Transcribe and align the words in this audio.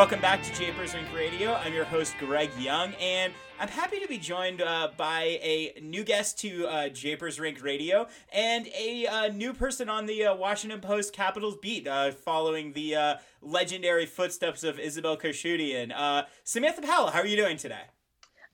Welcome 0.00 0.22
back 0.22 0.42
to 0.42 0.54
Japers 0.54 0.94
Rink 0.94 1.14
Radio. 1.14 1.52
I'm 1.52 1.74
your 1.74 1.84
host, 1.84 2.16
Greg 2.18 2.48
Young, 2.58 2.94
and 2.94 3.34
I'm 3.60 3.68
happy 3.68 4.00
to 4.00 4.08
be 4.08 4.16
joined 4.16 4.62
uh, 4.62 4.88
by 4.96 5.38
a 5.42 5.78
new 5.82 6.04
guest 6.04 6.38
to 6.38 6.66
uh, 6.66 6.88
Japers 6.88 7.38
Rink 7.38 7.62
Radio 7.62 8.08
and 8.32 8.66
a 8.68 9.06
uh, 9.06 9.28
new 9.28 9.52
person 9.52 9.90
on 9.90 10.06
the 10.06 10.24
uh, 10.24 10.34
Washington 10.34 10.80
Post 10.80 11.12
Capitals 11.12 11.58
beat, 11.60 11.86
uh, 11.86 12.12
following 12.12 12.72
the 12.72 12.96
uh, 12.96 13.14
legendary 13.42 14.06
footsteps 14.06 14.64
of 14.64 14.80
Isabelle. 14.80 15.18
Uh, 15.20 16.22
Samantha 16.44 16.80
Pell, 16.80 17.08
how 17.08 17.20
are 17.20 17.26
you 17.26 17.36
doing 17.36 17.58
today? 17.58 17.82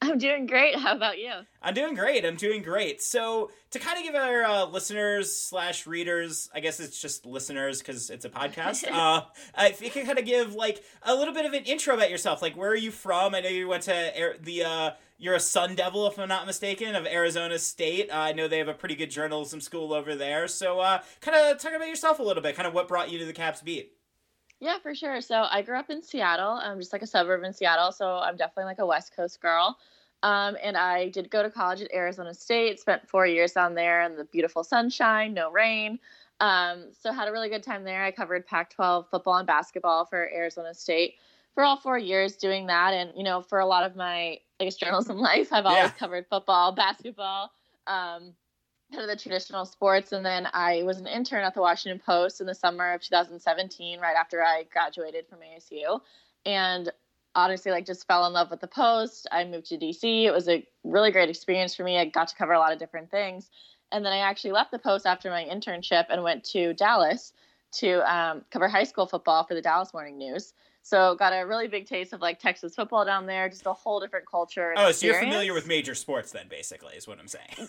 I'm 0.06 0.18
doing 0.18 0.46
great. 0.46 0.76
How 0.76 0.94
about 0.94 1.18
you? 1.18 1.32
I'm 1.60 1.74
doing 1.74 1.94
great. 1.94 2.24
I'm 2.24 2.36
doing 2.36 2.62
great. 2.62 3.02
So, 3.02 3.50
to 3.72 3.78
kind 3.80 3.98
of 3.98 4.04
give 4.04 4.14
our 4.14 4.44
uh, 4.44 4.66
listeners 4.66 5.34
slash 5.34 5.86
readers, 5.86 6.48
I 6.54 6.60
guess 6.60 6.78
it's 6.78 7.00
just 7.00 7.26
listeners 7.26 7.80
because 7.80 8.08
it's 8.10 8.24
a 8.24 8.30
podcast. 8.30 8.88
uh, 8.92 9.22
if 9.58 9.82
you 9.82 9.90
can 9.90 10.06
kind 10.06 10.18
of 10.18 10.24
give 10.24 10.54
like 10.54 10.84
a 11.02 11.14
little 11.14 11.34
bit 11.34 11.44
of 11.44 11.52
an 11.54 11.64
intro 11.64 11.94
about 11.94 12.10
yourself, 12.10 12.40
like 12.40 12.56
where 12.56 12.70
are 12.70 12.76
you 12.76 12.92
from? 12.92 13.34
I 13.34 13.40
know 13.40 13.48
you 13.48 13.68
went 13.68 13.84
to 13.84 14.16
Air- 14.16 14.36
the. 14.40 14.64
Uh, 14.64 14.90
you're 15.18 15.34
a 15.34 15.40
Sun 15.40 15.76
Devil, 15.76 16.06
if 16.08 16.18
I'm 16.18 16.28
not 16.28 16.44
mistaken, 16.44 16.94
of 16.94 17.06
Arizona 17.06 17.58
State. 17.58 18.10
Uh, 18.10 18.18
I 18.18 18.32
know 18.32 18.48
they 18.48 18.58
have 18.58 18.68
a 18.68 18.74
pretty 18.74 18.94
good 18.94 19.10
journalism 19.10 19.62
school 19.62 19.94
over 19.94 20.14
there. 20.14 20.46
So, 20.46 20.78
uh, 20.78 21.00
kind 21.22 21.38
of 21.38 21.58
talk 21.58 21.72
about 21.72 21.88
yourself 21.88 22.18
a 22.18 22.22
little 22.22 22.42
bit. 22.42 22.54
Kind 22.54 22.68
of 22.68 22.74
what 22.74 22.86
brought 22.86 23.10
you 23.10 23.18
to 23.20 23.24
the 23.24 23.32
Caps 23.32 23.62
beat. 23.62 23.96
Yeah, 24.60 24.78
for 24.78 24.94
sure. 24.94 25.20
So 25.20 25.46
I 25.50 25.62
grew 25.62 25.78
up 25.78 25.90
in 25.90 26.02
Seattle. 26.02 26.52
I'm 26.52 26.78
just 26.78 26.92
like 26.92 27.02
a 27.02 27.06
suburb 27.06 27.44
in 27.44 27.52
Seattle, 27.52 27.92
so 27.92 28.16
I'm 28.16 28.36
definitely 28.36 28.64
like 28.64 28.78
a 28.78 28.86
West 28.86 29.14
Coast 29.14 29.40
girl. 29.40 29.78
Um, 30.22 30.56
and 30.62 30.76
I 30.76 31.08
did 31.10 31.30
go 31.30 31.42
to 31.42 31.50
college 31.50 31.80
at 31.82 31.92
Arizona 31.92 32.34
State. 32.34 32.80
Spent 32.80 33.08
four 33.08 33.26
years 33.26 33.52
down 33.52 33.74
there 33.74 34.02
in 34.02 34.16
the 34.16 34.24
beautiful 34.24 34.64
sunshine, 34.64 35.34
no 35.34 35.50
rain. 35.50 35.98
Um, 36.40 36.86
so 36.92 37.12
had 37.12 37.28
a 37.28 37.32
really 37.32 37.48
good 37.48 37.62
time 37.62 37.84
there. 37.84 38.04
I 38.04 38.10
covered 38.10 38.46
Pac-12 38.46 39.08
football 39.10 39.36
and 39.36 39.46
basketball 39.46 40.04
for 40.04 40.28
Arizona 40.34 40.74
State 40.74 41.14
for 41.54 41.64
all 41.64 41.76
four 41.78 41.98
years 41.98 42.36
doing 42.36 42.66
that. 42.66 42.92
And 42.92 43.12
you 43.16 43.24
know, 43.24 43.40
for 43.40 43.60
a 43.60 43.66
lot 43.66 43.84
of 43.84 43.96
my 43.96 44.38
I 44.60 44.64
guess 44.64 44.76
journalism 44.76 45.18
life, 45.18 45.52
I've 45.52 45.66
always 45.66 45.90
Yeah. 45.90 45.98
covered 45.98 46.26
football, 46.28 46.72
basketball. 46.72 47.50
Um, 47.86 48.34
kind 48.92 49.02
of 49.02 49.08
the 49.08 49.20
traditional 49.20 49.64
sports. 49.64 50.12
And 50.12 50.24
then 50.24 50.48
I 50.52 50.82
was 50.84 50.98
an 50.98 51.06
intern 51.06 51.44
at 51.44 51.54
the 51.54 51.60
Washington 51.60 52.00
Post 52.04 52.40
in 52.40 52.46
the 52.46 52.54
summer 52.54 52.92
of 52.92 53.00
2017, 53.00 53.98
right 53.98 54.16
after 54.16 54.42
I 54.42 54.64
graduated 54.72 55.26
from 55.28 55.40
ASU. 55.40 56.00
And 56.44 56.90
honestly, 57.36 57.70
like 57.70 57.86
just 57.86 58.06
fell 58.08 58.26
in 58.26 58.32
love 58.32 58.50
with 58.50 58.60
the 58.60 58.66
Post. 58.66 59.28
I 59.30 59.44
moved 59.44 59.66
to 59.66 59.78
DC. 59.78 60.24
It 60.24 60.32
was 60.32 60.48
a 60.48 60.66
really 60.82 61.12
great 61.12 61.28
experience 61.30 61.76
for 61.76 61.84
me. 61.84 61.98
I 61.98 62.06
got 62.06 62.26
to 62.28 62.34
cover 62.34 62.52
a 62.54 62.58
lot 62.58 62.72
of 62.72 62.78
different 62.80 63.10
things. 63.10 63.50
And 63.92 64.04
then 64.04 64.12
I 64.12 64.18
actually 64.18 64.50
left 64.52 64.72
the 64.72 64.78
Post 64.80 65.06
after 65.06 65.30
my 65.30 65.44
internship 65.44 66.06
and 66.08 66.24
went 66.24 66.42
to 66.46 66.74
Dallas 66.74 67.32
to 67.72 68.00
um, 68.12 68.42
cover 68.50 68.66
high 68.68 68.84
school 68.84 69.06
football 69.06 69.44
for 69.44 69.54
the 69.54 69.62
Dallas 69.62 69.92
Morning 69.92 70.18
News. 70.18 70.54
So 70.82 71.16
got 71.16 71.32
a 71.32 71.44
really 71.44 71.66
big 71.66 71.86
taste 71.86 72.12
of 72.12 72.20
like 72.20 72.38
Texas 72.38 72.76
football 72.76 73.04
down 73.04 73.26
there, 73.26 73.48
just 73.48 73.66
a 73.66 73.72
whole 73.72 73.98
different 73.98 74.24
culture. 74.30 74.72
Oh, 74.76 74.92
so 74.92 75.06
you're 75.06 75.18
familiar 75.18 75.52
with 75.52 75.66
major 75.66 75.96
sports 75.96 76.30
then, 76.30 76.46
basically, 76.48 76.94
is 76.94 77.08
what 77.08 77.18
I'm 77.18 77.26
saying. 77.26 77.68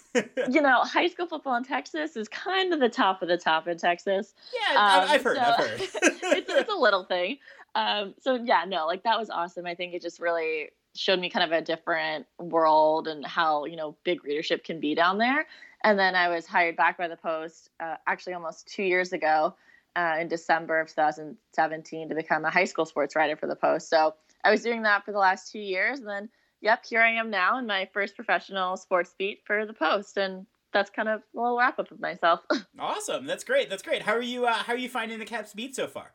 you 0.52 0.62
know, 0.62 0.81
high 0.81 1.08
school 1.08 1.25
football 1.25 1.56
in 1.56 1.63
Texas 1.63 2.16
is 2.16 2.30
kind 2.30 2.74
of 2.74 2.80
the 2.80 2.90
top 2.90 3.24
of 3.24 3.28
the 3.28 3.38
top 3.38 3.68
in 3.68 3.78
Texas. 3.80 4.36
yeah, 4.53 4.80
I've, 4.80 5.03
Um, 5.03 5.09
I've 5.16 5.24
heard. 5.24 5.36
so- 5.38 5.42
I've 5.44 5.56
heard. 5.68 5.81
it's, 5.81 6.50
it's 6.50 6.72
a 6.72 6.75
little 6.78 7.03
thing. 7.06 7.40
Um, 7.78 8.16
so 8.20 8.40
yeah, 8.44 8.66
no, 8.68 8.88
like 8.88 9.04
that 9.04 9.20
was 9.20 9.30
awesome. 9.30 9.68
I 9.68 9.76
think 9.76 9.94
it 9.94 10.02
just 10.02 10.20
really 10.20 10.70
showed 10.96 11.20
me 11.20 11.30
kind 11.30 11.46
of 11.46 11.56
a 11.56 11.62
different 11.64 12.26
world 12.40 13.08
and 13.08 13.24
how 13.24 13.66
you 13.66 13.76
know 13.76 13.96
big 14.04 14.24
readership 14.24 14.64
can 14.64 14.80
be 14.80 14.96
down 14.96 15.20
there. 15.20 15.46
And 15.84 16.00
then 16.00 16.16
I 16.16 16.28
was 16.28 16.48
hired 16.48 16.76
back 16.76 16.98
by 16.98 17.08
the 17.08 17.16
Post 17.16 17.70
uh, 17.80 17.98
actually 18.08 18.34
almost 18.34 18.68
two 18.68 18.82
years 18.82 19.14
ago 19.14 19.54
uh, 19.96 20.16
in 20.20 20.28
December 20.28 20.80
of 20.80 20.88
2017 20.88 22.10
to 22.10 22.16
become 22.16 22.46
a 22.46 22.50
high 22.50 22.66
school 22.66 22.86
sports 22.86 23.16
writer 23.16 23.36
for 23.36 23.46
the 23.46 23.56
Post. 23.56 23.92
So 23.92 24.16
I 24.44 24.50
was 24.50 24.64
doing 24.64 24.82
that 24.82 25.06
for 25.06 25.12
the 25.12 25.20
last 25.20 25.52
two 25.52 25.60
years, 25.60 26.00
and 26.00 26.08
then 26.08 26.30
yep, 26.62 26.84
here 26.84 27.02
I 27.02 27.12
am 27.12 27.30
now 27.30 27.60
in 27.60 27.68
my 27.68 27.88
first 27.94 28.16
professional 28.16 28.76
sports 28.76 29.14
beat 29.20 29.42
for 29.46 29.68
the 29.68 29.74
Post, 29.74 30.18
and 30.18 30.48
that's 30.74 30.90
kind 30.90 31.10
of 31.10 31.22
a 31.36 31.40
little 31.40 31.60
wrap 31.60 31.78
up 31.78 31.92
of 31.92 32.00
myself. 32.00 32.40
Awesome. 32.80 33.26
That's 33.26 33.44
great. 33.44 33.72
That's 33.72 33.82
great. 33.82 34.04
How 34.04 34.14
are 34.14 34.22
you? 34.22 34.46
Uh, 34.46 34.54
how 34.54 34.74
are 34.74 34.78
you 34.78 34.90
finding 34.90 35.18
the 35.18 35.26
Caps 35.26 35.54
beat 35.54 35.76
so 35.76 35.88
far? 35.88 36.14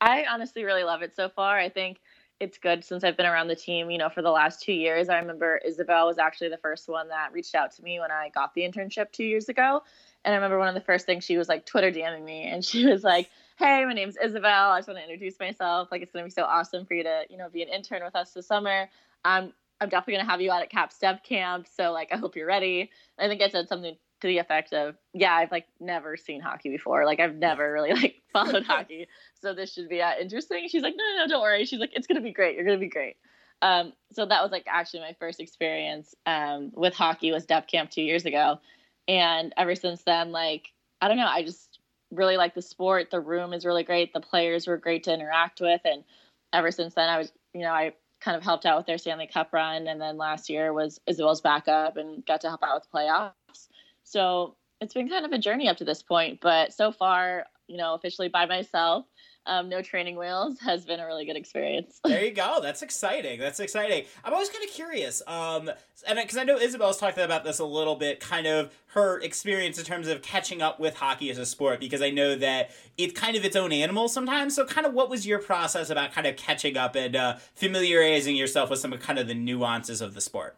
I 0.00 0.24
honestly 0.30 0.64
really 0.64 0.84
love 0.84 1.02
it 1.02 1.14
so 1.14 1.28
far. 1.28 1.58
I 1.58 1.68
think 1.68 2.00
it's 2.40 2.58
good 2.58 2.84
since 2.84 3.02
I've 3.02 3.16
been 3.16 3.26
around 3.26 3.48
the 3.48 3.56
team, 3.56 3.90
you 3.90 3.98
know, 3.98 4.08
for 4.08 4.22
the 4.22 4.30
last 4.30 4.62
two 4.62 4.72
years. 4.72 5.08
I 5.08 5.18
remember 5.18 5.60
Isabelle 5.66 6.06
was 6.06 6.18
actually 6.18 6.50
the 6.50 6.58
first 6.58 6.88
one 6.88 7.08
that 7.08 7.32
reached 7.32 7.54
out 7.54 7.72
to 7.76 7.82
me 7.82 7.98
when 7.98 8.12
I 8.12 8.28
got 8.28 8.54
the 8.54 8.62
internship 8.62 9.10
two 9.10 9.24
years 9.24 9.48
ago. 9.48 9.82
And 10.24 10.32
I 10.32 10.36
remember 10.36 10.58
one 10.58 10.68
of 10.68 10.74
the 10.74 10.80
first 10.80 11.04
things 11.06 11.24
she 11.24 11.36
was 11.36 11.48
like 11.48 11.66
Twitter 11.66 11.90
DMing 11.90 12.24
me 12.24 12.44
and 12.44 12.64
she 12.64 12.86
was 12.86 13.02
like, 13.02 13.28
Hey, 13.56 13.84
my 13.84 13.92
name's 13.92 14.16
Isabelle. 14.16 14.70
I 14.70 14.78
just 14.78 14.88
want 14.88 14.98
to 14.98 15.04
introduce 15.04 15.38
myself. 15.40 15.88
Like 15.90 16.02
it's 16.02 16.12
gonna 16.12 16.24
be 16.24 16.30
so 16.30 16.44
awesome 16.44 16.86
for 16.86 16.94
you 16.94 17.02
to, 17.02 17.24
you 17.28 17.36
know, 17.38 17.48
be 17.48 17.62
an 17.62 17.68
intern 17.68 18.04
with 18.04 18.14
us 18.14 18.32
this 18.32 18.46
summer. 18.46 18.88
I'm 19.24 19.52
I'm 19.80 19.88
definitely 19.88 20.14
gonna 20.18 20.30
have 20.30 20.40
you 20.40 20.52
out 20.52 20.62
at 20.62 20.70
Caps 20.70 20.98
Dev 20.98 21.22
Camp. 21.24 21.66
So 21.72 21.90
like 21.90 22.12
I 22.12 22.16
hope 22.16 22.36
you're 22.36 22.46
ready. 22.46 22.90
I 23.18 23.26
think 23.26 23.42
I 23.42 23.48
said 23.48 23.68
something 23.68 23.96
to 24.20 24.26
the 24.26 24.38
effect 24.38 24.72
of, 24.72 24.96
Yeah, 25.12 25.34
I've 25.34 25.50
like 25.50 25.66
never 25.80 26.16
seen 26.16 26.40
hockey 26.40 26.68
before. 26.68 27.04
Like 27.04 27.18
I've 27.18 27.34
never 27.34 27.72
really 27.72 27.92
like 27.92 28.22
followed 28.32 28.62
hockey 28.66 29.08
so 29.40 29.54
this 29.54 29.72
should 29.72 29.88
be 29.88 30.02
uh, 30.02 30.12
interesting. 30.20 30.68
She's 30.68 30.82
like, 30.82 30.94
no, 30.96 31.04
no, 31.04 31.24
no, 31.24 31.28
don't 31.28 31.42
worry. 31.42 31.64
She's 31.64 31.80
like, 31.80 31.92
it's 31.94 32.06
gonna 32.06 32.20
be 32.20 32.32
great. 32.32 32.56
You're 32.56 32.64
gonna 32.64 32.78
be 32.78 32.88
great. 32.88 33.16
Um, 33.60 33.92
so 34.12 34.24
that 34.24 34.42
was 34.42 34.52
like 34.52 34.66
actually 34.68 35.00
my 35.00 35.16
first 35.18 35.40
experience 35.40 36.14
um, 36.26 36.70
with 36.74 36.94
hockey 36.94 37.32
was 37.32 37.46
Dev 37.46 37.66
Camp 37.66 37.90
two 37.90 38.02
years 38.02 38.24
ago, 38.24 38.60
and 39.06 39.52
ever 39.56 39.74
since 39.74 40.02
then, 40.02 40.32
like 40.32 40.72
I 41.00 41.08
don't 41.08 41.16
know, 41.16 41.26
I 41.26 41.42
just 41.42 41.80
really 42.10 42.36
like 42.36 42.54
the 42.54 42.62
sport. 42.62 43.10
The 43.10 43.20
room 43.20 43.52
is 43.52 43.64
really 43.64 43.84
great. 43.84 44.12
The 44.12 44.20
players 44.20 44.66
were 44.66 44.76
great 44.76 45.04
to 45.04 45.14
interact 45.14 45.60
with, 45.60 45.80
and 45.84 46.04
ever 46.52 46.70
since 46.70 46.94
then, 46.94 47.08
I 47.08 47.18
was, 47.18 47.32
you 47.52 47.62
know, 47.62 47.72
I 47.72 47.94
kind 48.20 48.36
of 48.36 48.42
helped 48.42 48.66
out 48.66 48.78
with 48.78 48.86
their 48.86 48.98
Stanley 48.98 49.26
Cup 49.26 49.52
run, 49.52 49.86
and 49.86 50.00
then 50.00 50.16
last 50.16 50.48
year 50.48 50.72
was 50.72 51.00
Isabelle's 51.06 51.40
backup 51.40 51.96
and 51.96 52.24
got 52.26 52.40
to 52.42 52.48
help 52.48 52.62
out 52.62 52.74
with 52.80 52.92
playoffs. 52.92 53.68
So 54.04 54.56
it's 54.80 54.94
been 54.94 55.08
kind 55.08 55.24
of 55.24 55.32
a 55.32 55.38
journey 55.38 55.68
up 55.68 55.76
to 55.78 55.84
this 55.84 56.02
point, 56.02 56.40
but 56.40 56.72
so 56.72 56.92
far, 56.92 57.44
you 57.66 57.76
know, 57.76 57.94
officially 57.94 58.28
by 58.28 58.46
myself 58.46 59.04
um, 59.48 59.68
no 59.68 59.82
training 59.82 60.16
wheels 60.16 60.58
has 60.64 60.84
been 60.84 61.00
a 61.00 61.06
really 61.06 61.24
good 61.24 61.36
experience. 61.36 62.00
There 62.08 62.24
you 62.24 62.32
go. 62.32 62.60
That's 62.62 62.82
exciting. 62.82 63.38
That's 63.38 63.60
exciting. 63.60 64.04
I'm 64.24 64.32
always 64.32 64.48
kind 64.48 64.64
of 64.64 64.70
curious, 64.70 65.22
um, 65.26 65.70
and 66.06 66.18
because 66.18 66.36
I 66.36 66.44
know 66.44 66.58
Isabelle's 66.58 66.98
talked 66.98 67.18
about 67.18 67.44
this 67.44 67.58
a 67.58 67.64
little 67.64 67.96
bit, 67.96 68.18
kind 68.18 68.46
of 68.46 68.72
her 68.94 69.20
experience 69.20 69.78
in 69.78 69.84
terms 69.84 70.08
of 70.08 70.22
catching 70.22 70.62
up 70.62 70.80
with 70.80 70.96
hockey 70.96 71.30
as 71.30 71.38
a 71.38 71.46
sport, 71.46 71.80
because 71.80 72.02
I 72.02 72.10
know 72.10 72.34
that 72.36 72.70
it's 72.96 73.18
kind 73.18 73.36
of 73.36 73.44
its 73.44 73.56
own 73.56 73.72
animal 73.72 74.08
sometimes. 74.08 74.54
So, 74.54 74.64
kind 74.64 74.86
of, 74.86 74.94
what 74.94 75.10
was 75.10 75.26
your 75.26 75.38
process 75.38 75.90
about 75.90 76.12
kind 76.12 76.26
of 76.26 76.36
catching 76.36 76.76
up 76.76 76.96
and 76.96 77.14
uh, 77.14 77.36
familiarizing 77.54 78.36
yourself 78.36 78.70
with 78.70 78.78
some 78.78 78.92
of 78.92 79.00
kind 79.00 79.18
of 79.18 79.28
the 79.28 79.34
nuances 79.34 80.00
of 80.00 80.14
the 80.14 80.20
sport? 80.20 80.56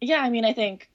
Yeah, 0.00 0.20
I 0.20 0.30
mean, 0.30 0.44
I 0.44 0.52
think 0.52 0.90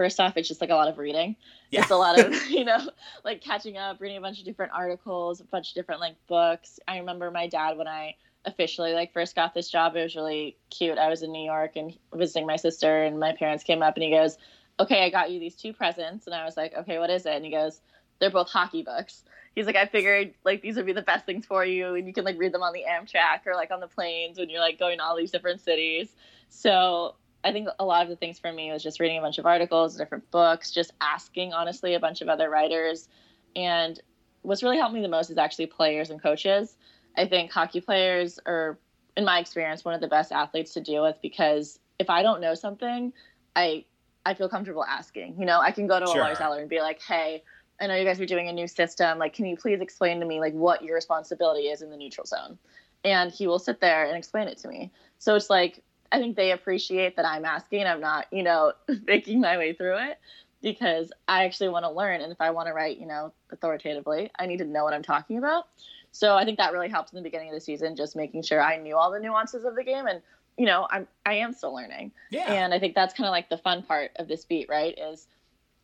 first 0.00 0.18
off, 0.18 0.34
it's 0.38 0.48
just 0.48 0.62
like 0.62 0.70
a 0.70 0.74
lot 0.74 0.88
of 0.88 0.96
reading. 0.96 1.36
Yeah. 1.70 1.82
It's 1.82 1.90
a 1.90 1.96
lot 1.96 2.18
of, 2.18 2.34
you 2.50 2.64
know, 2.64 2.88
like 3.22 3.42
catching 3.42 3.76
up, 3.76 4.00
reading 4.00 4.16
a 4.16 4.20
bunch 4.22 4.38
of 4.38 4.46
different 4.46 4.72
articles, 4.72 5.40
a 5.40 5.44
bunch 5.44 5.68
of 5.68 5.74
different 5.74 6.00
like 6.00 6.14
books. 6.26 6.80
I 6.88 6.96
remember 6.96 7.30
my 7.30 7.48
dad 7.48 7.76
when 7.76 7.86
I 7.86 8.14
officially 8.46 8.94
like 8.94 9.12
first 9.12 9.36
got 9.36 9.52
this 9.52 9.68
job, 9.68 9.94
it 9.96 10.02
was 10.02 10.16
really 10.16 10.56
cute. 10.70 10.96
I 10.96 11.10
was 11.10 11.22
in 11.22 11.32
New 11.32 11.44
York 11.44 11.76
and 11.76 11.92
visiting 12.14 12.46
my 12.46 12.56
sister 12.56 13.02
and 13.02 13.20
my 13.20 13.32
parents 13.32 13.62
came 13.62 13.82
up 13.82 13.94
and 13.96 14.04
he 14.04 14.10
goes, 14.10 14.38
Okay, 14.80 15.04
I 15.04 15.10
got 15.10 15.30
you 15.30 15.38
these 15.38 15.54
two 15.54 15.74
presents 15.74 16.24
and 16.24 16.34
I 16.34 16.46
was 16.46 16.56
like, 16.56 16.74
Okay, 16.74 16.98
what 16.98 17.10
is 17.10 17.26
it? 17.26 17.34
And 17.34 17.44
he 17.44 17.50
goes, 17.50 17.82
They're 18.20 18.30
both 18.30 18.48
hockey 18.48 18.82
books. 18.82 19.22
He's 19.54 19.66
like, 19.66 19.76
I 19.76 19.84
figured 19.84 20.32
like 20.44 20.62
these 20.62 20.76
would 20.76 20.86
be 20.86 20.94
the 20.94 21.02
best 21.02 21.26
things 21.26 21.44
for 21.44 21.62
you 21.62 21.94
and 21.94 22.06
you 22.06 22.14
can 22.14 22.24
like 22.24 22.38
read 22.38 22.52
them 22.52 22.62
on 22.62 22.72
the 22.72 22.84
Amtrak 22.88 23.46
or 23.46 23.54
like 23.54 23.70
on 23.70 23.80
the 23.80 23.88
planes 23.88 24.38
when 24.38 24.48
you're 24.48 24.60
like 24.60 24.78
going 24.78 24.96
to 24.96 25.04
all 25.04 25.14
these 25.14 25.30
different 25.30 25.60
cities. 25.60 26.08
So 26.48 27.16
I 27.42 27.52
think 27.52 27.68
a 27.78 27.84
lot 27.84 28.02
of 28.02 28.08
the 28.08 28.16
things 28.16 28.38
for 28.38 28.52
me 28.52 28.70
was 28.70 28.82
just 28.82 29.00
reading 29.00 29.18
a 29.18 29.20
bunch 29.20 29.38
of 29.38 29.46
articles, 29.46 29.96
different 29.96 30.30
books, 30.30 30.70
just 30.70 30.92
asking 31.00 31.52
honestly 31.52 31.94
a 31.94 32.00
bunch 32.00 32.20
of 32.20 32.28
other 32.28 32.50
writers. 32.50 33.08
And 33.56 33.98
what's 34.42 34.62
really 34.62 34.76
helped 34.78 34.94
me 34.94 35.02
the 35.02 35.08
most 35.08 35.30
is 35.30 35.38
actually 35.38 35.66
players 35.66 36.10
and 36.10 36.22
coaches. 36.22 36.76
I 37.16 37.26
think 37.26 37.50
hockey 37.50 37.80
players 37.80 38.38
are, 38.46 38.78
in 39.16 39.24
my 39.24 39.38
experience, 39.38 39.84
one 39.84 39.94
of 39.94 40.00
the 40.00 40.08
best 40.08 40.32
athletes 40.32 40.74
to 40.74 40.80
deal 40.80 41.02
with 41.02 41.16
because 41.22 41.78
if 41.98 42.10
I 42.10 42.22
don't 42.22 42.40
know 42.40 42.54
something, 42.54 43.12
I 43.56 43.84
I 44.26 44.34
feel 44.34 44.48
comfortable 44.48 44.84
asking. 44.84 45.36
You 45.38 45.46
know, 45.46 45.60
I 45.60 45.72
can 45.72 45.86
go 45.86 45.98
to 45.98 46.04
Sure. 46.06 46.16
a 46.16 46.24
Lars 46.24 46.38
and 46.40 46.68
be 46.68 46.80
like, 46.80 47.00
"Hey, 47.00 47.42
I 47.80 47.86
know 47.86 47.94
you 47.94 48.04
guys 48.04 48.20
are 48.20 48.26
doing 48.26 48.48
a 48.48 48.52
new 48.52 48.68
system. 48.68 49.18
Like, 49.18 49.32
can 49.32 49.46
you 49.46 49.56
please 49.56 49.80
explain 49.80 50.20
to 50.20 50.26
me 50.26 50.40
like 50.40 50.52
what 50.52 50.82
your 50.84 50.94
responsibility 50.94 51.68
is 51.68 51.80
in 51.82 51.90
the 51.90 51.96
neutral 51.96 52.26
zone?" 52.26 52.58
And 53.02 53.32
he 53.32 53.46
will 53.46 53.58
sit 53.58 53.80
there 53.80 54.04
and 54.04 54.16
explain 54.16 54.46
it 54.48 54.58
to 54.58 54.68
me. 54.68 54.92
So 55.18 55.34
it's 55.34 55.48
like 55.48 55.82
I 56.12 56.18
think 56.18 56.36
they 56.36 56.52
appreciate 56.52 57.16
that 57.16 57.26
I'm 57.26 57.44
asking. 57.44 57.86
I'm 57.86 58.00
not, 58.00 58.26
you 58.32 58.42
know, 58.42 58.72
making 59.06 59.40
my 59.40 59.56
way 59.58 59.72
through 59.72 59.98
it 59.98 60.18
because 60.62 61.12
I 61.28 61.44
actually 61.44 61.68
want 61.70 61.84
to 61.84 61.90
learn. 61.90 62.20
And 62.20 62.32
if 62.32 62.40
I 62.40 62.50
want 62.50 62.68
to 62.68 62.74
write, 62.74 62.98
you 62.98 63.06
know, 63.06 63.32
authoritatively, 63.50 64.30
I 64.38 64.46
need 64.46 64.58
to 64.58 64.64
know 64.64 64.84
what 64.84 64.92
I'm 64.92 65.02
talking 65.02 65.38
about. 65.38 65.66
So 66.12 66.36
I 66.36 66.44
think 66.44 66.58
that 66.58 66.72
really 66.72 66.88
helped 66.88 67.12
in 67.12 67.16
the 67.16 67.22
beginning 67.22 67.48
of 67.48 67.54
the 67.54 67.60
season, 67.60 67.96
just 67.96 68.16
making 68.16 68.42
sure 68.42 68.60
I 68.60 68.76
knew 68.76 68.96
all 68.96 69.10
the 69.10 69.20
nuances 69.20 69.64
of 69.64 69.76
the 69.76 69.84
game. 69.84 70.06
And, 70.06 70.20
you 70.58 70.66
know, 70.66 70.86
I'm, 70.90 71.06
I 71.24 71.34
am 71.34 71.52
still 71.52 71.74
learning. 71.74 72.12
Yeah. 72.30 72.52
And 72.52 72.74
I 72.74 72.78
think 72.78 72.94
that's 72.94 73.14
kind 73.14 73.26
of 73.26 73.32
like 73.32 73.48
the 73.48 73.58
fun 73.58 73.82
part 73.82 74.10
of 74.16 74.26
this 74.26 74.44
beat, 74.44 74.68
right? 74.68 74.98
Is 74.98 75.28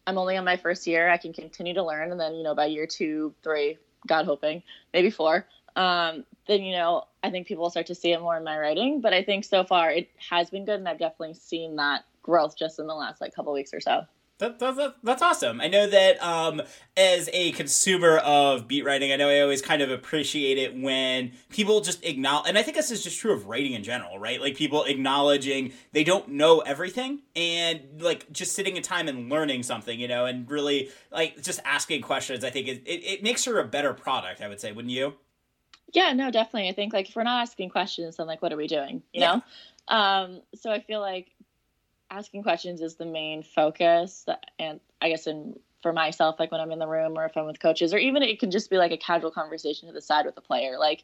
I'm 0.07 0.19
only 0.19 0.37
on 0.37 0.45
my 0.45 0.57
first 0.57 0.87
year. 0.87 1.09
I 1.09 1.17
can 1.17 1.33
continue 1.33 1.75
to 1.75 1.85
learn. 1.85 2.11
And 2.11 2.21
then, 2.21 2.35
you 2.35 2.43
know, 2.43 2.55
by 2.55 2.67
year 2.67 2.87
two, 2.87 3.35
three, 3.43 3.79
God 4.07 4.25
hoping, 4.25 4.63
maybe 4.93 5.11
four, 5.11 5.47
um, 5.77 6.25
then, 6.47 6.63
you 6.63 6.77
know, 6.77 7.05
I 7.23 7.31
think 7.31 7.47
people 7.47 7.63
will 7.63 7.71
start 7.71 7.87
to 7.87 7.95
see 7.95 8.13
it 8.13 8.21
more 8.21 8.37
in 8.37 8.45
my 8.45 8.59
writing. 8.59 9.01
But 9.01 9.13
I 9.13 9.23
think 9.23 9.45
so 9.45 9.65
far 9.65 9.91
it 9.91 10.09
has 10.31 10.51
been 10.51 10.65
good. 10.65 10.79
And 10.79 10.89
I've 10.89 10.99
definitely 10.99 11.35
seen 11.35 11.77
that 11.77 12.05
growth 12.23 12.57
just 12.57 12.79
in 12.79 12.87
the 12.87 12.95
last 12.95 13.21
like 13.21 13.35
couple 13.35 13.53
weeks 13.53 13.73
or 13.73 13.81
so. 13.81 14.03
That, 14.39 14.59
that, 14.59 14.77
that, 14.77 14.97
that's 15.03 15.23
awesome. 15.23 15.63
I 15.63 15.69
know 15.69 15.89
that 15.89 16.23
um, 16.23 16.61
as 16.95 17.31
a 17.33 17.53
consumer 17.53 18.19
of 18.19 18.69
beat 18.69 18.85
writing, 18.85 19.11
I 19.11 19.17
know 19.17 19.31
I 19.31 19.41
always 19.41 19.63
kind 19.63 19.81
of 19.81 19.91
appreciate 19.91 20.59
it 20.59 20.79
when 20.79 21.33
people 21.49 21.81
just 21.81 22.05
acknowledge, 22.05 22.51
and 22.51 22.59
I 22.59 22.63
think 22.63 22.77
this 22.77 22.91
is 22.91 23.03
just 23.03 23.19
true 23.19 23.33
of 23.33 23.47
writing 23.47 23.73
in 23.73 23.83
general, 23.83 24.19
right? 24.19 24.39
Like 24.39 24.55
people 24.55 24.85
acknowledging 24.85 25.73
they 25.93 26.05
don't 26.05 26.29
know 26.29 26.61
everything 26.61 27.21
and 27.35 27.81
like 27.99 28.31
just 28.31 28.55
sitting 28.55 28.77
in 28.77 28.83
time 28.83 29.09
and 29.09 29.31
learning 29.31 29.63
something, 29.63 29.99
you 29.99 30.07
know, 30.07 30.27
and 30.27 30.51
really 30.51 30.91
like 31.11 31.41
just 31.41 31.61
asking 31.65 32.03
questions. 32.03 32.45
I 32.45 32.51
think 32.51 32.69
it, 32.69 32.83
it, 32.85 33.05
it 33.05 33.23
makes 33.23 33.47
her 33.47 33.59
a 33.59 33.65
better 33.65 33.95
product, 33.95 34.43
I 34.43 34.49
would 34.49 34.61
say, 34.61 34.71
wouldn't 34.71 34.93
you? 34.93 35.15
Yeah, 35.97 36.13
no, 36.13 36.31
definitely. 36.31 36.69
I 36.69 36.75
think 36.75 36.93
like 36.93 37.09
if 37.09 37.17
we're 37.17 37.23
not 37.23 37.41
asking 37.41 37.71
questions, 37.71 38.19
then 38.19 38.27
like 38.27 38.43
what 38.43 38.53
are 38.53 38.57
we 38.57 38.67
doing? 38.67 39.03
You 39.15 39.23
Yeah. 39.23 39.41
know? 39.89 39.97
Um, 39.97 40.43
so 40.55 40.71
I 40.71 40.81
feel 40.81 41.01
like 41.01 41.33
asking 42.11 42.43
questions 42.43 42.83
is 42.83 42.97
the 42.97 43.07
main 43.07 43.43
focus 43.43 44.27
and 44.59 44.79
I 45.01 45.09
guess 45.09 45.27
in 45.27 45.59
for 45.81 45.95
myself, 45.95 46.39
like 46.39 46.53
when 46.53 46.61
I'm 46.61 46.71
in 46.71 46.79
the 46.79 46.87
room 46.87 47.17
or 47.17 47.25
if 47.25 47.35
I'm 47.35 47.47
with 47.47 47.61
coaches, 47.61 47.95
or 47.95 47.99
even 47.99 48.23
it 48.23 48.39
can 48.39 48.51
just 48.51 48.69
be 48.69 48.77
like 48.77 48.93
a 48.93 48.99
casual 48.99 49.31
conversation 49.31 49.89
to 49.89 49.95
the 49.95 50.03
side 50.03 50.27
with 50.27 50.37
a 50.37 50.43
player. 50.43 50.79
Like 50.79 51.03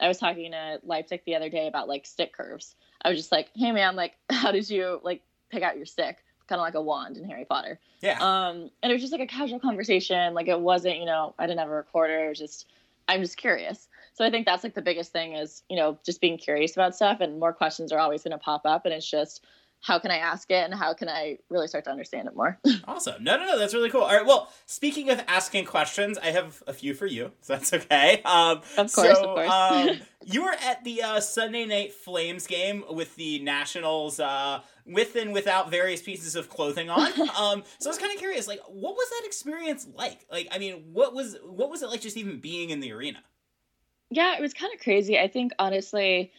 I 0.00 0.08
was 0.08 0.16
talking 0.16 0.52
to 0.52 0.80
Leipsic 0.86 1.24
the 1.26 1.36
other 1.36 1.50
day 1.50 1.66
about 1.66 1.86
like 1.86 2.06
stick 2.06 2.32
curves. 2.32 2.74
I 3.02 3.10
was 3.10 3.18
just 3.18 3.32
like, 3.32 3.50
hey 3.54 3.72
man, 3.72 3.94
like 3.94 4.14
how 4.30 4.52
did 4.52 4.70
you 4.70 5.00
like 5.02 5.20
pick 5.50 5.62
out 5.62 5.76
your 5.76 5.84
stick? 5.84 6.16
Kind 6.48 6.60
of 6.60 6.64
like 6.64 6.74
a 6.74 6.80
wand 6.80 7.18
in 7.18 7.28
Harry 7.28 7.44
Potter. 7.44 7.78
Yeah. 8.00 8.16
Um, 8.20 8.70
and 8.82 8.90
it 8.90 8.94
was 8.94 9.02
just 9.02 9.12
like 9.12 9.20
a 9.20 9.26
casual 9.26 9.60
conversation. 9.60 10.32
Like 10.32 10.48
it 10.48 10.58
wasn't, 10.58 10.96
you 10.96 11.04
know, 11.04 11.34
I 11.38 11.46
didn't 11.46 11.58
have 11.58 11.68
a 11.68 11.74
recorder. 11.74 12.24
It 12.24 12.28
was 12.30 12.38
just, 12.38 12.66
I'm 13.06 13.20
just 13.20 13.36
curious. 13.36 13.86
So 14.20 14.26
I 14.26 14.30
think 14.30 14.44
that's 14.44 14.62
like 14.62 14.74
the 14.74 14.82
biggest 14.82 15.12
thing 15.12 15.32
is, 15.32 15.62
you 15.70 15.76
know, 15.76 15.98
just 16.04 16.20
being 16.20 16.36
curious 16.36 16.76
about 16.76 16.94
stuff 16.94 17.22
and 17.22 17.40
more 17.40 17.54
questions 17.54 17.90
are 17.90 17.98
always 17.98 18.22
going 18.22 18.32
to 18.32 18.38
pop 18.38 18.66
up. 18.66 18.84
And 18.84 18.92
it's 18.92 19.10
just, 19.10 19.46
how 19.80 19.98
can 19.98 20.10
I 20.10 20.18
ask 20.18 20.50
it 20.50 20.62
and 20.62 20.74
how 20.74 20.92
can 20.92 21.08
I 21.08 21.38
really 21.48 21.66
start 21.68 21.84
to 21.84 21.90
understand 21.90 22.28
it 22.28 22.36
more? 22.36 22.58
Awesome. 22.86 23.24
No, 23.24 23.38
no, 23.38 23.46
no. 23.46 23.58
That's 23.58 23.72
really 23.72 23.88
cool. 23.88 24.02
All 24.02 24.14
right. 24.14 24.26
Well, 24.26 24.52
speaking 24.66 25.08
of 25.08 25.24
asking 25.26 25.64
questions, 25.64 26.18
I 26.18 26.32
have 26.32 26.62
a 26.66 26.74
few 26.74 26.92
for 26.92 27.06
you, 27.06 27.32
so 27.40 27.54
that's 27.54 27.72
okay. 27.72 28.20
Um, 28.26 28.60
Of 28.76 28.92
course, 28.92 29.18
so, 29.18 29.24
of 29.24 29.36
course. 29.36 29.50
um, 29.50 30.00
you 30.26 30.44
were 30.44 30.54
at 30.66 30.84
the 30.84 31.00
uh, 31.02 31.20
Sunday 31.20 31.64
Night 31.64 31.94
Flames 31.94 32.46
game 32.46 32.84
with 32.90 33.16
the 33.16 33.38
Nationals, 33.38 34.20
uh, 34.20 34.60
with 34.84 35.16
and 35.16 35.32
without 35.32 35.70
various 35.70 36.02
pieces 36.02 36.36
of 36.36 36.50
clothing 36.50 36.90
on. 36.90 37.10
Um, 37.40 37.62
so 37.78 37.88
I 37.88 37.90
was 37.90 37.98
kind 37.98 38.12
of 38.12 38.18
curious, 38.18 38.46
like, 38.46 38.60
what 38.68 38.94
was 38.94 39.08
that 39.08 39.22
experience 39.24 39.86
like? 39.94 40.26
Like, 40.30 40.48
I 40.50 40.58
mean, 40.58 40.90
what 40.92 41.14
was 41.14 41.38
what 41.42 41.70
was 41.70 41.82
it 41.82 41.88
like 41.88 42.02
just 42.02 42.18
even 42.18 42.38
being 42.38 42.68
in 42.68 42.80
the 42.80 42.92
arena? 42.92 43.20
Yeah, 44.10 44.36
it 44.36 44.40
was 44.40 44.54
kind 44.54 44.72
of 44.74 44.80
crazy. 44.80 45.18
I 45.18 45.28
think 45.28 45.52
honestly, 45.58 46.32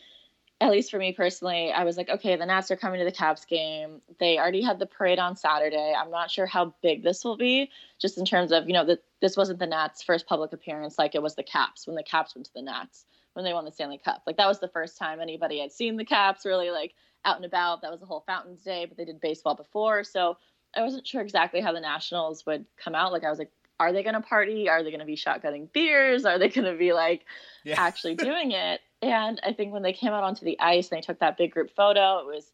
at 0.59 0.69
least 0.69 0.91
for 0.91 0.99
me 0.99 1.11
personally, 1.11 1.71
I 1.71 1.83
was 1.83 1.97
like, 1.97 2.09
okay, 2.09 2.35
the 2.35 2.45
Nats 2.45 2.69
are 2.69 2.75
coming 2.75 2.99
to 2.99 3.05
the 3.05 3.11
Caps 3.11 3.45
game. 3.45 4.01
They 4.19 4.37
already 4.37 4.61
had 4.61 4.77
the 4.77 4.85
parade 4.85 5.17
on 5.17 5.35
Saturday. 5.35 5.93
I'm 5.97 6.11
not 6.11 6.29
sure 6.29 6.45
how 6.45 6.75
big 6.83 7.01
this 7.01 7.23
will 7.25 7.37
be, 7.37 7.71
just 7.99 8.17
in 8.17 8.25
terms 8.25 8.51
of, 8.51 8.67
you 8.67 8.73
know, 8.73 8.85
that 8.85 9.03
this 9.21 9.35
wasn't 9.35 9.57
the 9.57 9.65
Nats' 9.65 10.03
first 10.03 10.27
public 10.27 10.53
appearance 10.53 10.99
like 10.99 11.15
it 11.15 11.23
was 11.23 11.33
the 11.35 11.43
Caps 11.43 11.87
when 11.87 11.95
the 11.95 12.03
Caps 12.03 12.35
went 12.35 12.45
to 12.45 12.53
the 12.53 12.61
Nats 12.61 13.05
when 13.33 13.45
they 13.45 13.53
won 13.53 13.65
the 13.65 13.71
Stanley 13.71 13.97
Cup. 13.97 14.21
Like 14.27 14.37
that 14.37 14.47
was 14.47 14.59
the 14.59 14.67
first 14.67 14.97
time 14.97 15.19
anybody 15.19 15.59
had 15.59 15.71
seen 15.71 15.97
the 15.97 16.05
Caps 16.05 16.45
really 16.45 16.69
like 16.69 16.93
out 17.25 17.37
and 17.37 17.45
about. 17.45 17.81
That 17.81 17.91
was 17.91 17.99
the 17.99 18.05
whole 18.05 18.23
Fountains 18.27 18.61
Day, 18.61 18.85
but 18.85 18.97
they 18.97 19.05
did 19.05 19.21
baseball 19.21 19.55
before. 19.55 20.03
So 20.03 20.37
I 20.75 20.81
wasn't 20.81 21.07
sure 21.07 21.21
exactly 21.21 21.61
how 21.61 21.71
the 21.71 21.79
Nationals 21.79 22.45
would 22.45 22.65
come 22.77 22.93
out. 22.93 23.11
Like 23.11 23.23
I 23.23 23.29
was 23.29 23.39
like, 23.39 23.51
are 23.81 23.91
they 23.91 24.03
going 24.03 24.13
to 24.13 24.21
party? 24.21 24.69
Are 24.69 24.83
they 24.83 24.91
going 24.91 24.99
to 24.99 25.07
be 25.07 25.15
shotgunning 25.15 25.71
beers? 25.73 26.23
Are 26.23 26.37
they 26.37 26.49
going 26.49 26.71
to 26.71 26.77
be 26.77 26.93
like 26.93 27.25
Yeah. 27.63 27.75
actually 27.77 28.13
doing 28.29 28.51
it? 28.51 28.79
And 29.01 29.41
I 29.43 29.53
think 29.53 29.73
when 29.73 29.81
they 29.81 29.93
came 29.93 30.13
out 30.13 30.23
onto 30.23 30.45
the 30.45 30.59
ice 30.59 30.89
and 30.89 30.97
they 30.97 31.01
took 31.01 31.19
that 31.19 31.35
big 31.35 31.51
group 31.51 31.71
photo, 31.75 32.19
it 32.19 32.27
was, 32.27 32.51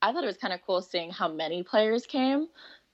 I 0.00 0.12
thought 0.12 0.22
it 0.22 0.28
was 0.28 0.36
kind 0.36 0.54
of 0.54 0.60
cool 0.64 0.82
seeing 0.82 1.10
how 1.10 1.26
many 1.28 1.64
players 1.64 2.06
came 2.06 2.46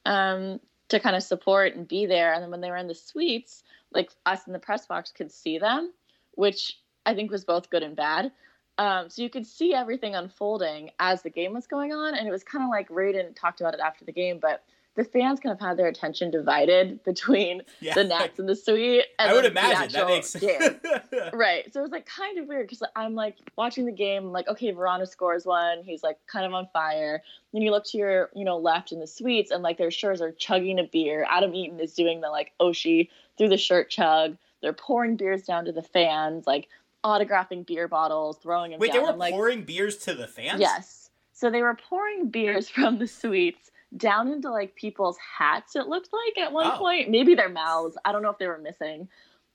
um, 0.06 0.60
to 0.88 0.98
kind 0.98 1.14
of 1.14 1.22
support 1.22 1.74
and 1.76 1.86
be 1.86 2.06
there. 2.06 2.32
And 2.32 2.42
then 2.42 2.50
when 2.50 2.62
they 2.62 2.70
were 2.70 2.78
in 2.78 2.88
the 2.88 2.94
suites, 2.94 3.64
like 3.92 4.10
us 4.24 4.46
in 4.46 4.54
the 4.54 4.58
press 4.58 4.86
box 4.86 5.12
could 5.12 5.30
see 5.30 5.58
them, 5.58 5.92
which 6.36 6.78
I 7.04 7.14
think 7.14 7.30
was 7.30 7.44
both 7.44 7.68
good 7.68 7.82
and 7.82 7.94
bad. 7.94 8.32
Um, 8.78 9.10
so 9.10 9.20
you 9.20 9.28
could 9.28 9.46
see 9.46 9.74
everything 9.74 10.14
unfolding 10.14 10.90
as 10.98 11.20
the 11.20 11.28
game 11.28 11.52
was 11.52 11.66
going 11.66 11.92
on. 11.92 12.14
And 12.14 12.26
it 12.26 12.30
was 12.30 12.44
kind 12.44 12.64
of 12.64 12.70
like 12.70 12.88
Reirden 12.88 13.36
talked 13.36 13.60
about 13.60 13.74
it 13.74 13.80
after 13.80 14.06
the 14.06 14.12
game, 14.12 14.38
but 14.40 14.64
the 14.96 15.04
fans 15.04 15.38
kind 15.40 15.52
of 15.52 15.60
had 15.60 15.76
their 15.76 15.86
attention 15.86 16.30
divided 16.30 17.02
between 17.04 17.62
Yeah. 17.80 17.94
the 17.94 18.04
Nats 18.04 18.38
and 18.38 18.48
the 18.48 18.56
suite. 18.56 19.04
And 19.18 19.30
I 19.30 19.32
would 19.34 19.44
imagine 19.44 19.92
that 19.92 20.06
makes 20.06 20.30
sense. 20.30 20.78
Right. 21.32 21.72
So 21.72 21.80
it 21.80 21.82
was 21.82 21.92
like 21.92 22.06
kind 22.06 22.38
of 22.38 22.46
weird 22.48 22.66
because 22.66 22.82
I'm 22.96 23.14
like 23.14 23.36
watching 23.56 23.86
the 23.86 23.92
game, 23.92 24.24
I'm 24.26 24.32
like, 24.32 24.48
okay, 24.48 24.72
Vrana 24.72 25.08
scores 25.08 25.46
one. 25.46 25.82
He's 25.84 26.02
like 26.02 26.18
kind 26.26 26.44
of 26.44 26.52
on 26.54 26.66
fire. 26.72 27.22
Then 27.52 27.62
you 27.62 27.70
look 27.70 27.84
to 27.86 27.98
your, 27.98 28.30
you 28.34 28.44
know, 28.44 28.58
left 28.58 28.90
in 28.92 28.98
the 28.98 29.06
suites 29.06 29.50
and 29.50 29.62
like 29.62 29.78
their 29.78 29.90
shirts 29.90 30.20
are 30.20 30.32
chugging 30.32 30.78
a 30.78 30.84
beer. 30.84 31.24
Adam 31.30 31.54
Eaton 31.54 31.78
is 31.80 31.94
doing 31.94 32.20
the 32.20 32.28
like 32.28 32.52
Oshie 32.60 33.08
through 33.38 33.48
the 33.48 33.56
shirt 33.58 33.90
chug. 33.90 34.36
They're 34.60 34.72
pouring 34.72 35.16
beers 35.16 35.44
down 35.44 35.64
to 35.66 35.72
the 35.72 35.82
fans, 35.82 36.46
like 36.46 36.68
autographing 37.04 37.64
beer 37.64 37.88
bottles, 37.88 38.38
throwing 38.42 38.72
them 38.72 38.80
Wait, 38.80 38.92
they 38.92 38.98
were 38.98 39.08
I'm 39.08 39.18
like, 39.18 39.32
pouring 39.32 39.62
beers 39.62 39.96
to 39.98 40.14
the 40.14 40.26
fans? 40.26 40.60
Yes. 40.60 41.10
So 41.32 41.50
they 41.50 41.62
were 41.62 41.74
pouring 41.88 42.28
beers 42.28 42.68
from 42.68 42.98
the 42.98 43.06
suites 43.06 43.70
down 43.96 44.28
into 44.32 44.50
like 44.50 44.74
people's 44.76 45.16
hats, 45.18 45.76
it 45.76 45.86
looked 45.88 46.10
like 46.12 46.38
at 46.46 46.52
one 46.52 46.70
Oh. 46.74 46.78
point. 46.78 47.10
Maybe 47.10 47.34
their 47.34 47.48
mouths. 47.48 47.96
I 48.04 48.12
don't 48.12 48.22
know 48.22 48.30
if 48.30 48.38
they 48.38 48.46
were 48.46 48.58
missing. 48.58 49.08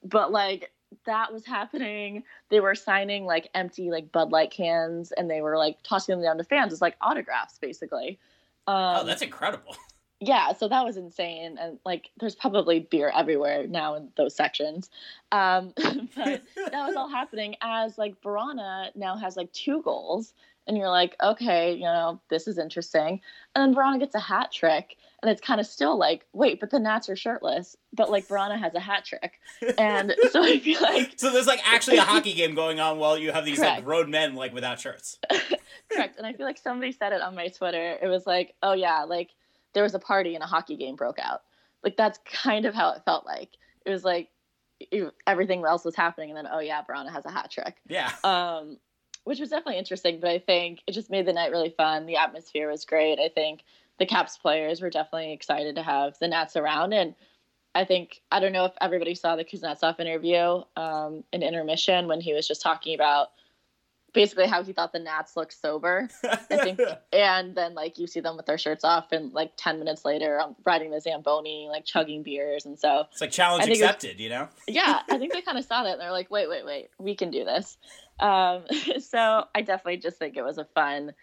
But 0.04 0.32
like 0.32 0.72
that 1.06 1.34
was 1.34 1.46
happening. 1.46 2.24
They 2.50 2.60
were 2.60 2.76
signing 2.76 3.26
like 3.26 3.50
empty 3.54 3.92
like 3.92 4.12
Bud 4.12 4.32
Light 4.32 4.52
cans 4.52 5.12
and 5.12 5.30
they 5.30 5.42
were 5.42 5.58
like 5.58 5.78
tossing 5.84 6.16
them 6.16 6.24
down 6.24 6.38
to 6.38 6.44
fans 6.44 6.72
it's 6.74 6.82
like 6.82 6.96
autographs 7.02 7.58
basically. 7.60 8.20
Um, 8.68 8.98
Oh, 9.02 9.04
that's 9.04 9.22
incredible. 9.22 9.76
yeah 10.22 10.54
so 10.54 10.70
that 10.70 10.86
was 10.86 10.96
insane 10.96 11.58
and 11.60 11.78
like 11.86 12.10
there's 12.22 12.36
probably 12.36 12.80
beer 12.80 13.12
everywhere 13.14 13.68
now 13.68 13.96
in 13.96 14.08
those 14.16 14.34
sections 14.34 14.90
um 15.34 15.74
but 15.76 16.42
that 16.56 16.88
was 16.88 16.96
all 16.96 17.10
happening 17.10 17.54
as 17.62 17.98
like 17.98 18.20
Vrana 18.22 18.96
now 18.96 19.18
has 19.18 19.36
like 19.36 19.52
two 19.52 19.82
goals 19.82 20.34
and 20.68 20.78
you're 20.78 20.90
like 20.90 21.16
okay 21.24 21.74
you 21.74 21.84
know 21.84 22.20
this 22.30 22.48
is 22.48 22.58
interesting 22.58 23.22
and 23.54 23.76
then 23.76 23.76
Vrana 23.76 24.00
gets 24.00 24.16
a 24.16 24.20
hat 24.20 24.52
trick 24.52 24.98
and 25.22 25.32
it's 25.32 25.42
kind 25.42 25.60
of 25.60 25.66
still 25.66 25.98
like 25.98 26.26
wait 26.34 26.60
but 26.60 26.70
the 26.70 26.80
Nats 26.80 27.10
are 27.10 27.16
shirtless 27.16 27.76
but 27.94 28.10
like 28.10 28.28
Vrana 28.28 28.60
has 28.60 28.74
a 28.76 28.80
hat 28.80 29.06
trick 29.06 29.40
and 29.78 30.14
so 30.32 30.44
I 30.44 30.60
feel 30.60 30.82
like 30.82 31.14
So 31.18 31.32
there's 31.32 31.48
like 31.48 31.62
actually 31.66 31.98
a 31.98 32.04
hockey 32.04 32.34
game 32.36 32.56
going 32.56 32.80
on 32.80 33.00
while 33.00 33.18
you 33.18 33.32
have 33.32 33.46
these 33.46 33.60
like 33.60 33.70
Correct. 33.70 33.86
grown 33.86 34.12
men 34.12 34.36
like 34.36 34.54
without 34.54 34.80
shirts. 34.80 35.20
Correct. 35.92 36.18
And 36.18 36.26
I 36.26 36.34
feel 36.34 36.46
like 36.46 36.58
somebody 36.58 36.92
said 36.92 37.14
it 37.14 37.22
on 37.22 37.36
my 37.36 37.48
Twitter. 37.48 37.98
It 38.02 38.08
was 38.08 38.26
like, 38.26 38.56
oh, 38.64 38.74
yeah, 38.74 39.04
like 39.04 39.30
there 39.74 39.84
was 39.84 39.94
a 39.94 40.00
party 40.00 40.36
and 40.36 40.44
a 40.44 40.48
hockey 40.48 40.76
game 40.78 40.96
broke 40.96 41.20
out. 41.20 41.42
Like 41.84 41.98
that's 41.98 42.20
kind 42.26 42.66
of 42.66 42.74
how 42.74 42.92
it 42.92 43.04
felt 43.06 43.26
like. 43.26 43.50
It 43.86 43.90
was 43.90 44.04
like 44.04 44.30
everything 45.28 45.64
else 45.64 45.86
was 45.86 45.96
happening. 45.96 46.30
And 46.32 46.38
then, 46.38 46.48
oh, 46.52 46.60
yeah, 46.60 46.82
Vrana 46.84 47.12
has 47.12 47.26
a 47.26 47.32
hat 47.32 47.52
trick. 47.52 47.76
Yeah. 47.88 48.12
Um, 48.24 48.78
which 49.26 49.40
was 49.40 49.50
definitely 49.50 49.78
interesting. 49.78 50.20
But 50.20 50.30
I 50.30 50.40
think 50.40 50.80
it 50.88 50.94
just 50.94 51.12
made 51.12 51.26
the 51.26 51.34
night 51.34 51.52
really 51.52 51.74
fun. 51.76 52.06
The 52.06 52.16
atmosphere 52.16 52.72
was 52.72 52.86
great. 52.86 53.20
I 53.20 53.30
think 53.30 53.64
the 54.00 54.06
Caps 54.06 54.38
players 54.38 54.82
were 54.82 54.90
definitely 54.90 55.34
excited 55.34 55.76
to 55.76 55.84
have 55.84 56.18
the 56.20 56.28
Nats 56.28 56.56
around. 56.56 56.94
And 56.94 57.16
I 57.74 57.84
think, 57.86 58.22
I 58.32 58.40
don't 58.40 58.54
know 58.54 58.66
if 58.66 58.74
everybody 58.80 59.16
saw 59.16 59.36
the 59.36 59.44
Kuznetsov 59.44 60.00
interview 60.00 60.64
um, 60.78 61.24
in 61.34 61.44
intermission 61.44 62.08
when 62.08 62.22
he 62.22 62.34
was 62.34 62.48
just 62.48 62.62
talking 62.62 62.96
about 62.96 63.30
basically 64.16 64.48
how 64.48 64.64
he 64.64 64.74
thought 64.74 64.94
the 64.94 65.00
Nats 65.00 65.36
looked 65.36 65.54
sober. 65.54 66.10
I 66.24 66.36
think, 66.38 66.80
and 67.12 67.54
then 67.54 67.76
like 67.76 68.00
you 68.00 68.08
see 68.08 68.22
them 68.22 68.38
with 68.38 68.48
their 68.48 68.58
shirts 68.58 68.84
off, 68.84 69.12
and 69.12 69.32
like 69.34 69.52
ten 69.58 69.78
minutes 69.78 70.06
later, 70.06 70.42
I'm 70.42 70.56
riding 70.66 70.90
the 70.90 71.02
Zamboni, 71.02 71.68
like 71.70 71.86
chugging 71.86 72.24
beers, 72.24 72.66
and 72.66 72.80
so 72.80 73.04
it's 73.12 73.22
like 73.22 73.32
challenge 73.32 73.66
it 73.66 73.72
was- 73.72 73.82
accepted, 73.82 74.20
you 74.20 74.30
know? 74.30 74.48
yeah, 74.68 75.02
I 75.10 75.18
think 75.20 75.34
they 75.34 75.42
kind 75.42 75.60
of 75.60 75.66
saw 75.66 75.84
that, 75.84 75.94
and 75.94 76.02
they're 76.02 76.12
like, 76.12 76.32
wait, 76.32 76.50
wait, 76.50 76.66
wait, 76.66 76.90
we 76.98 77.14
can 77.14 77.30
do 77.30 77.44
this. 77.44 77.78
Um, 78.20 78.66
so 79.00 79.46
I 79.54 79.62
definitely 79.62 79.98
just 79.98 80.18
think 80.18 80.38
it 80.38 80.44
was 80.44 80.58
a 80.58 80.66
fun 80.66 81.14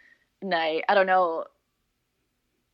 night. 0.43 0.85
I 0.89 0.95
don't 0.95 1.07
know. 1.07 1.45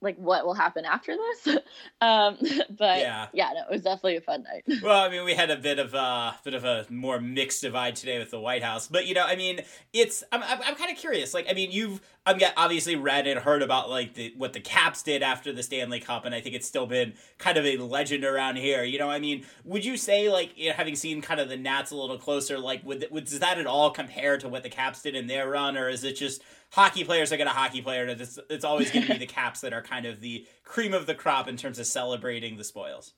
Like 0.01 0.17
what 0.17 0.47
will 0.47 0.55
happen 0.55 0.85
after 0.85 1.17
this. 1.17 1.57
um, 2.01 2.37
but 2.71 3.01
yeah. 3.01 3.27
yeah, 3.33 3.51
no, 3.55 3.63
it 3.63 3.73
was 3.73 3.83
definitely 3.83 4.17
a 4.17 4.21
fun 4.21 4.45
night. 4.45 4.65
Well, 4.83 5.05
I 5.05 5.11
mean, 5.11 5.25
we 5.25 5.35
had 5.35 5.51
a 5.51 5.57
bit 5.57 5.79
of 5.79 5.93
a 5.93 6.37
bit 6.45 6.55
of 6.55 6.65
a 6.65 6.87
more 6.89 7.21
mixed 7.21 7.63
divide 7.63 7.97
today 7.97 8.19
with 8.19 8.31
the 8.31 8.41
White 8.41 8.63
House, 8.63 8.87
but 8.87 9.07
you 9.07 9.15
know, 9.15 9.25
I 9.25 9.37
mean, 9.37 9.61
it's 9.93 10.23
I'm 10.33 10.43
I'm, 10.43 10.61
I'm 10.65 10.75
kind 10.77 10.91
of 10.91 10.97
curious. 10.97 11.35
Like, 11.35 11.47
I 11.51 11.53
mean, 11.53 11.71
you've 11.71 12.01
got 12.27 12.53
obviously 12.57 12.97
read 12.97 13.27
and 13.27 13.41
heard 13.41 13.63
about 13.63 13.91
like 13.91 14.15
the, 14.15 14.35
what 14.37 14.53
the 14.53 14.61
Caps 14.61 15.03
did 15.03 15.23
after 15.23 15.53
the 15.53 15.63
Stanley 15.63 16.01
Cup, 16.01 16.25
and 16.25 16.35
I 16.35 16.41
think 16.41 16.55
it's 16.55 16.67
still 16.67 16.87
been 16.87 17.15
kind 17.39 17.57
of 17.57 17.65
a 17.65 17.77
legend 17.79 18.25
around 18.25 18.57
here. 18.57 18.85
You 18.85 18.99
know, 18.99 19.11
I 19.11 19.19
mean, 19.19 19.45
would 19.65 19.85
you 19.85 19.97
say 19.97 20.31
like 20.31 20.57
you 20.57 20.69
know, 20.69 20.75
having 20.75 20.97
seen 20.97 21.21
kind 21.21 21.41
of 21.41 21.49
the 21.49 21.57
Nats 21.57 21.91
a 21.91 21.97
little 21.97 22.19
closer, 22.19 22.59
like 22.59 22.85
would, 22.85 23.07
would 23.11 23.25
does 23.25 23.41
that 23.41 23.59
at 23.59 23.67
all 23.67 23.91
compare 23.91 24.39
to 24.39 24.49
what 24.49 24.63
the 24.63 24.71
Caps 24.71 25.03
did 25.03 25.15
in 25.15 25.27
their 25.27 25.51
run, 25.51 25.77
or 25.77 25.89
is 25.89 26.05
it 26.05 26.15
just 26.15 26.43
hockey 26.71 27.05
players 27.05 27.33
are 27.33 27.37
going 27.37 27.49
to 27.49 27.55
hockey 27.55 27.83
player, 27.83 28.07
it's 28.07 28.39
it's 28.51 28.65
always 28.65 28.91
going 28.91 29.07
to 29.07 29.13
be 29.13 29.19
the 29.19 29.27
Caps 29.27 29.61
that 29.61 29.73
are 29.73 29.83
kind 29.83 30.07
of 30.07 30.21
the 30.21 30.47
cream 30.65 30.95
of 30.95 31.07
the 31.07 31.15
crop 31.15 31.49
in 31.49 31.57
terms 31.57 31.79
of 31.79 31.87
celebrating 31.87 32.57
the 32.57 32.65
spoils? 32.65 33.15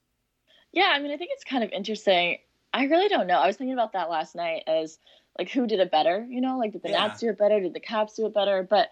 Yeah, 0.73 0.92
I 0.95 1.00
mean, 1.00 1.11
I 1.11 1.16
think 1.16 1.30
it's 1.35 1.45
kind 1.45 1.64
of 1.64 1.71
interesting. 1.71 2.38
I 2.73 2.85
really 2.85 3.09
don't 3.09 3.26
know. 3.26 3.38
I 3.38 3.47
was 3.47 3.57
thinking 3.57 3.75
about 3.75 3.92
that 3.95 4.11
last 4.11 4.37
night 4.37 4.62
as 4.66 4.99
like 5.38 5.50
who 5.50 5.66
did 5.66 5.80
it 5.80 5.90
better, 5.90 6.26
you 6.28 6.40
know, 6.40 6.59
like 6.59 6.73
did 6.73 6.83
the 6.83 6.90
yeah. 6.90 7.07
Nats 7.07 7.21
do 7.21 7.28
it 7.28 7.38
better, 7.38 7.61
did 7.61 7.75
the 7.75 7.80
Caps 7.80 8.14
do 8.14 8.26
it 8.26 8.35
better? 8.35 8.62
But 8.62 8.90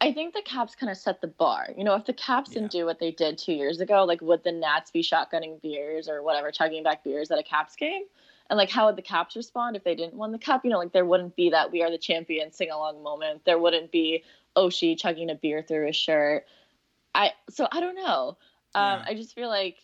I 0.00 0.12
think 0.12 0.34
the 0.34 0.42
Caps 0.42 0.74
kind 0.74 0.90
of 0.90 0.96
set 0.96 1.20
the 1.20 1.26
bar. 1.26 1.68
You 1.76 1.84
know, 1.84 1.94
if 1.94 2.06
the 2.06 2.12
Caps 2.12 2.50
yeah. 2.50 2.60
didn't 2.60 2.72
do 2.72 2.86
what 2.86 3.00
they 3.00 3.10
did 3.10 3.38
two 3.38 3.52
years 3.52 3.80
ago, 3.80 4.04
like 4.04 4.20
would 4.20 4.44
the 4.44 4.52
Nats 4.52 4.90
be 4.90 5.02
shotgunning 5.02 5.60
beers 5.60 6.08
or 6.08 6.22
whatever, 6.22 6.50
chugging 6.50 6.82
back 6.82 7.02
beers 7.02 7.30
at 7.30 7.38
a 7.38 7.42
Caps 7.42 7.76
game? 7.76 8.02
And 8.50 8.56
like, 8.56 8.70
how 8.70 8.86
would 8.86 8.96
the 8.96 9.02
Caps 9.02 9.36
respond 9.36 9.76
if 9.76 9.84
they 9.84 9.94
didn't 9.94 10.14
win 10.14 10.32
the 10.32 10.38
cup? 10.38 10.64
You 10.64 10.70
know, 10.70 10.78
like 10.78 10.92
there 10.92 11.06
wouldn't 11.06 11.36
be 11.36 11.50
that 11.50 11.70
"We 11.70 11.82
Are 11.82 11.90
the 11.90 11.98
Champions" 11.98 12.56
sing 12.56 12.70
along 12.70 13.02
moment. 13.02 13.44
There 13.44 13.58
wouldn't 13.58 13.92
be 13.92 14.24
Oshie 14.56 14.98
chugging 14.98 15.30
a 15.30 15.36
beer 15.36 15.62
through 15.62 15.86
his 15.86 15.96
shirt. 15.96 16.44
I 17.14 17.32
so 17.48 17.68
I 17.70 17.80
don't 17.80 17.94
know. 17.94 18.36
Um, 18.74 19.00
yeah. 19.00 19.04
I 19.06 19.14
just 19.14 19.34
feel 19.34 19.48
like 19.48 19.78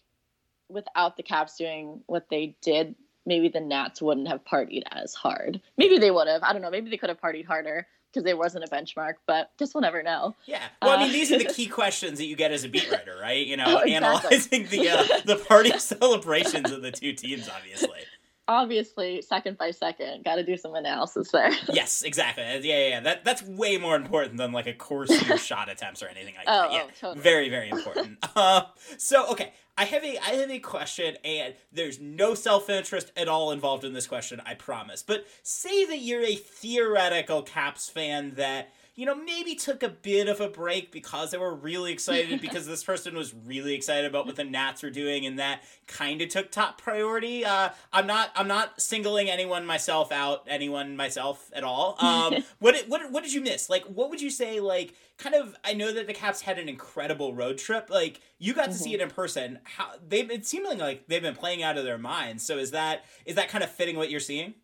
without 0.68 1.16
the 1.16 1.22
Caps 1.22 1.56
doing 1.56 2.00
what 2.06 2.28
they 2.28 2.56
did, 2.60 2.96
maybe 3.24 3.48
the 3.48 3.60
Nats 3.60 4.02
wouldn't 4.02 4.28
have 4.28 4.44
partied 4.44 4.82
as 4.90 5.14
hard. 5.14 5.60
Maybe 5.76 5.98
they 5.98 6.10
would 6.10 6.26
have. 6.26 6.42
I 6.42 6.52
don't 6.52 6.62
know. 6.62 6.70
Maybe 6.70 6.90
they 6.90 6.96
could 6.96 7.08
have 7.08 7.20
partied 7.20 7.46
harder 7.46 7.86
because 8.12 8.24
there 8.24 8.36
wasn't 8.36 8.64
a 8.64 8.68
benchmark, 8.68 9.14
but 9.26 9.50
just 9.58 9.74
we'll 9.74 9.82
never 9.82 10.02
know. 10.02 10.34
Yeah. 10.46 10.62
Well, 10.80 10.98
I 10.98 11.04
mean, 11.04 11.12
these 11.12 11.30
are 11.30 11.38
the 11.38 11.48
uh, 11.48 11.52
key 11.52 11.66
questions 11.68 12.18
that 12.18 12.24
you 12.24 12.34
get 12.34 12.50
as 12.50 12.64
a 12.64 12.68
beat 12.68 12.90
writer, 12.90 13.16
right? 13.20 13.46
You 13.46 13.56
know, 13.58 13.64
oh, 13.66 13.78
exactly. 13.78 13.94
analyzing 13.94 14.66
the 14.66 14.88
uh, 14.88 15.20
the 15.24 15.36
party 15.36 15.70
celebrations 15.78 16.70
of 16.72 16.82
the 16.82 16.90
two 16.90 17.12
teams, 17.12 17.48
obviously. 17.48 18.00
Obviously, 18.48 19.22
second 19.22 19.58
by 19.58 19.72
second, 19.72 20.24
got 20.24 20.36
to 20.36 20.44
do 20.44 20.56
some 20.56 20.74
analysis 20.74 21.32
there. 21.32 21.50
yes, 21.72 22.02
exactly. 22.02 22.44
Yeah, 22.44 22.58
yeah, 22.60 22.88
yeah. 22.88 23.00
That 23.00 23.24
that's 23.24 23.42
way 23.42 23.76
more 23.76 23.96
important 23.96 24.36
than 24.36 24.52
like 24.52 24.66
a 24.66 24.72
course 24.72 25.10
shot 25.44 25.68
attempts 25.68 26.02
or 26.02 26.06
anything 26.06 26.34
like 26.36 26.44
oh, 26.46 26.62
that. 26.62 26.72
Yeah, 26.72 26.82
oh, 26.84 26.90
totally. 27.00 27.22
very, 27.22 27.48
very 27.48 27.70
important. 27.70 28.18
uh, 28.36 28.62
so, 28.98 29.30
okay, 29.32 29.52
I 29.76 29.84
have 29.84 30.04
a 30.04 30.18
I 30.18 30.30
have 30.36 30.50
a 30.50 30.58
question, 30.60 31.16
and 31.24 31.54
there's 31.72 32.00
no 32.00 32.34
self 32.34 32.70
interest 32.70 33.12
at 33.16 33.28
all 33.28 33.50
involved 33.50 33.84
in 33.84 33.92
this 33.92 34.06
question. 34.06 34.40
I 34.46 34.54
promise. 34.54 35.02
But 35.02 35.26
say 35.42 35.84
that 35.86 35.98
you're 35.98 36.22
a 36.22 36.36
theoretical 36.36 37.42
Caps 37.42 37.88
fan 37.88 38.34
that 38.36 38.72
you 38.96 39.04
know, 39.04 39.14
maybe 39.14 39.54
took 39.54 39.82
a 39.82 39.90
bit 39.90 40.26
of 40.26 40.40
a 40.40 40.48
break 40.48 40.90
because 40.90 41.30
they 41.30 41.38
were 41.38 41.54
really 41.54 41.92
excited 41.92 42.40
because 42.40 42.66
this 42.66 42.82
person 42.82 43.14
was 43.14 43.34
really 43.34 43.74
excited 43.74 44.06
about 44.06 44.26
what 44.26 44.36
the 44.36 44.44
Nats 44.44 44.82
were 44.82 44.90
doing, 44.90 45.26
and 45.26 45.38
that 45.38 45.62
kind 45.86 46.22
of 46.22 46.30
took 46.30 46.50
top 46.50 46.80
priority. 46.80 47.44
Uh, 47.44 47.68
I'm 47.92 48.06
not 48.06 48.30
I'm 48.34 48.48
not 48.48 48.80
singling 48.80 49.28
anyone 49.28 49.66
myself 49.66 50.10
out, 50.10 50.46
anyone 50.48 50.96
myself 50.96 51.50
at 51.54 51.62
all. 51.62 51.98
Um, 52.16 52.44
what 52.60 52.76
what 52.86 53.10
what 53.10 53.24
did 53.24 53.34
you 53.34 53.40
miss? 53.42 53.68
Like, 53.68 53.84
what 53.84 54.08
would 54.10 54.22
you 54.22 54.30
say? 54.30 54.60
Like, 54.60 54.94
kind 55.18 55.34
of. 55.34 55.54
I 55.64 55.74
know 55.74 55.92
that 55.92 56.06
the 56.06 56.14
Caps 56.14 56.40
had 56.40 56.58
an 56.58 56.68
incredible 56.68 57.34
road 57.34 57.58
trip. 57.58 57.90
Like, 57.90 58.20
you 58.38 58.54
got 58.54 58.64
mm-hmm. 58.64 58.72
to 58.72 58.78
see 58.78 58.92
mm-hmm. 58.92 59.00
it 59.00 59.04
in 59.04 59.10
person. 59.10 59.58
How 59.64 59.90
they 60.06 60.20
it 60.20 60.46
seemed 60.46 60.78
like 60.78 61.08
they've 61.08 61.20
been 61.20 61.34
playing 61.34 61.62
out 61.62 61.76
of 61.76 61.84
their 61.84 61.98
minds. 61.98 62.46
So 62.46 62.56
is 62.58 62.70
that 62.70 63.04
is 63.26 63.34
that 63.34 63.48
kind 63.48 63.62
of 63.62 63.70
fitting 63.70 63.96
what 63.96 64.08
you're 64.08 64.20
seeing? 64.20 64.54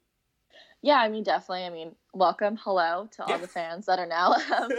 Yeah, 0.83 0.97
I 0.97 1.09
mean, 1.09 1.23
definitely. 1.23 1.65
I 1.65 1.71
mean, 1.71 1.95
welcome, 2.13 2.59
hello 2.61 3.09
to 3.13 3.25
all 3.25 3.39
the 3.39 3.47
fans 3.47 3.87
that 3.87 4.01
are 4.01 4.07
now 4.07 4.33
um, 4.57 4.71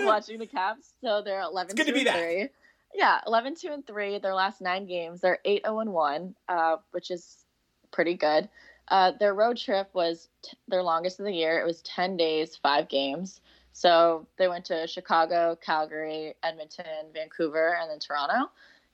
watching 0.00 0.40
the 0.40 0.46
Caps. 0.46 0.94
So 1.00 1.22
they're 1.22 1.42
11 1.42 1.70
it's 1.70 1.74
good 1.74 1.86
to 1.86 1.96
be 1.96 2.04
back. 2.04 2.18
3. 2.18 2.48
Yeah, 2.92 3.20
11 3.26 3.54
2 3.54 3.68
and 3.68 3.86
3. 3.86 4.18
Their 4.18 4.34
last 4.34 4.60
nine 4.60 4.86
games, 4.86 5.20
they're 5.20 5.38
8 5.44 5.62
0 5.64 5.78
and 5.78 5.92
1, 5.92 6.34
uh, 6.48 6.76
which 6.90 7.12
is 7.12 7.44
pretty 7.92 8.14
good. 8.14 8.48
Uh, 8.88 9.12
their 9.18 9.32
road 9.32 9.56
trip 9.56 9.88
was 9.94 10.28
t- 10.42 10.58
their 10.66 10.82
longest 10.82 11.20
of 11.20 11.24
the 11.24 11.32
year. 11.32 11.60
It 11.60 11.64
was 11.64 11.82
10 11.82 12.16
days, 12.16 12.56
five 12.56 12.88
games. 12.88 13.40
So 13.72 14.26
they 14.38 14.48
went 14.48 14.64
to 14.66 14.86
Chicago, 14.86 15.56
Calgary, 15.60 16.34
Edmonton, 16.42 17.10
Vancouver, 17.12 17.76
and 17.80 17.90
then 17.90 18.00
Toronto. 18.00 18.50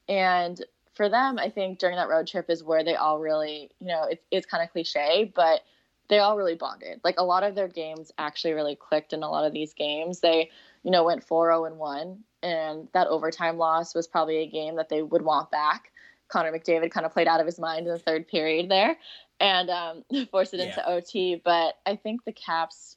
And 0.08 0.62
for 0.94 1.08
them, 1.08 1.38
I 1.38 1.48
think 1.48 1.78
during 1.78 1.96
that 1.96 2.08
road 2.08 2.26
trip 2.26 2.50
is 2.50 2.62
where 2.62 2.84
they 2.84 2.96
all 2.96 3.18
really, 3.18 3.70
you 3.80 3.88
know, 3.88 4.04
it, 4.04 4.22
it's 4.30 4.46
kind 4.46 4.62
of 4.62 4.70
cliche, 4.70 5.30
but 5.34 5.62
they 6.10 6.18
all 6.18 6.36
really 6.36 6.56
bonded. 6.56 7.00
Like 7.02 7.18
a 7.18 7.24
lot 7.24 7.44
of 7.44 7.54
their 7.54 7.68
games 7.68 8.12
actually 8.18 8.52
really 8.52 8.76
clicked 8.76 9.14
in 9.14 9.22
a 9.22 9.30
lot 9.30 9.46
of 9.46 9.52
these 9.52 9.72
games. 9.72 10.20
They, 10.20 10.50
you 10.82 10.90
know, 10.90 11.04
went 11.04 11.26
4-0 11.26 11.68
and 11.68 11.78
1 11.78 12.18
and 12.42 12.88
that 12.92 13.06
overtime 13.06 13.56
loss 13.56 13.94
was 13.94 14.06
probably 14.06 14.38
a 14.38 14.46
game 14.46 14.76
that 14.76 14.88
they 14.88 15.02
would 15.02 15.22
want 15.22 15.50
back. 15.50 15.92
Connor 16.28 16.52
McDavid 16.52 16.90
kind 16.90 17.06
of 17.06 17.12
played 17.12 17.28
out 17.28 17.40
of 17.40 17.46
his 17.46 17.58
mind 17.58 17.86
in 17.86 17.92
the 17.92 17.98
third 17.98 18.28
period 18.28 18.68
there 18.68 18.96
and 19.38 19.70
um, 19.70 20.04
forced 20.30 20.52
it 20.52 20.58
yeah. 20.58 20.66
into 20.66 20.88
OT, 20.88 21.40
but 21.42 21.78
I 21.86 21.96
think 21.96 22.24
the 22.24 22.32
Caps 22.32 22.96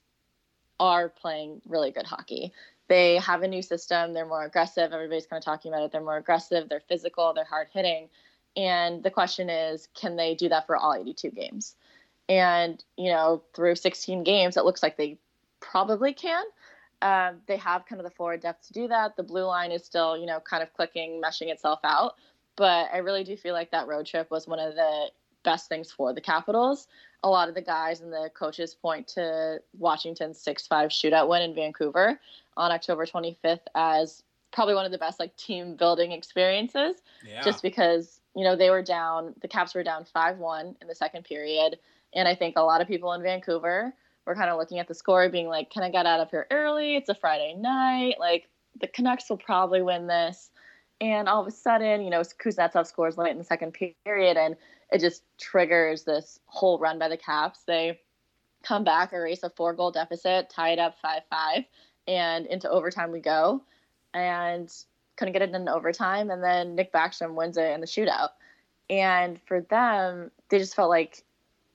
are 0.79 1.09
playing 1.09 1.61
really 1.67 1.91
good 1.91 2.05
hockey. 2.05 2.51
They 2.89 3.17
have 3.17 3.43
a 3.43 3.47
new 3.47 3.61
system, 3.61 4.13
they're 4.13 4.25
more 4.25 4.43
aggressive. 4.43 4.91
Everybody's 4.91 5.25
kind 5.25 5.39
of 5.39 5.45
talking 5.45 5.71
about 5.71 5.83
it. 5.83 5.91
They're 5.91 6.01
more 6.01 6.17
aggressive, 6.17 6.67
they're 6.67 6.81
physical, 6.81 7.33
they're 7.33 7.45
hard 7.45 7.67
hitting. 7.71 8.09
And 8.55 9.01
the 9.03 9.09
question 9.09 9.49
is, 9.49 9.87
can 9.95 10.15
they 10.15 10.35
do 10.35 10.49
that 10.49 10.67
for 10.67 10.75
all 10.75 10.93
82 10.93 11.31
games? 11.31 11.75
And, 12.29 12.83
you 12.97 13.11
know, 13.11 13.43
through 13.53 13.75
16 13.75 14.23
games, 14.23 14.57
it 14.57 14.65
looks 14.65 14.81
like 14.81 14.97
they 14.97 15.17
probably 15.59 16.13
can. 16.13 16.43
Um, 17.01 17.41
they 17.47 17.57
have 17.57 17.85
kind 17.85 17.99
of 17.99 18.05
the 18.05 18.15
forward 18.15 18.41
depth 18.41 18.67
to 18.67 18.73
do 18.73 18.87
that. 18.87 19.17
The 19.17 19.23
blue 19.23 19.43
line 19.43 19.71
is 19.71 19.83
still, 19.83 20.17
you 20.17 20.25
know, 20.25 20.39
kind 20.39 20.63
of 20.63 20.73
clicking, 20.73 21.21
meshing 21.21 21.51
itself 21.51 21.79
out. 21.83 22.15
But 22.55 22.89
I 22.93 22.99
really 22.99 23.23
do 23.23 23.35
feel 23.35 23.53
like 23.53 23.71
that 23.71 23.87
road 23.87 24.05
trip 24.05 24.31
was 24.31 24.47
one 24.47 24.59
of 24.59 24.75
the 24.75 25.07
best 25.43 25.67
things 25.67 25.91
for 25.91 26.13
the 26.13 26.21
Capitals. 26.21 26.87
A 27.23 27.29
lot 27.29 27.49
of 27.49 27.55
the 27.55 27.61
guys 27.61 28.01
and 28.01 28.11
the 28.11 28.29
coaches 28.33 28.73
point 28.73 29.07
to 29.09 29.61
Washington's 29.77 30.39
6 30.39 30.67
5 30.67 30.89
shootout 30.89 31.27
win 31.27 31.41
in 31.41 31.53
Vancouver 31.55 32.19
on 32.55 32.71
October 32.71 33.05
25th 33.05 33.59
as 33.75 34.23
probably 34.51 34.75
one 34.75 34.85
of 34.85 34.91
the 34.91 34.97
best 34.97 35.19
like 35.19 35.35
team 35.35 35.75
building 35.75 36.11
experiences. 36.11 36.97
Yeah. 37.25 37.41
Just 37.41 37.61
because, 37.63 38.21
you 38.35 38.43
know, 38.43 38.55
they 38.55 38.69
were 38.69 38.83
down, 38.83 39.33
the 39.41 39.47
Caps 39.47 39.73
were 39.73 39.83
down 39.83 40.05
5 40.05 40.37
1 40.37 40.75
in 40.81 40.87
the 40.87 40.95
second 40.95 41.23
period. 41.25 41.79
And 42.15 42.27
I 42.27 42.35
think 42.35 42.55
a 42.57 42.61
lot 42.61 42.81
of 42.81 42.87
people 42.87 43.13
in 43.13 43.23
Vancouver 43.23 43.93
were 44.25 44.35
kind 44.35 44.49
of 44.49 44.57
looking 44.57 44.79
at 44.79 44.87
the 44.87 44.93
score, 44.93 45.27
being 45.29 45.47
like, 45.47 45.69
can 45.69 45.83
I 45.83 45.89
get 45.89 46.05
out 46.05 46.19
of 46.19 46.29
here 46.29 46.47
early? 46.51 46.95
It's 46.95 47.09
a 47.09 47.15
Friday 47.15 47.55
night. 47.55 48.15
Like, 48.19 48.47
the 48.79 48.87
Canucks 48.87 49.29
will 49.29 49.37
probably 49.37 49.81
win 49.81 50.07
this. 50.07 50.49
And 51.01 51.27
all 51.27 51.41
of 51.41 51.47
a 51.47 51.51
sudden, 51.51 52.01
you 52.01 52.09
know, 52.09 52.21
Kuznetsov 52.21 52.87
scores 52.87 53.17
late 53.17 53.31
in 53.31 53.37
the 53.37 53.43
second 53.43 53.75
period, 54.05 54.37
and 54.37 54.55
it 54.91 54.99
just 54.99 55.23
triggers 55.37 56.03
this 56.03 56.39
whole 56.45 56.79
run 56.79 56.99
by 56.99 57.09
the 57.09 57.17
Caps. 57.17 57.63
They 57.63 57.99
come 58.63 58.83
back, 58.83 59.11
erase 59.11 59.43
a 59.43 59.49
four 59.49 59.73
goal 59.73 59.91
deficit, 59.91 60.49
tie 60.49 60.69
it 60.69 60.79
up 60.79 60.95
5 61.01 61.23
5, 61.29 61.63
and 62.07 62.45
into 62.45 62.69
overtime 62.69 63.11
we 63.11 63.19
go. 63.19 63.63
And 64.13 64.71
couldn't 65.17 65.33
get 65.33 65.41
it 65.41 65.53
in 65.53 65.67
overtime. 65.67 66.29
And 66.29 66.43
then 66.43 66.75
Nick 66.75 66.93
Backstrom 66.93 67.33
wins 67.33 67.57
it 67.57 67.71
in 67.71 67.81
the 67.81 67.87
shootout. 67.87 68.29
And 68.89 69.39
for 69.41 69.61
them, 69.61 70.31
they 70.49 70.59
just 70.59 70.75
felt 70.75 70.89
like 70.89 71.23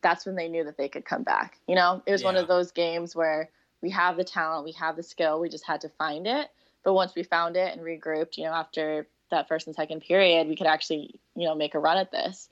that's 0.02 0.26
when 0.26 0.36
they 0.36 0.48
knew 0.48 0.64
that 0.64 0.76
they 0.76 0.88
could 0.88 1.04
come 1.04 1.22
back. 1.22 1.58
You 1.66 1.74
know, 1.74 2.02
it 2.06 2.12
was 2.12 2.22
yeah. 2.22 2.28
one 2.28 2.36
of 2.36 2.48
those 2.48 2.72
games 2.72 3.14
where 3.14 3.50
we 3.82 3.90
have 3.90 4.16
the 4.16 4.24
talent, 4.24 4.64
we 4.64 4.72
have 4.72 4.96
the 4.96 5.02
skill, 5.02 5.40
we 5.40 5.48
just 5.48 5.66
had 5.66 5.82
to 5.82 5.88
find 5.88 6.26
it. 6.26 6.48
But 6.84 6.94
once 6.94 7.14
we 7.14 7.22
found 7.22 7.56
it 7.56 7.76
and 7.76 7.82
regrouped, 7.82 8.36
you 8.36 8.44
know, 8.44 8.52
after 8.52 9.06
that 9.30 9.48
first 9.48 9.66
and 9.66 9.76
second 9.76 10.00
period, 10.00 10.48
we 10.48 10.56
could 10.56 10.66
actually, 10.66 11.20
you 11.36 11.46
know, 11.46 11.54
make 11.54 11.74
a 11.74 11.78
run 11.78 11.98
at 11.98 12.10
this. 12.10 12.48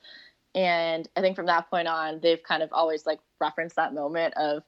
And 0.53 1.07
I 1.15 1.21
think 1.21 1.35
from 1.35 1.47
that 1.47 1.69
point 1.69 1.87
on, 1.87 2.19
they've 2.21 2.41
kind 2.41 2.63
of 2.63 2.71
always 2.71 3.05
like 3.05 3.19
referenced 3.39 3.75
that 3.75 3.93
moment 3.93 4.33
of 4.35 4.63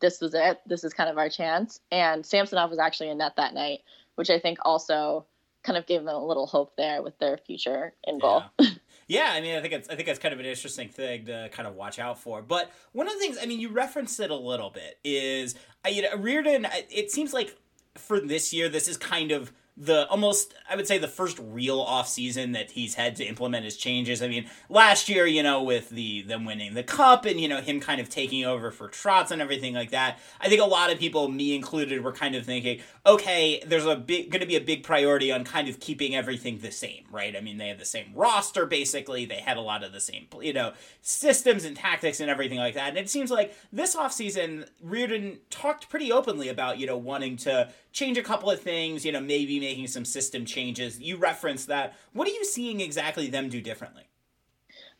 this 0.00 0.20
was 0.20 0.34
it, 0.34 0.60
this 0.66 0.84
is 0.84 0.92
kind 0.92 1.08
of 1.08 1.18
our 1.18 1.28
chance. 1.28 1.80
And 1.90 2.24
Samsonov 2.24 2.70
was 2.70 2.78
actually 2.78 3.10
in 3.10 3.18
net 3.18 3.36
that 3.36 3.54
night, 3.54 3.80
which 4.16 4.30
I 4.30 4.38
think 4.38 4.58
also 4.62 5.26
kind 5.62 5.78
of 5.78 5.86
gave 5.86 6.04
them 6.04 6.14
a 6.14 6.26
little 6.26 6.46
hope 6.46 6.76
there 6.76 7.02
with 7.02 7.18
their 7.18 7.36
future 7.36 7.94
in 8.04 8.18
goal. 8.18 8.42
Yeah. 8.58 8.70
Yeah, 9.12 9.30
I 9.30 9.42
mean, 9.42 9.58
I 9.58 9.60
think 9.60 9.74
it's 9.74 9.90
I 9.90 9.94
think 9.94 10.08
it's 10.08 10.18
kind 10.18 10.32
of 10.32 10.40
an 10.40 10.46
interesting 10.46 10.88
thing 10.88 11.26
to 11.26 11.50
kind 11.52 11.68
of 11.68 11.74
watch 11.74 11.98
out 11.98 12.18
for. 12.18 12.40
But 12.40 12.70
one 12.92 13.06
of 13.06 13.12
the 13.12 13.18
things, 13.18 13.36
I 13.40 13.44
mean, 13.44 13.60
you 13.60 13.68
referenced 13.68 14.18
it 14.20 14.30
a 14.30 14.34
little 14.34 14.70
bit, 14.70 14.98
is 15.04 15.54
uh, 15.84 15.90
you 15.90 16.00
know 16.00 16.16
Reirden. 16.16 16.64
Uh, 16.64 16.70
it 16.88 17.10
seems 17.10 17.34
like 17.34 17.54
for 17.94 18.20
this 18.20 18.54
year, 18.54 18.70
this 18.70 18.88
is 18.88 18.96
kind 18.96 19.30
of 19.30 19.52
the 19.76 20.06
almost 20.08 20.54
I 20.68 20.76
would 20.76 20.86
say 20.86 20.98
the 20.98 21.08
first 21.08 21.38
real 21.38 21.80
off 21.80 22.06
season 22.06 22.52
that 22.52 22.72
he's 22.72 22.94
had 22.94 23.16
to 23.16 23.24
implement 23.24 23.64
his 23.64 23.76
changes. 23.76 24.22
I 24.22 24.28
mean, 24.28 24.48
last 24.68 25.08
year, 25.08 25.26
you 25.26 25.42
know, 25.42 25.62
with 25.62 25.88
the 25.88 26.22
them 26.22 26.44
winning 26.44 26.74
the 26.74 26.82
cup 26.82 27.24
and 27.24 27.40
you 27.40 27.48
know 27.48 27.60
him 27.60 27.80
kind 27.80 28.00
of 28.00 28.10
taking 28.10 28.44
over 28.44 28.70
for 28.70 28.88
Trotz 28.88 29.30
and 29.30 29.40
everything 29.40 29.72
like 29.72 29.90
that. 29.90 30.18
I 30.40 30.48
think 30.48 30.60
a 30.60 30.66
lot 30.66 30.92
of 30.92 30.98
people, 30.98 31.28
me 31.28 31.54
included, 31.54 32.04
were 32.04 32.12
kind 32.12 32.34
of 32.34 32.44
thinking, 32.44 32.80
okay, 33.06 33.62
there's 33.66 33.86
a 33.86 33.96
big 33.96 34.30
going 34.30 34.40
to 34.40 34.46
be 34.46 34.56
a 34.56 34.60
big 34.60 34.82
priority 34.82 35.32
on 35.32 35.42
kind 35.44 35.68
of 35.68 35.80
keeping 35.80 36.14
everything 36.14 36.58
the 36.58 36.70
same, 36.70 37.04
right? 37.10 37.34
I 37.34 37.40
mean, 37.40 37.56
they 37.56 37.68
had 37.68 37.78
the 37.78 37.86
same 37.86 38.12
roster 38.14 38.66
basically. 38.66 39.24
They 39.24 39.36
had 39.36 39.56
a 39.56 39.62
lot 39.62 39.82
of 39.82 39.92
the 39.92 40.00
same, 40.00 40.26
you 40.42 40.52
know, 40.52 40.74
systems 41.00 41.64
and 41.64 41.74
tactics 41.76 42.20
and 42.20 42.30
everything 42.30 42.58
like 42.58 42.74
that. 42.74 42.90
And 42.90 42.98
it 42.98 43.08
seems 43.08 43.30
like 43.30 43.56
this 43.72 43.96
off 43.96 44.12
season, 44.12 44.66
Reirden 44.84 45.38
talked 45.48 45.88
pretty 45.88 46.12
openly 46.12 46.48
about 46.50 46.78
you 46.78 46.86
know 46.86 46.98
wanting 46.98 47.36
to 47.38 47.70
change 47.92 48.16
a 48.18 48.22
couple 48.22 48.50
of 48.50 48.60
things, 48.60 49.04
you 49.04 49.12
know, 49.12 49.20
maybe 49.20 49.58
making 49.62 49.86
some 49.86 50.04
system 50.04 50.44
changes. 50.44 51.00
You 51.00 51.16
referenced 51.16 51.68
that. 51.68 51.94
What 52.12 52.28
are 52.28 52.32
you 52.32 52.44
seeing 52.44 52.80
exactly 52.80 53.28
them 53.28 53.48
do 53.48 53.60
differently? 53.60 54.04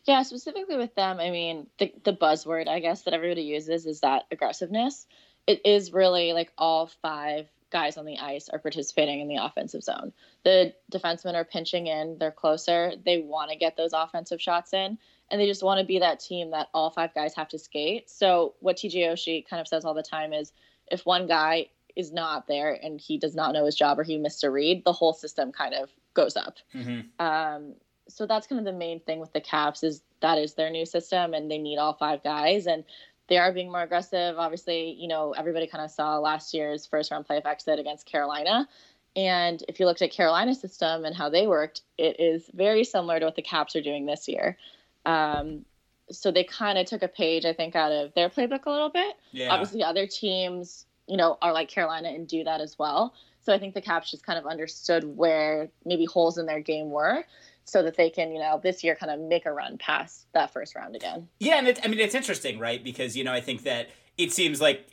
Yeah, 0.05 0.23
specifically 0.23 0.77
with 0.77 0.95
them, 0.95 1.19
I 1.19 1.29
mean, 1.29 1.67
the, 1.79 1.93
the 2.03 2.13
buzzword, 2.13 2.67
I 2.67 2.79
guess, 2.79 3.03
that 3.03 3.13
everybody 3.13 3.43
uses 3.43 3.85
is 3.85 4.01
that 4.01 4.23
aggressiveness. 4.31 5.07
It 5.47 5.61
is 5.65 5.93
really 5.93 6.33
like 6.33 6.51
all 6.57 6.87
five 7.01 7.47
guys 7.71 7.97
on 7.97 8.05
the 8.05 8.19
ice 8.19 8.49
are 8.49 8.59
participating 8.59 9.19
in 9.19 9.27
the 9.27 9.37
offensive 9.37 9.83
zone. 9.83 10.13
The 10.43 10.73
defensemen 10.91 11.35
are 11.35 11.45
pinching 11.45 11.87
in, 11.87 12.17
they're 12.19 12.31
closer, 12.31 12.93
they 13.03 13.19
want 13.19 13.51
to 13.51 13.57
get 13.57 13.75
those 13.75 13.93
offensive 13.93 14.41
shots 14.41 14.73
in, 14.73 14.97
and 15.31 15.41
they 15.41 15.47
just 15.47 15.63
want 15.63 15.79
to 15.79 15.85
be 15.85 15.99
that 15.99 16.19
team 16.19 16.51
that 16.51 16.67
all 16.73 16.91
five 16.91 17.13
guys 17.13 17.33
have 17.35 17.49
to 17.49 17.59
skate. 17.59 18.09
So, 18.09 18.53
what 18.59 18.77
TJ 18.77 19.07
Oshie 19.11 19.47
kind 19.47 19.59
of 19.59 19.67
says 19.67 19.85
all 19.85 19.95
the 19.95 20.03
time 20.03 20.33
is 20.33 20.53
if 20.91 21.05
one 21.05 21.27
guy 21.27 21.67
is 21.95 22.11
not 22.11 22.47
there 22.47 22.77
and 22.81 22.99
he 22.99 23.17
does 23.17 23.35
not 23.35 23.53
know 23.53 23.65
his 23.65 23.75
job 23.75 23.99
or 23.99 24.03
he 24.03 24.17
missed 24.17 24.43
a 24.43 24.49
read, 24.49 24.83
the 24.83 24.93
whole 24.93 25.13
system 25.13 25.51
kind 25.51 25.73
of 25.73 25.89
goes 26.13 26.35
up. 26.35 26.57
Mm-hmm. 26.73 27.25
Um, 27.25 27.75
so 28.07 28.25
that's 28.25 28.47
kind 28.47 28.59
of 28.59 28.65
the 28.65 28.77
main 28.77 28.99
thing 28.99 29.19
with 29.19 29.33
the 29.33 29.41
Caps 29.41 29.83
is 29.83 30.01
that 30.21 30.37
is 30.37 30.53
their 30.55 30.69
new 30.69 30.85
system 30.85 31.33
and 31.33 31.49
they 31.49 31.57
need 31.57 31.77
all 31.77 31.93
five 31.93 32.23
guys 32.23 32.67
and 32.67 32.83
they 33.27 33.37
are 33.37 33.51
being 33.53 33.71
more 33.71 33.81
aggressive. 33.81 34.37
Obviously, 34.37 34.91
you 34.91 35.07
know 35.07 35.31
everybody 35.31 35.67
kind 35.67 35.83
of 35.83 35.91
saw 35.91 36.17
last 36.19 36.53
year's 36.53 36.85
first 36.85 37.11
round 37.11 37.27
playoff 37.27 37.45
exit 37.45 37.79
against 37.79 38.05
Carolina. 38.05 38.67
And 39.15 39.63
if 39.67 39.79
you 39.79 39.85
looked 39.85 40.01
at 40.01 40.11
Carolina's 40.11 40.59
system 40.59 41.05
and 41.05 41.15
how 41.15 41.29
they 41.29 41.47
worked, 41.47 41.81
it 41.97 42.19
is 42.19 42.49
very 42.53 42.83
similar 42.83 43.19
to 43.19 43.25
what 43.25 43.35
the 43.35 43.41
Caps 43.41 43.75
are 43.75 43.81
doing 43.81 44.05
this 44.05 44.27
year. 44.27 44.57
Um, 45.05 45.65
so 46.09 46.31
they 46.31 46.43
kind 46.43 46.77
of 46.77 46.85
took 46.85 47.03
a 47.03 47.07
page, 47.07 47.45
I 47.45 47.53
think, 47.53 47.75
out 47.75 47.91
of 47.91 48.13
their 48.13 48.29
playbook 48.29 48.65
a 48.65 48.71
little 48.71 48.89
bit. 48.89 49.15
Yeah. 49.31 49.49
Obviously, 49.49 49.83
other 49.83 50.07
teams 50.07 50.85
you 51.07 51.17
know, 51.17 51.37
are 51.41 51.53
like 51.53 51.69
Carolina 51.69 52.09
and 52.09 52.27
do 52.27 52.43
that 52.43 52.61
as 52.61 52.77
well. 52.77 53.13
So 53.41 53.53
I 53.53 53.59
think 53.59 53.73
the 53.73 53.81
Caps 53.81 54.09
just 54.09 54.25
kind 54.25 54.39
of 54.39 54.45
understood 54.45 55.03
where 55.03 55.69
maybe 55.85 56.05
holes 56.05 56.37
in 56.37 56.45
their 56.45 56.61
game 56.61 56.89
were 56.89 57.25
so 57.65 57.83
that 57.83 57.95
they 57.95 58.09
can, 58.09 58.31
you 58.31 58.39
know, 58.39 58.59
this 58.61 58.83
year 58.83 58.95
kind 58.95 59.11
of 59.11 59.19
make 59.19 59.45
a 59.45 59.51
run 59.51 59.77
past 59.77 60.27
that 60.33 60.51
first 60.51 60.75
round 60.75 60.95
again. 60.95 61.27
Yeah, 61.39 61.57
and 61.57 61.67
it, 61.67 61.79
I 61.83 61.87
mean 61.87 61.99
it's 61.99 62.15
interesting, 62.15 62.59
right? 62.59 62.83
Because 62.83 63.17
you 63.17 63.23
know 63.23 63.33
I 63.33 63.41
think 63.41 63.63
that 63.63 63.89
it 64.17 64.31
seems 64.31 64.61
like 64.61 64.92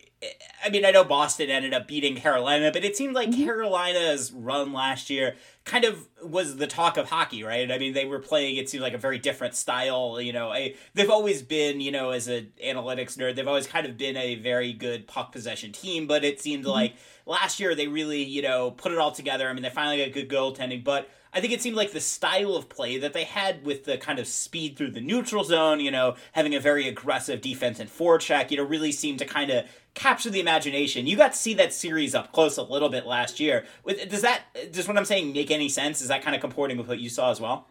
I 0.63 0.69
mean, 0.69 0.85
I 0.85 0.91
know 0.91 1.03
Boston 1.05 1.49
ended 1.49 1.73
up 1.73 1.89
beating 1.89 2.15
Carolina, 2.15 2.71
but 2.71 2.85
it 2.85 2.95
seemed 2.95 3.15
like 3.15 3.31
mm-hmm. 3.31 3.45
Carolina's 3.45 4.31
run 4.33 4.73
last 4.73 5.09
year 5.09 5.37
kind 5.65 5.85
of 5.85 6.07
was 6.23 6.57
the 6.57 6.67
talk 6.67 6.97
of 6.99 7.09
hockey, 7.09 7.43
right? 7.43 7.71
I 7.71 7.79
mean, 7.79 7.95
they 7.95 8.05
were 8.05 8.19
playing 8.19 8.57
it 8.57 8.69
seemed 8.69 8.83
like 8.83 8.93
a 8.93 8.99
very 8.99 9.19
different 9.19 9.55
style. 9.55 10.21
You 10.21 10.33
know, 10.33 10.53
a, 10.53 10.77
they've 10.95 11.09
always 11.09 11.43
been, 11.43 11.81
you 11.81 11.91
know, 11.91 12.11
as 12.11 12.29
an 12.29 12.53
analytics 12.63 13.17
nerd, 13.17 13.37
they've 13.37 13.49
always 13.49 13.67
kind 13.67 13.87
of 13.87 13.97
been 13.97 14.17
a 14.17 14.35
very 14.35 14.75
good 14.75 15.07
puck 15.07 15.33
possession 15.33 15.73
team. 15.73 16.07
But 16.07 16.23
it 16.23 16.41
seemed 16.41 16.65
mm-hmm. 16.65 16.73
like 16.73 16.95
last 17.25 17.59
year 17.59 17.75
they 17.75 17.89
really, 17.89 18.23
you 18.23 18.43
know, 18.43 18.73
put 18.73 18.93
it 18.93 18.99
all 18.99 19.13
together. 19.13 19.49
I 19.49 19.53
mean, 19.55 19.63
they 19.63 19.71
finally 19.71 20.05
got 20.05 20.13
good 20.13 20.29
goaltending, 20.29 20.85
but 20.85 21.09
I 21.33 21.41
think 21.41 21.53
it 21.53 21.63
seemed 21.63 21.77
like 21.77 21.93
the 21.93 22.01
style 22.01 22.57
of 22.57 22.69
play 22.69 22.99
that 22.99 23.13
they 23.13 23.25
had 23.25 23.65
with 23.65 23.85
the 23.85 23.99
kind 23.99 24.19
of 24.19 24.27
speed 24.27 24.77
through 24.77 24.91
the 24.91 25.01
neutral 25.01 25.45
zone, 25.45 25.81
you 25.81 25.91
know, 25.91 26.17
having 26.33 26.55
a 26.55 26.61
very 26.61 26.89
aggressive 26.89 27.41
defense 27.41 27.79
and 27.79 27.89
forecheck, 27.89 28.51
you 28.51 28.57
know, 28.57 28.65
really 28.65 28.91
seemed 28.91 29.21
to 29.21 29.25
kind 29.25 29.51
of 29.51 29.67
capture 29.95 30.31
the 30.31 30.41
imagination. 30.41 31.07
You 31.07 31.17
got 31.17 31.33
to 31.33 31.39
see 31.39 31.55
that 31.55 31.73
series 31.73 32.15
up 32.15 32.33
close 32.33 32.57
a 32.57 32.63
little 32.63 32.89
bit 32.89 33.07
last 33.07 33.39
year. 33.39 33.65
Does 33.87 34.23
that, 34.23 34.43
does 34.73 34.89
what 34.89 34.97
I'm 34.97 35.05
saying 35.05 35.33
make 35.33 35.51
any 35.51 35.69
sense? 35.69 36.01
Is 36.01 36.09
that 36.09 36.23
kind 36.23 36.35
of 36.35 36.41
comporting 36.41 36.77
with 36.77 36.89
what 36.89 36.99
you 36.99 37.09
saw 37.09 37.31
as 37.31 37.41
well? 37.41 37.69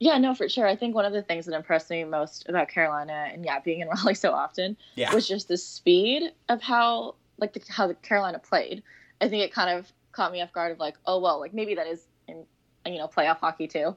Yeah, 0.00 0.18
no, 0.18 0.34
for 0.34 0.48
sure. 0.48 0.66
I 0.66 0.76
think 0.76 0.94
one 0.94 1.04
of 1.04 1.12
the 1.12 1.22
things 1.22 1.46
that 1.46 1.54
impressed 1.54 1.90
me 1.90 2.04
most 2.04 2.48
about 2.48 2.68
Carolina 2.68 3.28
and 3.32 3.44
yeah, 3.44 3.60
being 3.60 3.80
in 3.80 3.88
Raleigh 3.96 4.14
so 4.14 4.32
often 4.32 4.76
yeah. 4.96 5.14
was 5.14 5.28
just 5.28 5.48
the 5.48 5.56
speed 5.56 6.32
of 6.48 6.62
how 6.62 7.14
like 7.38 7.52
the, 7.52 7.60
how 7.68 7.86
the 7.86 7.94
Carolina 7.94 8.38
played. 8.38 8.82
I 9.20 9.28
think 9.28 9.42
it 9.42 9.52
kind 9.52 9.78
of 9.78 9.92
caught 10.12 10.32
me 10.32 10.42
off 10.42 10.52
guard 10.52 10.72
of 10.72 10.78
like, 10.78 10.96
oh 11.06 11.20
well, 11.20 11.40
like 11.40 11.54
maybe 11.54 11.74
that 11.74 11.86
is 11.86 12.06
in 12.28 12.44
you 12.86 12.98
know 12.98 13.08
playoff 13.08 13.38
hockey 13.38 13.66
too, 13.66 13.96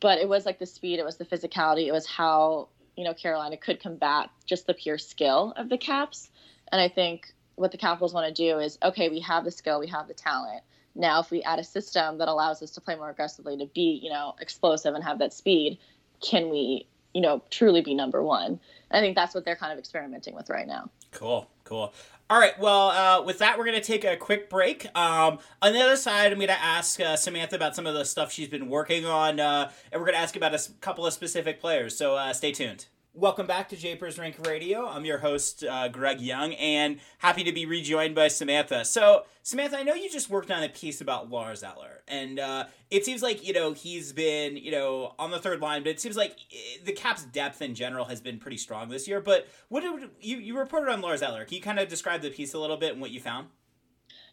but 0.00 0.18
it 0.18 0.28
was 0.28 0.46
like 0.46 0.58
the 0.58 0.66
speed, 0.66 0.98
it 0.98 1.04
was 1.04 1.16
the 1.16 1.24
physicality, 1.24 1.86
it 1.86 1.92
was 1.92 2.06
how 2.06 2.68
you 2.96 3.04
know 3.04 3.14
Carolina 3.14 3.56
could 3.56 3.80
combat 3.80 4.30
just 4.46 4.66
the 4.66 4.74
pure 4.74 4.98
skill 4.98 5.52
of 5.56 5.68
the 5.68 5.78
Caps, 5.78 6.30
and 6.70 6.80
I 6.80 6.88
think 6.88 7.32
what 7.56 7.72
the 7.72 7.78
Capitals 7.78 8.14
want 8.14 8.34
to 8.34 8.42
do 8.42 8.58
is 8.58 8.78
okay, 8.82 9.08
we 9.08 9.20
have 9.20 9.44
the 9.44 9.50
skill, 9.50 9.80
we 9.80 9.88
have 9.88 10.08
the 10.08 10.14
talent. 10.14 10.62
Now, 10.94 11.20
if 11.20 11.30
we 11.30 11.42
add 11.42 11.60
a 11.60 11.64
system 11.64 12.18
that 12.18 12.28
allows 12.28 12.60
us 12.62 12.72
to 12.72 12.80
play 12.80 12.96
more 12.96 13.10
aggressively, 13.10 13.56
to 13.58 13.66
be 13.66 14.00
you 14.02 14.10
know 14.10 14.34
explosive 14.40 14.94
and 14.94 15.04
have 15.04 15.18
that 15.20 15.32
speed, 15.32 15.78
can 16.20 16.50
we 16.50 16.86
you 17.14 17.20
know 17.20 17.42
truly 17.50 17.80
be 17.80 17.94
number 17.94 18.22
one? 18.22 18.60
I 18.90 19.00
think 19.00 19.14
that's 19.14 19.34
what 19.34 19.44
they're 19.44 19.56
kind 19.56 19.72
of 19.72 19.78
experimenting 19.78 20.34
with 20.34 20.50
right 20.50 20.66
now. 20.66 20.90
Cool, 21.18 21.50
cool. 21.64 21.92
All 22.30 22.38
right. 22.38 22.56
Well, 22.60 22.90
uh, 22.90 23.22
with 23.24 23.38
that, 23.38 23.58
we're 23.58 23.64
going 23.64 23.80
to 23.80 23.84
take 23.84 24.04
a 24.04 24.16
quick 24.16 24.48
break. 24.48 24.86
Um, 24.96 25.40
on 25.60 25.72
the 25.72 25.80
other 25.80 25.96
side, 25.96 26.30
I'm 26.30 26.38
going 26.38 26.46
to 26.46 26.62
ask 26.62 27.00
uh, 27.00 27.16
Samantha 27.16 27.56
about 27.56 27.74
some 27.74 27.88
of 27.88 27.94
the 27.94 28.04
stuff 28.04 28.30
she's 28.30 28.46
been 28.46 28.68
working 28.68 29.04
on, 29.04 29.40
uh, 29.40 29.72
and 29.90 30.00
we're 30.00 30.06
going 30.06 30.14
to 30.16 30.20
ask 30.20 30.36
about 30.36 30.54
a 30.54 30.60
couple 30.80 31.04
of 31.04 31.12
specific 31.12 31.60
players. 31.60 31.96
So 31.96 32.14
uh, 32.14 32.32
stay 32.32 32.52
tuned. 32.52 32.86
Welcome 33.18 33.48
back 33.48 33.68
to 33.70 33.76
Japers 33.76 34.16
Rink 34.16 34.36
Radio. 34.46 34.86
I'm 34.86 35.04
your 35.04 35.18
host, 35.18 35.64
uh, 35.64 35.88
Greg 35.88 36.20
Young, 36.20 36.54
and 36.54 37.00
happy 37.18 37.42
to 37.42 37.50
be 37.50 37.66
rejoined 37.66 38.14
by 38.14 38.28
Samantha. 38.28 38.84
So, 38.84 39.24
Samantha, 39.42 39.76
I 39.76 39.82
know 39.82 39.94
you 39.94 40.08
just 40.08 40.30
worked 40.30 40.52
on 40.52 40.62
a 40.62 40.68
piece 40.68 41.00
about 41.00 41.28
Lars 41.28 41.64
Eller, 41.64 42.04
and 42.06 42.38
uh, 42.38 42.66
it 42.92 43.04
seems 43.04 43.20
like 43.20 43.44
you 43.44 43.52
know 43.52 43.72
he's 43.72 44.12
been 44.12 44.56
you 44.56 44.70
know 44.70 45.16
on 45.18 45.32
the 45.32 45.40
third 45.40 45.60
line, 45.60 45.82
but 45.82 45.88
it 45.88 46.00
seems 46.00 46.16
like 46.16 46.36
eh, 46.52 46.78
the 46.84 46.92
Caps' 46.92 47.24
depth 47.24 47.60
in 47.60 47.74
general 47.74 48.04
has 48.04 48.20
been 48.20 48.38
pretty 48.38 48.56
strong 48.56 48.88
this 48.88 49.08
year. 49.08 49.20
But 49.20 49.48
what 49.68 49.80
did 49.80 50.10
you 50.20 50.36
you 50.36 50.56
reported 50.56 50.88
on 50.88 51.00
Lars 51.00 51.20
Eller? 51.20 51.44
Can 51.44 51.56
you 51.56 51.60
kind 51.60 51.80
of 51.80 51.88
describe 51.88 52.22
the 52.22 52.30
piece 52.30 52.54
a 52.54 52.58
little 52.60 52.76
bit 52.76 52.92
and 52.92 53.00
what 53.00 53.10
you 53.10 53.18
found? 53.18 53.48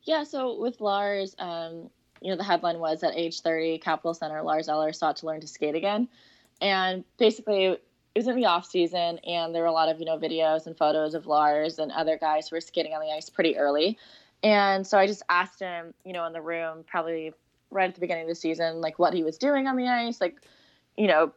Yeah, 0.03 0.23
so 0.23 0.59
with 0.59 0.79
Lars, 0.79 1.35
um, 1.39 1.89
you 2.21 2.29
know, 2.29 2.37
the 2.37 2.43
headline 2.43 2.77
was 2.77 3.01
at 3.01 3.15
age 3.15 3.41
30, 3.41 3.79
Capital 3.79 4.13
Center 4.13 4.43
Lars 4.43 4.69
Eller 4.69 4.93
sought 4.93 5.15
to 5.17 5.25
learn 5.25 5.41
to 5.41 5.47
skate 5.47 5.73
again, 5.73 6.07
and 6.61 7.03
basically 7.17 7.79
it 8.15 8.19
was 8.19 8.27
in 8.27 8.35
the 8.37 8.45
off 8.45 8.65
season 8.65 9.19
and 9.19 9.53
there 9.53 9.61
were 9.61 9.67
a 9.67 9.73
lot 9.73 9.89
of 9.89 9.99
you 9.99 10.05
know 10.05 10.17
videos 10.17 10.65
and 10.65 10.77
photos 10.77 11.13
of 11.13 11.27
Lars 11.27 11.77
and 11.79 11.91
other 11.91 12.17
guys 12.17 12.47
who 12.47 12.55
were 12.55 12.61
skating 12.61 12.93
on 12.93 13.01
the 13.01 13.13
ice 13.13 13.29
pretty 13.29 13.57
early. 13.57 13.97
And 14.41 14.87
so 14.87 14.97
I 14.97 15.05
just 15.05 15.23
asked 15.29 15.59
him, 15.59 15.93
you 16.05 16.13
know, 16.13 16.25
in 16.25 16.33
the 16.33 16.41
room, 16.41 16.83
probably 16.87 17.33
right 17.71 17.89
at 17.89 17.95
the 17.95 18.01
beginning 18.01 18.23
of 18.23 18.29
the 18.29 18.35
season, 18.35 18.79
like 18.79 18.99
what 18.99 19.13
he 19.13 19.23
was 19.23 19.37
doing 19.37 19.67
on 19.67 19.75
the 19.75 19.87
ice, 19.87 20.21
like, 20.21 20.37
you 20.97 21.07
know, 21.07 21.33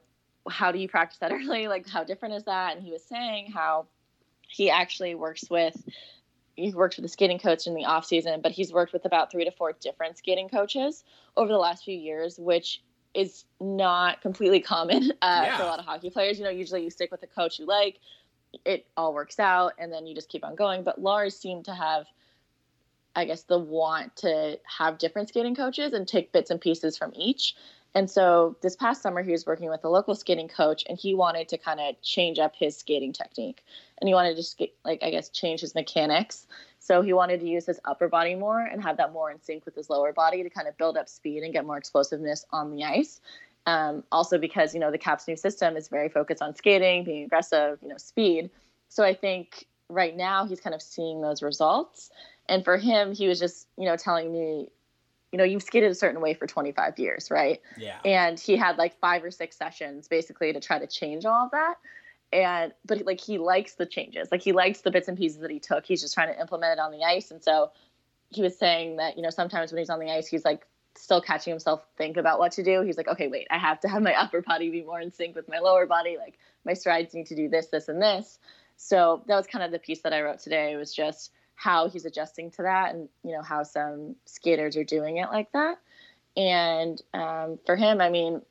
how 0.49 0.73
do 0.73 0.79
you 0.79 0.88
practice 0.88 1.19
that 1.19 1.33
early? 1.33 1.69
Like, 1.69 1.88
how 1.88 2.05
different 2.05 2.35
is 2.35 2.45
that? 2.45 2.77
And 2.77 2.85
he 2.85 2.93
was 2.93 3.03
saying 3.03 3.51
how 3.51 3.87
he 4.49 4.71
actually 4.71 5.14
works 5.14 5.51
with 5.51 5.77
he 6.55 6.73
worked 6.73 6.97
with 6.97 7.05
a 7.05 7.09
skating 7.09 7.38
coach 7.38 7.69
in 7.69 7.75
the 7.75 7.85
off 7.85 8.05
season, 8.05 8.41
but 8.41 8.51
he's 8.51 8.73
worked 8.73 8.93
with 8.93 9.05
about 9.05 9.31
three 9.31 9.45
to 9.45 9.51
four 9.53 9.73
different 9.81 10.19
skating 10.19 10.49
coaches 10.49 11.05
over 11.37 11.53
the 11.53 11.59
last 11.59 11.85
few 11.85 11.97
years, 11.97 12.37
which 12.37 12.83
is 13.14 13.44
not 13.61 14.21
completely 14.21 14.61
common 14.61 15.12
uh, 15.23 15.42
yeah. 15.44 15.57
for 15.57 15.62
a 15.62 15.66
lot 15.66 15.79
of 15.79 15.85
hockey 15.85 16.11
players. 16.11 16.38
You 16.38 16.44
know, 16.44 16.51
usually 16.51 16.85
you 16.85 16.90
stick 16.90 17.11
with 17.11 17.23
a 17.23 17.27
coach 17.27 17.59
you 17.59 17.66
like, 17.66 17.99
it 18.64 18.87
all 18.97 19.12
works 19.12 19.38
out, 19.38 19.75
and 19.79 19.92
then 19.92 20.07
you 20.07 20.14
just 20.14 20.29
keep 20.29 20.44
on 20.44 20.55
going. 20.55 20.83
But 20.83 21.01
Lars 21.01 21.37
seemed 21.37 21.66
to 21.66 21.75
have, 21.75 22.07
I 23.14 23.25
guess, 23.25 23.42
the 23.42 23.59
want 23.59 24.16
to 24.16 24.59
have 24.64 24.99
different 24.99 25.29
skating 25.29 25.55
coaches 25.55 25.92
and 25.92 26.07
take 26.07 26.33
bits 26.33 26.51
and 26.51 26.61
pieces 26.61 26.97
from 26.97 27.12
each. 27.14 27.55
And 27.94 28.11
so 28.11 28.57
this 28.61 28.77
past 28.77 29.03
summer, 29.03 29.23
he 29.23 29.33
was 29.33 29.47
working 29.47 29.71
with 29.71 29.85
a 29.85 29.88
local 29.88 30.14
skating 30.14 30.49
coach, 30.49 30.85
and 30.88 30.99
he 30.99 31.14
wanted 31.14 31.49
to 31.49 31.59
kind 31.59 31.81
of 31.81 32.01
change 32.03 32.38
up 32.38 32.55
his 32.57 32.77
skating 32.77 33.12
technique, 33.12 33.64
and 34.01 34.09
he 34.09 34.14
wanted 34.14 34.37
to 34.37 34.42
skate, 34.42 34.75
like 34.85 35.03
I 35.03 35.11
guess, 35.11 35.29
change 35.31 35.61
his 35.61 35.75
mechanics. 35.75 36.47
So 36.88 37.03
he 37.03 37.12
wanted 37.12 37.40
to 37.40 37.46
use 37.46 37.66
his 37.66 37.79
upper 37.85 38.09
body 38.09 38.35
more 38.35 38.62
and 38.62 38.83
have 38.83 38.96
that 38.96 39.12
more 39.12 39.31
in 39.31 39.42
sync 39.42 39.66
with 39.66 39.74
his 39.74 39.90
lower 39.90 40.11
body 40.11 40.42
to 40.42 40.48
kind 40.48 40.66
of 40.66 40.79
build 40.79 40.96
up 40.96 41.07
speed 41.07 41.42
and 41.42 41.53
get 41.53 41.66
more 41.66 41.77
explosiveness 41.77 42.46
on 42.51 42.74
the 42.74 42.83
ice. 42.83 43.20
Um, 43.66 44.05
also 44.11 44.38
because 44.38 44.72
you 44.72 44.81
know 44.81 44.90
the 44.90 44.96
Caps' 44.96 45.29
new 45.29 45.37
system 45.37 45.77
is 45.77 45.88
very 45.88 46.09
focused 46.09 46.40
on 46.40 46.55
skating, 46.55 47.05
being 47.05 47.24
aggressive, 47.24 47.79
you 47.83 47.88
know, 47.88 47.98
speed. 47.98 48.48
So 48.88 49.05
I 49.05 49.12
think 49.12 49.66
right 49.90 50.16
now 50.16 50.46
he's 50.46 50.62
kind 50.62 50.74
of 50.74 50.81
seeing 50.81 51.20
those 51.20 51.42
results. 51.42 52.09
And 52.48 52.64
for 52.64 52.79
him, 52.79 53.14
he 53.14 53.29
was 53.29 53.38
just 53.38 53.66
you 53.77 53.85
know 53.85 53.96
telling 53.96 54.33
me 54.33 54.70
you 55.31 55.37
know, 55.37 55.44
you've 55.44 55.62
skated 55.62 55.90
a 55.90 55.94
certain 55.94 56.22
way 56.22 56.33
for 56.33 56.46
25 56.46 56.98
years, 56.98 57.31
right? 57.31 57.61
Yeah. 57.77 57.98
And 58.03 58.40
he 58.40 58.57
had 58.57 58.79
like 58.79 58.98
five 58.98 59.22
or 59.22 59.31
six 59.31 59.59
sessions 59.59 60.09
basically 60.09 60.55
to 60.55 60.61
try 60.61 60.79
to 60.79 60.87
change 60.87 61.27
all 61.27 61.44
of 61.44 61.51
that. 61.51 61.74
And, 62.33 62.73
but 62.85 63.05
like 63.07 63.21
he 63.21 63.38
likes 63.38 63.75
the 63.75 63.87
changes, 63.87 64.29
like 64.31 64.43
he 64.43 64.53
likes 64.53 64.83
the 64.83 64.91
bits 64.91 65.09
and 65.09 65.17
pieces 65.17 65.41
that 65.41 65.51
he 65.51 65.61
took. 65.61 65.87
He's 65.87 66.03
just 66.03 66.14
trying 66.14 66.33
to 66.33 66.41
implement 66.41 66.75
it 66.75 66.79
on 66.79 66.93
the 66.93 67.03
ice. 67.03 67.31
And 67.31 67.43
so 67.43 67.71
he 68.31 68.43
was 68.43 68.59
saying 68.59 68.97
that, 68.97 69.17
you 69.17 69.23
know, 69.23 69.31
sometimes 69.31 69.73
when 69.73 69.79
he's 69.79 69.91
on 69.91 69.99
the 69.99 70.11
ice, 70.11 70.27
he's 70.27 70.45
like 70.45 70.67
still 70.95 71.21
catching 71.21 71.53
himself 71.53 71.87
think 71.97 72.17
about 72.17 72.38
what 72.38 72.53
to 72.53 72.62
do. 72.62 72.83
He's 72.83 72.97
like, 72.97 73.09
okay, 73.09 73.29
wait, 73.29 73.47
I 73.51 73.59
have 73.59 73.81
to 73.81 73.88
have 73.88 74.03
my 74.03 74.14
upper 74.21 74.43
body 74.43 74.71
be 74.71 74.83
more 74.83 75.01
in 75.01 75.12
sync 75.12 75.37
with 75.37 75.49
my 75.49 75.59
lower 75.59 75.87
body. 75.87 76.17
Like 76.19 76.38
my 76.64 76.75
strides 76.75 77.14
need 77.14 77.27
to 77.27 77.37
do 77.37 77.49
this, 77.49 77.69
this, 77.69 77.88
and 77.88 78.03
this. 78.03 78.38
So 78.77 79.23
that 79.27 79.37
was 79.37 79.47
kind 79.47 79.64
of 79.64 79.73
the 79.73 79.79
piece 79.79 80.03
that 80.03 80.12
I 80.12 80.23
wrote 80.23 80.38
today. 80.38 80.77
Was 80.77 80.95
just 80.95 81.33
how 81.55 81.88
he's 81.88 82.05
adjusting 82.05 82.53
to 82.53 82.62
that, 82.62 82.95
and 82.95 83.09
you 83.25 83.33
know 83.33 83.43
how 83.43 83.64
some 83.64 84.14
skaters 84.25 84.77
are 84.77 84.85
doing 84.85 85.17
it 85.17 85.29
like 85.31 85.51
that. 85.53 85.79
And 86.37 87.03
um, 87.12 87.59
for 87.67 87.75
him, 87.75 88.01
I 88.01 88.11
mean, 88.11 88.43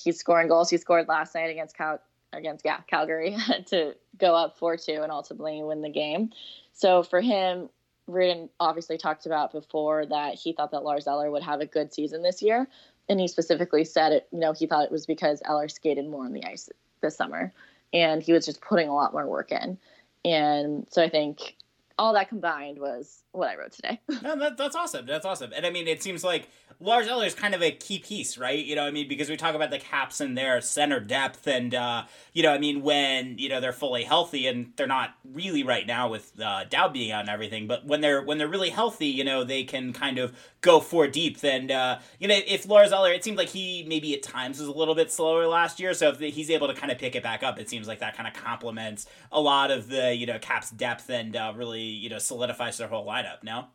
he's 0.00 0.18
scoring 0.18 0.46
goals. 0.46 0.70
He 0.70 0.76
scored 0.76 1.08
last 1.08 1.34
night 1.34 1.50
against 1.50 1.76
Cal 1.76 2.00
against 2.32 2.64
yeah, 2.64 2.80
Calgary 2.88 3.36
to 3.66 3.94
go 4.18 4.34
up 4.34 4.58
four 4.58 4.76
two 4.76 5.00
and 5.02 5.12
ultimately 5.12 5.62
win 5.62 5.82
the 5.82 5.90
game. 5.90 6.30
So 6.72 7.02
for 7.02 7.20
him, 7.20 7.68
Reirden 8.08 8.48
obviously 8.58 8.98
talked 8.98 9.26
about 9.26 9.52
before 9.52 10.06
that 10.06 10.34
he 10.34 10.52
thought 10.52 10.72
that 10.72 10.82
Lars 10.82 11.06
Eller 11.06 11.30
would 11.30 11.42
have 11.42 11.60
a 11.60 11.66
good 11.66 11.92
season 11.92 12.22
this 12.22 12.42
year, 12.42 12.68
and 13.08 13.20
he 13.20 13.28
specifically 13.28 13.84
said 13.84 14.12
it. 14.12 14.28
You 14.32 14.40
know, 14.40 14.52
he 14.52 14.66
thought 14.66 14.84
it 14.84 14.92
was 14.92 15.06
because 15.06 15.42
Eller 15.44 15.68
skated 15.68 16.08
more 16.08 16.24
on 16.24 16.32
the 16.32 16.44
ice 16.44 16.68
this 17.00 17.16
summer, 17.16 17.52
and 17.92 18.22
he 18.22 18.32
was 18.32 18.46
just 18.46 18.60
putting 18.60 18.88
a 18.88 18.94
lot 18.94 19.12
more 19.12 19.26
work 19.26 19.52
in. 19.52 19.78
And 20.24 20.86
so 20.90 21.02
I 21.02 21.08
think 21.08 21.56
all 22.00 22.14
that 22.14 22.30
combined 22.30 22.78
was 22.78 23.24
what 23.32 23.50
I 23.50 23.56
wrote 23.56 23.72
today. 23.72 24.00
no, 24.22 24.34
that, 24.38 24.56
that's 24.56 24.74
awesome. 24.74 25.04
That's 25.04 25.26
awesome. 25.26 25.52
And 25.54 25.66
I 25.66 25.70
mean, 25.70 25.86
it 25.86 26.02
seems 26.02 26.24
like 26.24 26.48
Lars 26.80 27.06
Eller 27.06 27.26
is 27.26 27.34
kind 27.34 27.54
of 27.54 27.62
a 27.62 27.70
key 27.70 27.98
piece, 27.98 28.38
right? 28.38 28.64
You 28.64 28.74
know, 28.74 28.84
I 28.84 28.90
mean, 28.90 29.06
because 29.06 29.28
we 29.28 29.36
talk 29.36 29.54
about 29.54 29.70
the 29.70 29.78
Caps 29.78 30.18
and 30.18 30.36
their 30.36 30.62
center 30.62 30.98
depth, 30.98 31.46
and 31.46 31.74
uh, 31.74 32.04
you 32.32 32.42
know, 32.42 32.54
I 32.54 32.58
mean, 32.58 32.80
when 32.80 33.36
you 33.38 33.50
know 33.50 33.60
they're 33.60 33.74
fully 33.74 34.02
healthy, 34.02 34.46
and 34.46 34.72
they're 34.76 34.86
not 34.86 35.14
really 35.30 35.62
right 35.62 35.86
now 35.86 36.08
with 36.08 36.32
uh, 36.40 36.64
Dowd 36.64 36.94
being 36.94 37.12
out 37.12 37.20
and 37.20 37.28
everything, 37.28 37.66
but 37.66 37.84
when 37.84 38.00
they're 38.00 38.22
when 38.22 38.38
they're 38.38 38.48
really 38.48 38.70
healthy, 38.70 39.08
you 39.08 39.24
know, 39.24 39.44
they 39.44 39.62
can 39.62 39.92
kind 39.92 40.16
of 40.16 40.34
go 40.62 40.80
four 40.80 41.06
deep. 41.06 41.44
And 41.44 41.70
uh, 41.70 41.98
you 42.18 42.28
know, 42.28 42.38
if 42.46 42.66
Lars 42.66 42.92
Eller, 42.92 43.12
it 43.12 43.22
seemed 43.22 43.36
like 43.36 43.50
he 43.50 43.84
maybe 43.86 44.14
at 44.14 44.22
times 44.22 44.58
was 44.58 44.68
a 44.68 44.72
little 44.72 44.94
bit 44.94 45.12
slower 45.12 45.46
last 45.46 45.80
year, 45.80 45.92
so 45.92 46.08
if 46.08 46.18
he's 46.18 46.48
able 46.48 46.68
to 46.68 46.74
kind 46.74 46.90
of 46.90 46.96
pick 46.96 47.14
it 47.14 47.22
back 47.22 47.42
up, 47.42 47.58
it 47.58 47.68
seems 47.68 47.86
like 47.86 47.98
that 47.98 48.16
kind 48.16 48.26
of 48.26 48.32
complements 48.32 49.06
a 49.32 49.40
lot 49.40 49.70
of 49.70 49.88
the 49.88 50.14
you 50.14 50.24
know 50.24 50.38
Caps 50.38 50.70
depth 50.70 51.10
and 51.10 51.36
uh, 51.36 51.52
really 51.54 51.89
you 51.90 52.08
know 52.08 52.18
solidifies 52.18 52.78
their 52.78 52.88
whole 52.88 53.06
lineup. 53.06 53.42
No. 53.42 53.66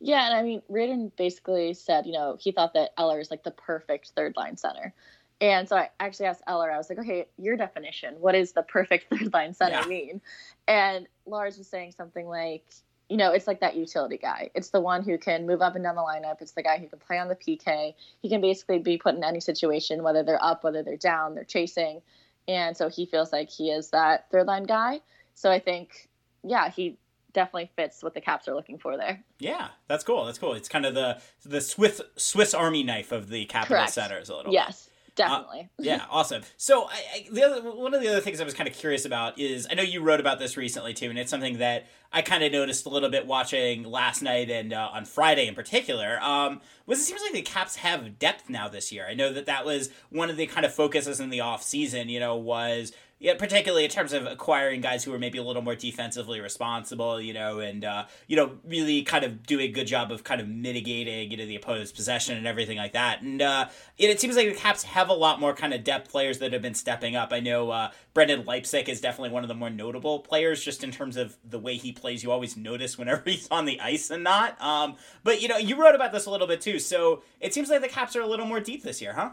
Yeah, 0.00 0.26
and 0.26 0.34
I 0.34 0.42
mean, 0.42 0.62
Reirden 0.70 1.10
basically 1.16 1.74
said, 1.74 2.06
you 2.06 2.12
know, 2.12 2.36
he 2.38 2.52
thought 2.52 2.74
that 2.74 2.90
Eller 2.98 3.20
is 3.20 3.30
like 3.30 3.42
the 3.42 3.50
perfect 3.50 4.12
third 4.14 4.36
line 4.36 4.56
center. 4.56 4.94
And 5.40 5.68
so 5.68 5.76
I 5.76 5.90
actually 6.00 6.26
asked 6.26 6.42
Eller, 6.46 6.70
I 6.70 6.76
was 6.76 6.88
like, 6.88 6.98
okay, 6.98 7.26
your 7.36 7.56
definition, 7.56 8.14
what 8.20 8.32
does 8.32 8.52
the 8.52 8.62
perfect 8.62 9.06
third 9.10 9.32
line 9.32 9.54
center 9.54 9.80
yeah. 9.80 9.86
mean? 9.86 10.20
And 10.66 11.06
Lars 11.26 11.58
was 11.58 11.68
saying 11.68 11.92
something 11.92 12.26
like, 12.26 12.64
you 13.08 13.16
know, 13.16 13.32
it's 13.32 13.46
like 13.46 13.60
that 13.60 13.74
utility 13.74 14.18
guy. 14.18 14.50
It's 14.54 14.70
the 14.70 14.80
one 14.80 15.02
who 15.02 15.16
can 15.16 15.46
move 15.46 15.62
up 15.62 15.74
and 15.74 15.84
down 15.84 15.94
the 15.94 16.02
lineup. 16.02 16.42
It's 16.42 16.52
the 16.52 16.62
guy 16.62 16.78
who 16.78 16.88
can 16.88 16.98
play 16.98 17.18
on 17.18 17.28
the 17.28 17.36
PK. 17.36 17.94
He 18.20 18.28
can 18.28 18.40
basically 18.40 18.78
be 18.78 18.98
put 18.98 19.14
in 19.14 19.24
any 19.24 19.40
situation, 19.40 20.02
whether 20.02 20.22
they're 20.22 20.42
up, 20.44 20.62
whether 20.62 20.82
they're 20.82 20.96
down, 20.96 21.34
they're 21.34 21.44
chasing. 21.44 22.02
And 22.46 22.76
so 22.76 22.88
he 22.88 23.06
feels 23.06 23.32
like 23.32 23.48
he 23.48 23.70
is 23.70 23.90
that 23.90 24.30
third 24.30 24.46
line 24.46 24.64
guy. 24.64 25.00
So 25.34 25.50
I 25.50 25.58
think, 25.58 26.08
yeah, 26.42 26.68
he 26.70 26.98
definitely 27.32 27.70
fits 27.76 28.02
what 28.02 28.14
the 28.14 28.20
Caps 28.20 28.48
are 28.48 28.54
looking 28.54 28.78
for 28.78 28.96
there. 28.96 29.22
Yeah, 29.38 29.68
that's 29.86 30.04
cool. 30.04 30.24
That's 30.24 30.38
cool. 30.38 30.54
It's 30.54 30.68
kind 30.68 30.86
of 30.86 30.94
the 30.94 31.20
the 31.44 31.60
Swiss 31.60 32.00
Swiss 32.16 32.54
Army 32.54 32.82
knife 32.82 33.12
of 33.12 33.28
the 33.28 33.44
capital 33.46 33.76
Correct. 33.76 33.92
centers 33.92 34.28
a 34.28 34.36
little. 34.36 34.52
Bit. 34.52 34.56
Yes. 34.56 34.90
Definitely. 35.18 35.62
Uh, 35.62 35.66
yeah, 35.80 36.04
awesome. 36.10 36.42
So, 36.56 36.84
I, 36.84 36.92
I, 37.12 37.26
the 37.32 37.42
other 37.42 37.62
one 37.72 37.92
of 37.92 38.00
the 38.00 38.08
other 38.08 38.20
things 38.20 38.40
I 38.40 38.44
was 38.44 38.54
kind 38.54 38.68
of 38.68 38.74
curious 38.74 39.04
about 39.04 39.36
is 39.36 39.66
I 39.68 39.74
know 39.74 39.82
you 39.82 40.00
wrote 40.00 40.20
about 40.20 40.38
this 40.38 40.56
recently 40.56 40.94
too, 40.94 41.10
and 41.10 41.18
it's 41.18 41.28
something 41.30 41.58
that 41.58 41.86
I 42.12 42.22
kind 42.22 42.44
of 42.44 42.52
noticed 42.52 42.86
a 42.86 42.88
little 42.88 43.10
bit 43.10 43.26
watching 43.26 43.82
last 43.82 44.22
night 44.22 44.48
and 44.48 44.72
uh, 44.72 44.90
on 44.92 45.04
Friday 45.04 45.48
in 45.48 45.56
particular. 45.56 46.22
Um, 46.22 46.60
was 46.86 47.00
it 47.00 47.02
seems 47.02 47.20
like 47.20 47.32
the 47.32 47.42
Caps 47.42 47.76
have 47.76 48.20
depth 48.20 48.48
now 48.48 48.68
this 48.68 48.92
year. 48.92 49.06
I 49.08 49.14
know 49.14 49.32
that 49.32 49.46
that 49.46 49.64
was 49.64 49.90
one 50.10 50.30
of 50.30 50.36
the 50.36 50.46
kind 50.46 50.64
of 50.64 50.72
focuses 50.72 51.18
in 51.18 51.30
the 51.30 51.40
off 51.40 51.64
season. 51.64 52.08
You 52.08 52.20
know, 52.20 52.36
was 52.36 52.92
yeah, 53.20 53.34
particularly 53.34 53.84
in 53.84 53.90
terms 53.90 54.12
of 54.12 54.26
acquiring 54.26 54.80
guys 54.80 55.02
who 55.02 55.12
are 55.12 55.18
maybe 55.18 55.38
a 55.38 55.42
little 55.42 55.62
more 55.62 55.74
defensively 55.74 56.40
responsible, 56.40 57.20
you 57.20 57.32
know, 57.32 57.58
and 57.58 57.84
uh, 57.84 58.06
you 58.28 58.36
know, 58.36 58.52
really 58.64 59.02
kind 59.02 59.24
of 59.24 59.44
do 59.44 59.58
a 59.58 59.66
good 59.66 59.88
job 59.88 60.12
of 60.12 60.22
kind 60.22 60.40
of 60.40 60.46
mitigating, 60.46 61.30
you 61.30 61.36
know, 61.36 61.44
the 61.44 61.56
opponent's 61.56 61.90
possession 61.90 62.36
and 62.36 62.46
everything 62.46 62.78
like 62.78 62.92
that. 62.92 63.20
And 63.22 63.42
uh, 63.42 63.68
it, 63.96 64.10
it 64.10 64.20
seems 64.20 64.36
like 64.36 64.48
the 64.48 64.54
Caps 64.54 64.84
have 64.84 65.08
a 65.08 65.14
lot 65.14 65.40
more 65.40 65.52
kind 65.52 65.74
of 65.74 65.82
depth 65.82 66.10
players 66.10 66.38
that 66.38 66.52
have 66.52 66.62
been 66.62 66.74
stepping 66.74 67.16
up. 67.16 67.32
I 67.32 67.40
know 67.40 67.70
uh, 67.70 67.90
Brendan 68.14 68.44
Leipsic 68.44 68.88
is 68.88 69.00
definitely 69.00 69.30
one 69.30 69.42
of 69.42 69.48
the 69.48 69.54
more 69.54 69.70
notable 69.70 70.20
players, 70.20 70.62
just 70.62 70.84
in 70.84 70.92
terms 70.92 71.16
of 71.16 71.36
the 71.44 71.58
way 71.58 71.74
he 71.74 71.90
plays. 71.90 72.22
You 72.22 72.30
always 72.30 72.56
notice 72.56 72.96
whenever 72.96 73.22
he's 73.26 73.48
on 73.50 73.64
the 73.64 73.80
ice 73.80 74.10
and 74.10 74.22
not. 74.22 74.60
Um, 74.62 74.94
but 75.24 75.42
you 75.42 75.48
know, 75.48 75.56
you 75.56 75.80
wrote 75.80 75.96
about 75.96 76.12
this 76.12 76.26
a 76.26 76.30
little 76.30 76.46
bit 76.46 76.60
too, 76.60 76.78
so 76.78 77.24
it 77.40 77.52
seems 77.52 77.68
like 77.68 77.82
the 77.82 77.88
Caps 77.88 78.14
are 78.14 78.22
a 78.22 78.28
little 78.28 78.46
more 78.46 78.60
deep 78.60 78.84
this 78.84 79.02
year, 79.02 79.14
huh? 79.14 79.30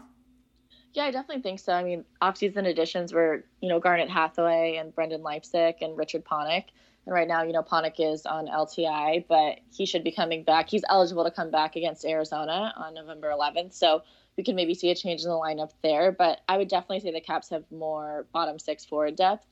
Yeah, 0.96 1.04
I 1.04 1.10
definitely 1.10 1.42
think 1.42 1.60
so. 1.60 1.74
I 1.74 1.84
mean, 1.84 2.06
off-season 2.22 2.64
additions 2.64 3.12
were, 3.12 3.44
you 3.60 3.68
know, 3.68 3.78
Garnet 3.78 4.08
Hathaway 4.08 4.76
and 4.76 4.94
Brendan 4.94 5.22
Leipsic 5.22 5.82
and 5.82 5.94
Richard 5.94 6.24
Panik. 6.24 6.64
And 7.04 7.14
right 7.14 7.28
now, 7.28 7.42
you 7.42 7.52
know, 7.52 7.62
Panik 7.62 7.96
is 7.98 8.24
on 8.24 8.46
LTI, 8.46 9.26
but 9.28 9.58
he 9.70 9.84
should 9.84 10.02
be 10.02 10.10
coming 10.10 10.42
back. 10.42 10.70
He's 10.70 10.84
eligible 10.88 11.24
to 11.24 11.30
come 11.30 11.50
back 11.50 11.76
against 11.76 12.06
Arizona 12.06 12.72
on 12.78 12.94
November 12.94 13.30
11th. 13.30 13.74
So 13.74 14.04
we 14.38 14.42
can 14.42 14.56
maybe 14.56 14.72
see 14.72 14.90
a 14.90 14.94
change 14.94 15.20
in 15.20 15.28
the 15.28 15.34
lineup 15.34 15.72
there. 15.82 16.12
But 16.12 16.40
I 16.48 16.56
would 16.56 16.68
definitely 16.68 17.00
say 17.00 17.12
the 17.12 17.20
Caps 17.20 17.50
have 17.50 17.64
more 17.70 18.26
bottom 18.32 18.58
six 18.58 18.86
forward 18.86 19.16
depth. 19.16 19.44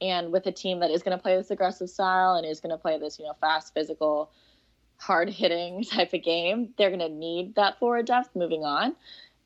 And 0.00 0.30
with 0.30 0.46
a 0.46 0.52
team 0.52 0.78
that 0.78 0.92
is 0.92 1.02
going 1.02 1.18
to 1.18 1.22
play 1.22 1.36
this 1.36 1.50
aggressive 1.50 1.90
style 1.90 2.36
and 2.36 2.46
is 2.46 2.60
going 2.60 2.70
to 2.70 2.78
play 2.78 3.00
this, 3.00 3.18
you 3.18 3.24
know, 3.24 3.34
fast, 3.40 3.74
physical, 3.74 4.30
hard 4.98 5.28
hitting 5.30 5.82
type 5.90 6.14
of 6.14 6.22
game, 6.22 6.74
they're 6.78 6.90
going 6.90 7.00
to 7.00 7.08
need 7.08 7.56
that 7.56 7.80
forward 7.80 8.06
depth 8.06 8.36
moving 8.36 8.62
on. 8.62 8.94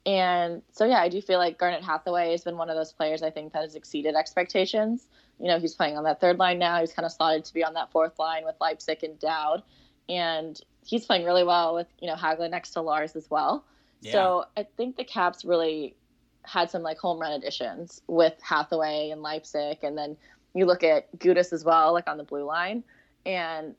And 0.07 0.63
so, 0.71 0.85
yeah, 0.85 1.01
I 1.01 1.09
do 1.09 1.21
feel 1.21 1.41
like 1.41 1.59
Garnet 1.59 1.83
Hathaway 1.83 2.31
has 2.31 2.45
been 2.45 2.57
one 2.57 2.71
of 2.71 2.77
those 2.77 2.93
players 2.93 3.23
I 3.23 3.31
think 3.31 3.53
that 3.53 3.63
has 3.63 3.75
exceeded 3.75 4.15
expectations. 4.15 5.09
You 5.41 5.49
know, 5.49 5.59
he's 5.59 5.75
playing 5.75 5.99
on 5.99 6.05
that 6.05 6.21
third 6.21 6.39
line 6.39 6.61
now. 6.61 6.81
He's 6.81 6.93
kind 6.93 7.05
of 7.05 7.11
slotted 7.11 7.45
to 7.45 7.53
be 7.53 7.65
on 7.65 7.75
that 7.75 7.91
fourth 7.91 8.17
line 8.19 8.45
with 8.45 8.55
Leipsic 8.61 9.03
and 9.03 9.19
Dowd. 9.19 9.65
And 10.09 10.61
he's 10.85 11.05
playing 11.05 11.25
really 11.25 11.43
well 11.43 11.75
with, 11.75 11.89
you 12.01 12.07
know, 12.07 12.15
Hagelin 12.15 12.51
next 12.51 12.71
to 12.71 12.81
Lars 12.83 13.17
as 13.17 13.29
well. 13.29 13.65
Yeah. 14.01 14.13
So 14.13 14.45
I 14.57 14.65
think 14.77 14.97
the 14.97 15.05
Caps 15.05 15.45
really 15.45 15.97
had 16.45 16.71
some 16.71 16.83
like 16.83 16.99
home 16.99 17.19
run 17.19 17.33
additions 17.33 18.01
with 18.07 18.35
Hathaway 18.41 19.11
and 19.11 19.23
Leipsic. 19.23 19.83
And 19.83 19.99
then 19.99 20.17
you 20.55 20.67
look 20.67 20.85
at 20.85 21.13
Gudas 21.19 21.53
as 21.53 21.65
well, 21.65 21.93
like 21.93 22.09
on 22.09 22.17
the 22.17 22.25
blue 22.25 22.45
line. 22.45 22.85
And 23.25 23.75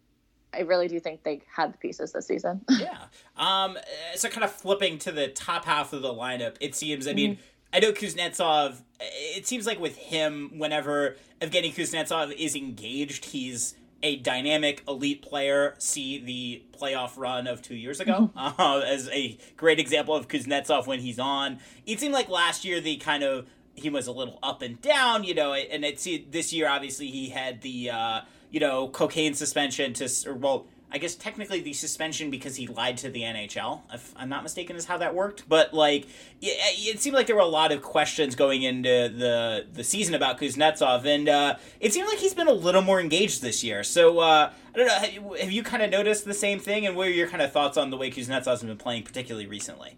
I 0.54 0.62
really 0.62 0.88
do 0.88 1.00
think 1.00 1.24
they 1.24 1.42
had 1.54 1.74
the 1.74 1.78
pieces 1.78 2.14
this 2.14 2.28
season. 2.28 2.62
yeah. 2.70 2.98
Um. 3.36 3.78
So 4.16 4.30
kind 4.30 4.44
of 4.44 4.52
flipping 4.52 4.98
to 5.00 5.12
the 5.12 5.28
top 5.28 5.66
half 5.66 5.94
of 5.94 6.02
the 6.02 6.14
lineup, 6.14 6.56
it 6.60 6.76
seems. 6.76 7.08
I 7.08 7.14
mean. 7.14 7.34
Mm-hmm. 7.34 7.42
I 7.74 7.80
know 7.80 7.92
Kuznetsov. 7.92 8.78
It 9.02 9.46
seems 9.46 9.68
like 9.68 9.78
with 9.78 9.98
him, 9.98 10.58
whenever 10.58 11.18
Evgeny 11.42 11.76
Kuznetsov 11.76 12.34
is 12.34 12.56
engaged, 12.56 13.26
he's 13.26 13.76
a 14.02 14.16
dynamic 14.18 14.84
elite 14.88 15.22
player. 15.22 15.76
See 15.78 16.20
the 16.20 16.64
playoff 16.80 17.18
run 17.18 17.46
of 17.46 17.62
two 17.62 17.76
years 17.76 18.00
ago 18.00 18.32
mm-hmm. 18.36 18.38
uh, 18.62 18.80
as 18.80 19.10
a 19.10 19.38
great 19.58 19.80
example 19.80 20.16
of 20.16 20.28
Kuznetsov 20.28 20.88
when 20.88 21.00
he's 21.00 21.20
on. 21.20 21.60
It 21.86 22.00
seemed 22.00 22.14
like 22.14 22.30
last 22.30 22.64
year 22.64 22.80
the 22.80 22.98
kind 22.98 23.24
of 23.24 23.48
he 23.74 23.90
was 23.90 24.08
a 24.08 24.12
little 24.12 24.40
up 24.42 24.62
and 24.62 24.82
down, 24.82 25.24
you 25.24 25.36
know, 25.36 25.54
and 25.54 25.86
it's 25.86 26.08
this 26.30 26.52
year 26.54 26.68
obviously 26.68 27.08
he 27.08 27.30
had 27.30 27.62
the. 27.62 27.90
Uh, 27.92 28.22
you 28.50 28.60
know, 28.60 28.88
cocaine 28.88 29.34
suspension 29.34 29.94
to, 29.94 30.10
or 30.28 30.34
well, 30.34 30.68
I 30.90 31.00
guess 31.00 31.16
technically 31.16 31.60
the 31.60 31.74
suspension 31.74 32.32
because 32.32 32.56
he 32.56 32.66
lied 32.66 32.98
to 33.00 33.10
the 33.10 33.22
NHL, 33.22 33.82
if 33.94 34.14
I'm 34.16 34.30
not 34.30 34.44
mistaken, 34.44 34.78
is 34.78 34.86
how 34.86 34.98
that 35.00 35.14
worked. 35.14 35.48
But 35.50 35.74
like, 35.74 36.06
it, 36.42 36.96
it 36.96 37.00
seemed 37.02 37.16
like 37.16 37.28
there 37.28 37.36
were 37.36 37.42
a 37.42 37.46
lot 37.46 37.74
of 37.74 37.82
questions 37.82 38.36
going 38.36 38.64
into 38.64 39.10
the 39.10 39.66
the 39.72 39.84
season 39.84 40.16
about 40.16 40.40
Kuznetsov, 40.40 41.06
and 41.06 41.28
uh, 41.28 41.56
it 41.82 41.94
seemed 41.94 42.08
like 42.08 42.20
he's 42.20 42.34
been 42.34 42.48
a 42.48 42.54
little 42.54 42.82
more 42.82 43.02
engaged 43.02 43.42
this 43.42 43.66
year. 43.66 43.84
So 43.84 44.20
uh, 44.20 44.52
I 44.74 44.78
don't 44.78 44.88
know, 44.88 44.94
have 44.94 45.14
you, 45.14 45.34
have 45.42 45.52
you 45.52 45.62
kind 45.62 45.84
of 45.84 45.90
noticed 45.90 46.24
the 46.24 46.34
same 46.34 46.58
thing, 46.58 46.88
and 46.88 46.96
what 46.96 47.08
are 47.08 47.12
your 47.12 47.28
kind 47.28 47.42
of 47.42 47.52
thoughts 47.52 47.78
on 47.78 47.90
the 47.90 47.98
way 47.98 48.10
Kuznetsov 48.10 48.46
has 48.46 48.64
been 48.64 48.78
playing, 48.78 49.04
particularly 49.04 49.48
recently? 49.48 49.98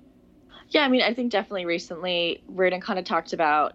Yeah, 0.70 0.86
I 0.86 0.88
mean, 0.88 1.04
I 1.04 1.14
think 1.14 1.32
definitely 1.32 1.66
recently, 1.66 2.44
Reirden 2.52 2.82
kind 2.82 2.98
of 2.98 3.06
talked 3.06 3.34
about 3.34 3.74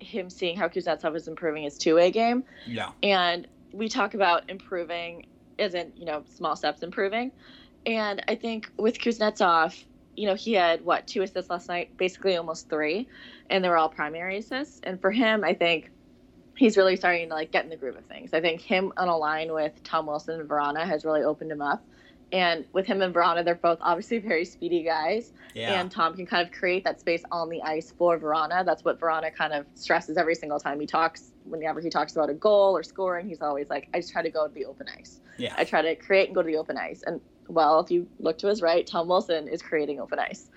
him 0.00 0.28
seeing 0.28 0.56
how 0.56 0.66
Kuznetsov 0.66 1.14
is 1.14 1.28
improving 1.28 1.62
his 1.62 1.78
two 1.78 1.94
way 1.94 2.10
game. 2.10 2.42
Yeah, 2.66 2.90
and 3.00 3.46
we 3.72 3.88
talk 3.88 4.14
about 4.14 4.48
improving 4.48 5.26
isn't 5.58 5.96
you 5.96 6.04
know 6.04 6.22
small 6.26 6.56
steps 6.56 6.82
improving 6.82 7.32
and 7.86 8.22
i 8.28 8.34
think 8.34 8.70
with 8.76 8.98
kuznetsov 8.98 9.84
you 10.16 10.26
know 10.26 10.34
he 10.34 10.52
had 10.52 10.84
what 10.84 11.06
two 11.06 11.22
assists 11.22 11.50
last 11.50 11.68
night 11.68 11.96
basically 11.96 12.36
almost 12.36 12.68
three 12.68 13.08
and 13.50 13.62
they 13.62 13.68
were 13.68 13.76
all 13.76 13.88
primary 13.88 14.38
assists 14.38 14.80
and 14.84 15.00
for 15.00 15.10
him 15.10 15.44
i 15.44 15.54
think 15.54 15.90
he's 16.56 16.76
really 16.76 16.96
starting 16.96 17.28
to 17.28 17.34
like 17.34 17.52
get 17.52 17.64
in 17.64 17.70
the 17.70 17.76
groove 17.76 17.96
of 17.96 18.04
things 18.06 18.32
i 18.34 18.40
think 18.40 18.60
him 18.60 18.92
on 18.96 19.08
a 19.08 19.16
line 19.16 19.52
with 19.52 19.72
tom 19.82 20.06
wilson 20.06 20.40
and 20.40 20.48
Vrana 20.48 20.84
has 20.84 21.04
really 21.04 21.22
opened 21.22 21.50
him 21.50 21.62
up 21.62 21.84
and 22.32 22.66
with 22.72 22.86
him 22.86 23.00
and 23.00 23.14
Vrana, 23.14 23.44
they're 23.44 23.54
both 23.54 23.78
obviously 23.80 24.18
very 24.18 24.44
speedy 24.44 24.82
guys. 24.82 25.32
Yeah. 25.54 25.80
And 25.80 25.90
Tom 25.90 26.14
can 26.14 26.26
kind 26.26 26.46
of 26.46 26.52
create 26.52 26.84
that 26.84 27.00
space 27.00 27.22
on 27.30 27.48
the 27.48 27.62
ice 27.62 27.92
for 27.96 28.18
Vrana. 28.18 28.64
That's 28.64 28.84
what 28.84 29.00
Vrana 29.00 29.34
kind 29.34 29.52
of 29.52 29.66
stresses 29.74 30.16
every 30.16 30.34
single 30.34 30.60
time 30.60 30.80
he 30.80 30.86
talks. 30.86 31.32
Whenever 31.50 31.80
he 31.80 31.90
talks 31.90 32.12
about 32.14 32.30
a 32.30 32.34
goal 32.34 32.76
or 32.76 32.82
scoring, 32.82 33.28
he's 33.28 33.40
always 33.40 33.68
like, 33.70 33.88
I 33.94 34.00
just 34.00 34.12
try 34.12 34.22
to 34.22 34.30
go 34.30 34.46
to 34.46 34.52
the 34.52 34.64
open 34.66 34.86
ice. 34.98 35.20
Yeah. 35.38 35.54
I 35.56 35.64
try 35.64 35.82
to 35.82 35.94
create 35.96 36.26
and 36.28 36.34
go 36.34 36.42
to 36.42 36.46
the 36.46 36.56
open 36.56 36.76
ice. 36.76 37.02
And 37.06 37.20
Well, 37.48 37.80
if 37.80 37.90
you 37.90 38.06
look 38.18 38.38
to 38.38 38.48
his 38.48 38.60
right, 38.62 38.86
Tom 38.86 39.08
Wilson 39.08 39.48
is 39.48 39.62
creating 39.62 40.00
open 40.00 40.18
ice, 40.18 40.50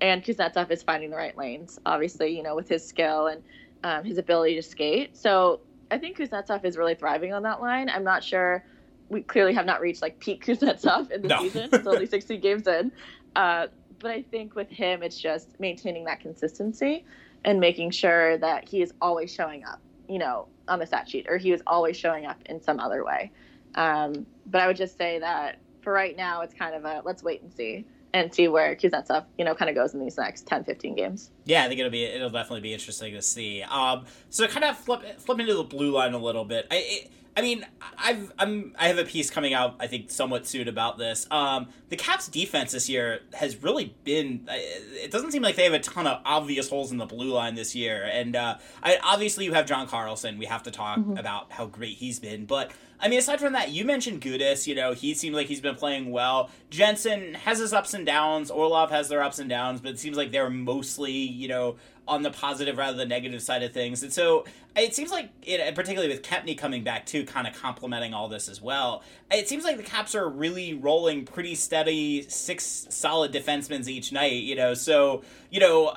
and 0.00 0.22
Kuznetsov 0.22 0.70
is 0.70 0.82
finding 0.82 1.10
the 1.10 1.16
right 1.16 1.36
lanes. 1.36 1.78
Obviously, 1.86 2.36
you 2.36 2.42
know, 2.42 2.54
with 2.54 2.68
his 2.68 2.86
skill 2.86 3.26
and 3.28 3.42
um, 3.82 4.04
his 4.04 4.18
ability 4.18 4.54
to 4.56 4.62
skate. 4.62 5.16
So 5.16 5.60
I 5.90 5.98
think 5.98 6.18
Kuznetsov 6.18 6.64
is 6.64 6.76
really 6.76 6.94
thriving 6.94 7.32
on 7.32 7.42
that 7.44 7.60
line. 7.60 7.88
I'm 7.88 8.04
not 8.04 8.22
sure. 8.24 8.64
We 9.08 9.22
clearly 9.22 9.54
have 9.54 9.66
not 9.66 9.80
reached 9.80 10.02
like 10.02 10.18
peak 10.18 10.44
Kuznetsov 10.46 11.10
in 11.10 11.22
the 11.22 11.28
No. 11.28 11.38
season. 11.40 11.68
It's 11.72 11.86
only 11.86 12.06
60 12.06 12.36
games 12.38 12.66
in. 12.66 12.92
Uh, 13.36 13.68
but 14.00 14.10
I 14.10 14.22
think 14.22 14.54
with 14.54 14.68
him, 14.68 15.02
it's 15.02 15.18
just 15.18 15.48
maintaining 15.60 16.04
that 16.04 16.20
consistency 16.20 17.04
and 17.44 17.60
making 17.60 17.90
sure 17.90 18.36
that 18.38 18.68
he 18.68 18.80
is 18.82 18.92
always 19.00 19.32
showing 19.32 19.64
up, 19.64 19.80
you 20.08 20.18
know, 20.18 20.48
on 20.68 20.78
the 20.78 20.86
stat 20.86 21.08
sheet 21.08 21.26
or 21.28 21.36
he 21.36 21.50
was 21.50 21.62
always 21.66 21.96
showing 21.96 22.26
up 22.26 22.38
in 22.46 22.60
some 22.62 22.80
other 22.80 23.04
way. 23.04 23.30
Um, 23.74 24.26
but 24.46 24.60
I 24.60 24.66
would 24.66 24.76
just 24.76 24.96
say 24.96 25.18
that 25.18 25.58
for 25.80 25.92
right 25.92 26.16
now, 26.16 26.42
it's 26.42 26.54
kind 26.54 26.74
of 26.74 26.84
a 26.84 27.02
let's 27.04 27.22
wait 27.22 27.42
and 27.42 27.52
see 27.52 27.84
and 28.12 28.32
see 28.32 28.46
where 28.46 28.76
Kuznetsov, 28.76 29.24
you 29.36 29.44
know, 29.44 29.54
kind 29.56 29.68
of 29.68 29.74
goes 29.74 29.92
in 29.92 30.00
these 30.00 30.16
next 30.16 30.46
10, 30.46 30.64
15 30.64 30.94
games. 30.94 31.30
Yeah, 31.44 31.64
I 31.64 31.68
think 31.68 31.80
it'll 31.80 31.90
be 31.90 32.04
it'll 32.04 32.30
definitely 32.30 32.60
be 32.60 32.72
interesting 32.72 33.12
to 33.14 33.22
see. 33.22 33.62
Um, 33.62 34.06
so 34.30 34.46
kind 34.46 34.64
of 34.64 34.78
flip 34.78 35.20
flip 35.20 35.40
into 35.40 35.54
the 35.54 35.64
blue 35.64 35.90
line 35.90 36.14
a 36.14 36.18
little 36.18 36.44
bit. 36.44 36.66
I 36.70 36.76
it, 36.76 37.10
I 37.36 37.42
mean, 37.42 37.66
I've 37.98 38.32
I'm 38.38 38.74
I 38.78 38.88
have 38.88 38.98
a 38.98 39.04
piece 39.04 39.28
coming 39.28 39.54
out 39.54 39.76
I 39.80 39.88
think 39.88 40.10
somewhat 40.10 40.46
soon 40.46 40.68
about 40.68 40.98
this. 40.98 41.26
Um, 41.30 41.68
the 41.88 41.96
Caps 41.96 42.28
defense 42.28 42.72
this 42.72 42.88
year 42.88 43.20
has 43.32 43.62
really 43.62 43.94
been. 44.04 44.48
It 44.48 45.10
doesn't 45.10 45.32
seem 45.32 45.42
like 45.42 45.56
they 45.56 45.64
have 45.64 45.72
a 45.72 45.80
ton 45.80 46.06
of 46.06 46.20
obvious 46.24 46.68
holes 46.68 46.92
in 46.92 46.98
the 46.98 47.06
blue 47.06 47.32
line 47.32 47.56
this 47.56 47.74
year. 47.74 48.08
And 48.10 48.36
uh, 48.36 48.58
I 48.82 48.98
obviously 49.02 49.44
you 49.44 49.52
have 49.52 49.66
John 49.66 49.88
Carlson. 49.88 50.38
We 50.38 50.46
have 50.46 50.62
to 50.64 50.70
talk 50.70 50.98
about 51.18 51.50
how 51.50 51.66
great 51.66 51.96
he's 51.96 52.20
been, 52.20 52.46
but. 52.46 52.70
I 53.00 53.08
mean, 53.08 53.18
aside 53.18 53.40
from 53.40 53.52
that, 53.52 53.70
you 53.70 53.84
mentioned 53.84 54.22
Gudas. 54.22 54.66
You 54.66 54.76
know, 54.76 54.94
he 54.94 55.12
seemed 55.12 55.34
like 55.34 55.48
he's 55.48 55.60
been 55.60 55.74
playing 55.74 56.10
well. 56.10 56.48
Jensen 56.70 57.34
has 57.34 57.58
his 57.58 57.74
ups 57.74 57.92
and 57.92 58.06
downs. 58.06 58.50
Orlov 58.50 58.90
has 58.92 59.08
their 59.08 59.22
ups 59.22 59.40
and 59.40 59.50
downs, 59.50 59.80
but 59.80 59.90
it 59.90 59.98
seems 59.98 60.16
like 60.16 60.30
they're 60.30 60.48
mostly, 60.48 61.12
you 61.12 61.48
know, 61.48 61.76
on 62.06 62.22
the 62.22 62.30
positive 62.30 62.76
rather 62.76 62.96
than 62.96 63.08
negative 63.08 63.42
side 63.42 63.62
of 63.62 63.72
things. 63.72 64.02
And 64.02 64.12
so 64.12 64.44
it 64.76 64.94
seems 64.94 65.10
like, 65.10 65.30
it, 65.42 65.74
particularly 65.74 66.12
with 66.12 66.22
Kempny 66.22 66.56
coming 66.56 66.84
back 66.84 67.06
too, 67.06 67.24
kind 67.24 67.46
of 67.46 67.54
complementing 67.60 68.14
all 68.14 68.28
this 68.28 68.48
as 68.48 68.60
well. 68.60 69.02
It 69.30 69.48
seems 69.48 69.64
like 69.64 69.76
the 69.76 69.82
Caps 69.82 70.14
are 70.14 70.28
really 70.28 70.74
rolling 70.74 71.24
pretty 71.24 71.54
steady, 71.54 72.22
six 72.28 72.86
solid 72.90 73.32
defensemen 73.32 73.86
each 73.88 74.12
night. 74.12 74.42
You 74.42 74.56
know, 74.56 74.74
so 74.74 75.22
you 75.50 75.60
know. 75.60 75.94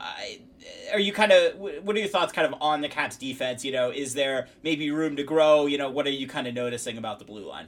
Are 0.91 1.00
you 1.00 1.13
kind 1.13 1.32
of 1.32 1.56
what 1.58 1.96
are 1.96 2.00
your 2.00 2.10
thoughts 2.10 2.34
kind 2.34 2.46
of 2.46 2.60
on 2.60 2.82
the 2.82 2.89
Caps 2.89 3.15
defense? 3.15 3.63
You 3.63 3.72
know, 3.72 3.89
is 3.89 4.13
there 4.13 4.48
maybe 4.63 4.91
room 4.91 5.15
to 5.15 5.24
grow? 5.24 5.65
You 5.65 5.78
know, 5.78 5.89
what 5.89 6.06
are 6.06 6.12
you 6.12 6.28
kind 6.28 6.46
of 6.46 6.54
noticing 6.54 6.98
about 6.98 7.20
the 7.20 7.26
blue 7.26 7.48
line? 7.48 7.67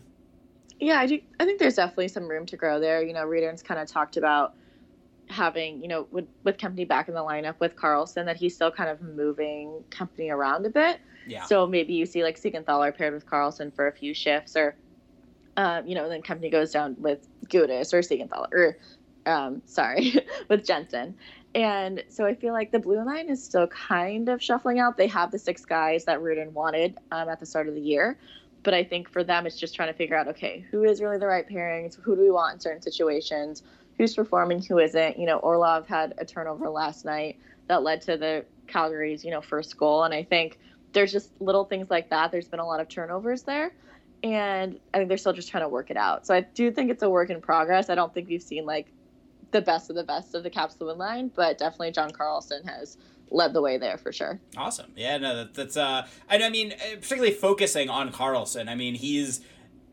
Yeah, 0.81 0.99
I 0.99 1.05
do. 1.05 1.19
I 1.39 1.45
think 1.45 1.59
there's 1.59 1.75
definitely 1.75 2.09
some 2.09 2.27
room 2.27 2.45
to 2.47 2.57
grow 2.57 2.77
there. 2.79 3.01
You 3.01 3.13
know, 3.13 3.23
Reader's 3.25 3.63
kind 3.63 3.79
of 3.79 3.87
talked 3.87 4.17
about 4.17 4.53
having, 5.29 5.81
you 5.81 5.87
know, 5.87 6.07
with 6.11 6.25
with 6.43 6.57
Kempny 6.57 6.87
back 6.87 7.07
in 7.07 7.13
the 7.13 7.21
lineup 7.21 7.59
with 7.59 7.75
Carlson, 7.75 8.25
that 8.25 8.37
he's 8.37 8.55
still 8.55 8.71
kind 8.71 8.89
of 8.89 9.01
moving 9.01 9.83
Kempny 9.89 10.31
around 10.31 10.65
a 10.65 10.69
bit. 10.69 10.99
Yeah. 11.27 11.45
So 11.45 11.67
maybe 11.67 11.93
you 11.93 12.05
see 12.05 12.23
like 12.23 12.39
Siegenthaler 12.39 12.95
paired 12.95 13.13
with 13.13 13.25
Carlson 13.25 13.71
for 13.71 13.87
a 13.87 13.91
few 13.91 14.13
shifts, 14.13 14.55
or 14.55 14.75
um, 15.57 15.87
you 15.87 15.95
know, 15.95 16.09
then 16.09 16.21
Kempny 16.21 16.51
goes 16.51 16.71
down 16.71 16.95
with 16.99 17.27
Gudas 17.47 17.93
or 17.93 17.99
Siegenthaler, 17.99 18.51
or 18.51 18.77
um, 19.25 19.61
sorry, 19.65 20.15
with 20.47 20.65
Jensen. 20.65 21.15
And 21.55 22.03
so 22.09 22.25
I 22.25 22.35
feel 22.35 22.53
like 22.53 22.71
the 22.71 22.79
blue 22.79 23.03
line 23.03 23.27
is 23.27 23.43
still 23.43 23.67
kind 23.67 24.29
of 24.29 24.41
shuffling 24.41 24.79
out. 24.79 24.97
They 24.97 25.07
have 25.07 25.31
the 25.31 25.39
six 25.39 25.65
guys 25.65 26.05
that 26.05 26.19
Reirden 26.19 26.51
wanted 26.51 26.97
um, 27.11 27.27
at 27.27 27.39
the 27.39 27.45
start 27.45 27.67
of 27.67 27.73
the 27.73 27.81
year. 27.81 28.19
But 28.61 28.73
I 28.73 28.83
think 28.83 29.09
for 29.09 29.23
them, 29.23 29.47
it's 29.47 29.57
just 29.57 29.73
trying 29.73 29.87
to 29.87 29.93
figure 29.93 30.15
out, 30.15 30.27
okay, 30.27 30.65
who 30.69 30.83
is 30.83 31.01
really 31.01 31.17
the 31.17 31.25
right 31.25 31.47
pairings? 31.47 31.99
Who 32.01 32.15
do 32.15 32.21
we 32.21 32.29
want 32.29 32.55
in 32.55 32.59
certain 32.59 32.81
situations? 32.81 33.63
Who's 33.99 34.15
performing? 34.15 34.63
Who 34.63 34.79
isn't? 34.79 35.19
You 35.19 35.25
know, 35.25 35.39
Orlov 35.39 35.85
had 35.85 36.13
a 36.17 36.25
turnover 36.25 36.69
last 36.69 37.03
night 37.03 37.37
that 37.67 37.83
led 37.83 38.01
to 38.03 38.15
the 38.15 38.45
Calgary's, 38.65 39.25
you 39.25 39.29
know, 39.29 39.41
first 39.41 39.75
goal. 39.75 40.05
And 40.05 40.13
I 40.13 40.23
think 40.23 40.57
there's 40.93 41.11
just 41.11 41.29
little 41.41 41.65
things 41.65 41.89
like 41.89 42.09
that. 42.09 42.31
There's 42.31 42.47
been 42.47 42.61
a 42.61 42.65
lot 42.65 42.79
of 42.79 42.87
turnovers 42.87 43.43
there. 43.43 43.73
And 44.23 44.79
I 44.93 44.97
think 44.97 45.09
they're 45.09 45.17
still 45.17 45.33
just 45.33 45.49
trying 45.49 45.63
to 45.63 45.69
work 45.69 45.91
it 45.91 45.97
out. 45.97 46.25
So 46.25 46.33
I 46.33 46.41
do 46.41 46.71
think 46.71 46.89
it's 46.89 47.03
a 47.03 47.09
work 47.09 47.29
in 47.29 47.41
progress. 47.41 47.89
I 47.89 47.95
don't 47.95 48.13
think 48.13 48.29
we've 48.29 48.41
seen 48.41 48.65
like 48.65 48.87
the 49.51 49.61
best 49.61 49.89
of 49.89 49.97
the 49.97 50.03
best 50.05 50.33
of 50.33 50.43
the 50.43 50.49
Caps 50.49 50.75
blue 50.75 50.93
line, 50.93 51.29
but 51.35 51.57
definitely 51.57 51.91
John 51.91 52.11
Carlson 52.11 52.63
has 52.65 52.97
led 53.31 53.51
the 53.51 53.61
way 53.61 53.77
there 53.77 53.97
for 53.97 54.13
sure. 54.13 54.39
Awesome. 54.55 54.93
Yeah, 54.95 55.17
no, 55.17 55.35
that, 55.35 55.53
that's 55.53 55.75
uh, 55.75 56.07
and 56.29 56.41
I 56.41 56.49
mean, 56.49 56.71
uh, 56.71 56.95
particularly 56.95 57.33
focusing 57.33 57.89
on 57.89 58.13
Carlson. 58.13 58.69
I 58.69 58.75
mean, 58.75 58.95
he's 58.95 59.41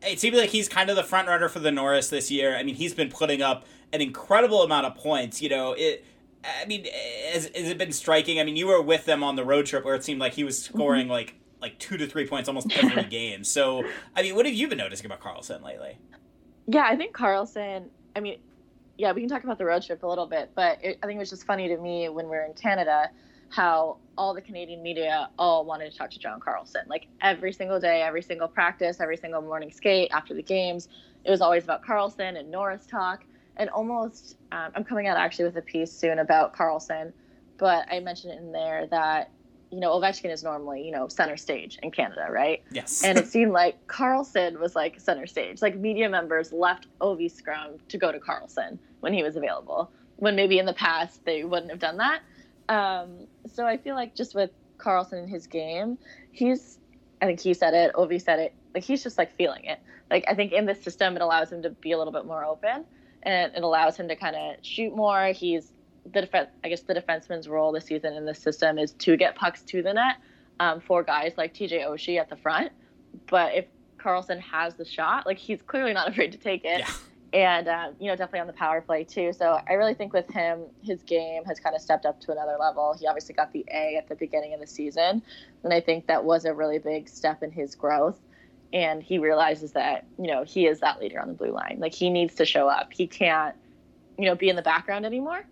it 0.01 0.19
seems 0.19 0.37
like 0.37 0.51
he's 0.51 0.69
kind 0.69 0.89
of 0.89 0.95
the 0.95 1.03
front 1.03 1.27
runner 1.27 1.49
for 1.49 1.59
the 1.59 1.71
Norris 1.71 2.09
this 2.09 2.31
year. 2.31 2.55
I 2.55 2.63
mean, 2.63 2.75
he's 2.75 2.93
been 2.93 3.09
putting 3.09 3.41
up 3.41 3.65
an 3.93 4.01
incredible 4.01 4.63
amount 4.63 4.85
of 4.85 4.95
points. 4.95 5.41
You 5.41 5.49
know, 5.49 5.73
it. 5.73 6.05
I 6.43 6.65
mean, 6.65 6.85
has, 7.33 7.49
has 7.55 7.69
it 7.69 7.77
been 7.77 7.91
striking? 7.91 8.39
I 8.39 8.43
mean, 8.43 8.55
you 8.55 8.67
were 8.67 8.81
with 8.81 9.05
them 9.05 9.23
on 9.23 9.35
the 9.35 9.43
road 9.43 9.65
trip 9.65 9.83
where 9.83 9.95
it 9.95 10.03
seemed 10.03 10.19
like 10.19 10.33
he 10.33 10.43
was 10.43 10.59
mm-hmm. 10.59 10.77
scoring 10.77 11.07
like 11.07 11.35
like 11.61 11.77
two 11.79 11.97
to 11.97 12.05
three 12.07 12.27
points 12.27 12.47
almost 12.47 12.71
every 12.77 13.03
game. 13.09 13.43
So, 13.43 13.83
I 14.15 14.21
mean, 14.21 14.35
what 14.35 14.45
have 14.45 14.53
you 14.53 14.67
been 14.67 14.77
noticing 14.77 15.05
about 15.05 15.19
Carlson 15.19 15.63
lately? 15.63 15.97
Yeah, 16.67 16.85
I 16.85 16.95
think 16.95 17.13
Carlson. 17.13 17.89
I 18.15 18.19
mean, 18.19 18.39
yeah, 18.97 19.11
we 19.11 19.21
can 19.21 19.29
talk 19.29 19.43
about 19.43 19.57
the 19.57 19.65
road 19.65 19.83
trip 19.83 20.03
a 20.03 20.07
little 20.07 20.25
bit, 20.25 20.51
but 20.55 20.83
it, 20.83 20.99
I 21.03 21.07
think 21.07 21.17
it 21.17 21.19
was 21.19 21.29
just 21.29 21.45
funny 21.45 21.67
to 21.67 21.77
me 21.77 22.09
when 22.09 22.25
we 22.25 22.31
were 22.31 22.43
in 22.43 22.53
Canada 22.53 23.09
how 23.49 23.97
all 24.17 24.33
the 24.33 24.41
Canadian 24.41 24.81
media 24.81 25.29
all 25.37 25.63
wanted 25.65 25.91
to 25.91 25.97
talk 25.97 26.09
to 26.11 26.19
John 26.19 26.39
Carlson. 26.39 26.81
Like 26.87 27.07
every 27.21 27.53
single 27.53 27.79
day, 27.79 28.01
every 28.01 28.21
single 28.21 28.47
practice, 28.47 28.99
every 28.99 29.17
single 29.17 29.41
morning 29.41 29.71
skate 29.71 30.09
after 30.11 30.33
the 30.33 30.41
games, 30.41 30.89
it 31.23 31.31
was 31.31 31.41
always 31.41 31.63
about 31.63 31.83
Carlson 31.83 32.35
and 32.37 32.49
Norris 32.51 32.85
talk. 32.85 33.23
And 33.57 33.69
almost, 33.69 34.37
um, 34.51 34.71
I'm 34.75 34.83
coming 34.83 35.07
out 35.07 35.17
actually 35.17 35.45
with 35.45 35.57
a 35.57 35.61
piece 35.61 35.91
soon 35.91 36.19
about 36.19 36.55
Carlson, 36.55 37.13
but 37.57 37.87
I 37.91 37.99
mentioned 37.99 38.33
in 38.37 38.51
there 38.51 38.87
that, 38.87 39.31
you 39.71 39.79
know, 39.79 39.91
Ovechkin 39.99 40.31
is 40.31 40.43
normally, 40.43 40.83
you 40.83 40.91
know, 40.91 41.07
center 41.07 41.35
stage 41.35 41.79
in 41.81 41.91
Canada, 41.91 42.27
right? 42.29 42.63
Yes. 42.71 43.03
and 43.03 43.17
it 43.17 43.27
seemed 43.33 43.51
like 43.51 43.87
Carlson 43.87 44.59
was 44.59 44.75
like 44.75 44.99
center 44.99 45.27
stage. 45.27 45.61
Like 45.61 45.75
media 45.75 46.07
members 46.07 46.53
left 46.53 46.87
Ovi 47.01 47.29
Scrum 47.29 47.77
to 47.89 47.97
go 47.97 48.11
to 48.11 48.19
Carlson 48.19 48.79
when 48.99 49.13
he 49.13 49.23
was 49.23 49.35
available. 49.35 49.91
When 50.17 50.35
maybe 50.35 50.59
in 50.59 50.65
the 50.65 50.73
past 50.73 51.25
they 51.25 51.43
wouldn't 51.43 51.71
have 51.71 51.79
done 51.79 51.97
that. 51.97 52.21
Um, 52.69 53.27
so 53.47 53.65
I 53.65 53.77
feel 53.77 53.95
like 53.95 54.15
just 54.15 54.35
with 54.35 54.51
Carlson 54.77 55.19
and 55.19 55.29
his 55.29 55.47
game, 55.47 55.97
he's 56.31 56.77
I 57.21 57.25
think 57.25 57.39
he 57.39 57.55
said 57.55 57.73
it, 57.73 57.93
Ovi 57.95 58.21
said 58.21 58.39
it, 58.39 58.53
like 58.75 58.83
he's 58.83 59.01
just 59.01 59.17
like 59.17 59.35
feeling 59.35 59.65
it. 59.65 59.79
Like 60.11 60.23
I 60.27 60.35
think 60.35 60.51
in 60.51 60.65
this 60.65 60.81
system 60.81 61.15
it 61.15 61.21
allows 61.21 61.51
him 61.51 61.63
to 61.63 61.71
be 61.71 61.91
a 61.91 61.97
little 61.97 62.13
bit 62.13 62.25
more 62.25 62.45
open 62.45 62.85
and 63.23 63.53
it 63.55 63.63
allows 63.63 63.97
him 63.97 64.07
to 64.07 64.15
kind 64.15 64.35
of 64.35 64.65
shoot 64.65 64.95
more. 64.95 65.27
He's 65.27 65.73
the 66.13 66.21
def- 66.21 66.49
I 66.63 66.69
guess 66.69 66.81
the 66.81 66.95
defenseman's 66.95 67.47
role 67.47 67.71
this 67.71 67.85
season 67.85 68.13
in 68.13 68.25
this 68.25 68.39
system 68.39 68.77
is 68.77 68.91
to 68.93 69.17
get 69.17 69.35
pucks 69.35 69.61
to 69.63 69.81
the 69.81 69.93
net 69.93 70.17
um, 70.59 70.79
for 70.79 71.03
guys 71.03 71.33
like 71.37 71.53
TJ 71.53 71.87
Oshie 71.87 72.19
at 72.19 72.29
the 72.29 72.35
front. 72.35 72.71
But 73.29 73.55
if 73.55 73.65
Carlson 73.97 74.39
has 74.39 74.75
the 74.75 74.85
shot, 74.85 75.25
like 75.25 75.37
he's 75.37 75.61
clearly 75.61 75.93
not 75.93 76.07
afraid 76.09 76.31
to 76.31 76.37
take 76.37 76.63
it. 76.63 76.79
Yeah. 76.79 76.93
And 77.33 77.67
um, 77.67 77.95
you 77.99 78.07
know, 78.07 78.15
definitely 78.15 78.39
on 78.39 78.47
the 78.47 78.53
power 78.53 78.79
play 78.79 79.03
too. 79.03 79.33
So 79.33 79.59
I 79.67 79.73
really 79.73 79.93
think 79.93 80.13
with 80.13 80.29
him, 80.31 80.61
his 80.81 81.03
game 81.03 81.43
has 81.43 81.59
kind 81.59 81.75
of 81.75 81.81
stepped 81.81 82.05
up 82.05 82.21
to 82.21 82.31
another 82.31 82.55
level. 82.57 82.95
He 82.97 83.05
obviously 83.05 83.35
got 83.35 83.51
the 83.51 83.65
A 83.69 83.97
at 83.97 84.07
the 84.07 84.15
beginning 84.15 84.53
of 84.53 84.61
the 84.61 84.67
season, 84.67 85.21
and 85.63 85.73
I 85.73 85.81
think 85.81 86.07
that 86.07 86.23
was 86.23 86.45
a 86.45 86.53
really 86.53 86.79
big 86.79 87.09
step 87.09 87.43
in 87.43 87.51
his 87.51 87.75
growth. 87.75 88.19
And 88.73 89.01
he 89.01 89.17
realizes 89.17 89.71
that 89.73 90.05
you 90.19 90.27
know 90.27 90.43
he 90.43 90.67
is 90.67 90.79
that 90.81 90.99
leader 90.99 91.21
on 91.21 91.27
the 91.29 91.33
blue 91.33 91.51
line. 91.51 91.77
Like 91.79 91.93
he 91.93 92.09
needs 92.09 92.35
to 92.35 92.45
show 92.45 92.67
up. 92.67 92.91
He 92.93 93.07
can't, 93.07 93.55
you 94.17 94.25
know, 94.25 94.35
be 94.35 94.49
in 94.49 94.55
the 94.55 94.61
background 94.61 95.05
anymore. 95.05 95.45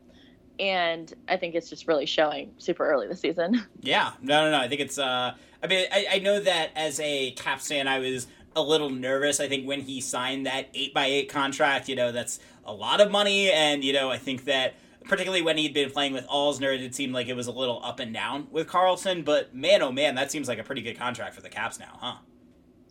And 0.59 1.13
I 1.27 1.37
think 1.37 1.55
it's 1.55 1.69
just 1.69 1.87
really 1.87 2.05
showing 2.05 2.53
super 2.57 2.85
early 2.87 3.07
this 3.07 3.19
season. 3.19 3.65
Yeah, 3.81 4.13
no, 4.21 4.45
no, 4.45 4.51
no. 4.51 4.57
I 4.57 4.67
think 4.67 4.81
it's. 4.81 4.97
uh 4.97 5.35
I 5.63 5.67
mean, 5.67 5.85
I, 5.91 6.07
I 6.13 6.19
know 6.19 6.39
that 6.39 6.69
as 6.75 6.99
a 6.99 7.31
Caps 7.31 7.67
fan, 7.67 7.87
I 7.87 7.99
was 7.99 8.27
a 8.55 8.61
little 8.61 8.89
nervous. 8.89 9.39
I 9.39 9.47
think 9.47 9.67
when 9.67 9.81
he 9.81 9.99
signed 10.01 10.45
that 10.45 10.67
eight 10.73 10.93
by 10.93 11.05
eight 11.05 11.29
contract, 11.29 11.89
you 11.89 11.95
know, 11.95 12.11
that's 12.11 12.39
a 12.65 12.73
lot 12.73 13.01
of 13.01 13.11
money, 13.11 13.51
and 13.51 13.83
you 13.83 13.93
know, 13.93 14.09
I 14.09 14.17
think 14.17 14.45
that 14.45 14.75
particularly 15.07 15.41
when 15.41 15.57
he'd 15.57 15.73
been 15.73 15.91
playing 15.91 16.13
with 16.13 16.27
Alzner, 16.27 16.77
it 16.79 16.95
seemed 16.95 17.13
like 17.13 17.27
it 17.27 17.35
was 17.35 17.47
a 17.47 17.51
little 17.51 17.79
up 17.83 17.99
and 17.99 18.13
down 18.13 18.47
with 18.51 18.67
Carlson. 18.67 19.23
But 19.23 19.53
man, 19.53 19.81
oh 19.81 19.91
man, 19.91 20.15
that 20.15 20.31
seems 20.31 20.47
like 20.47 20.59
a 20.59 20.63
pretty 20.63 20.81
good 20.81 20.97
contract 20.97 21.35
for 21.35 21.41
the 21.41 21.49
Caps 21.49 21.79
now, 21.79 21.97
huh? 21.99 22.15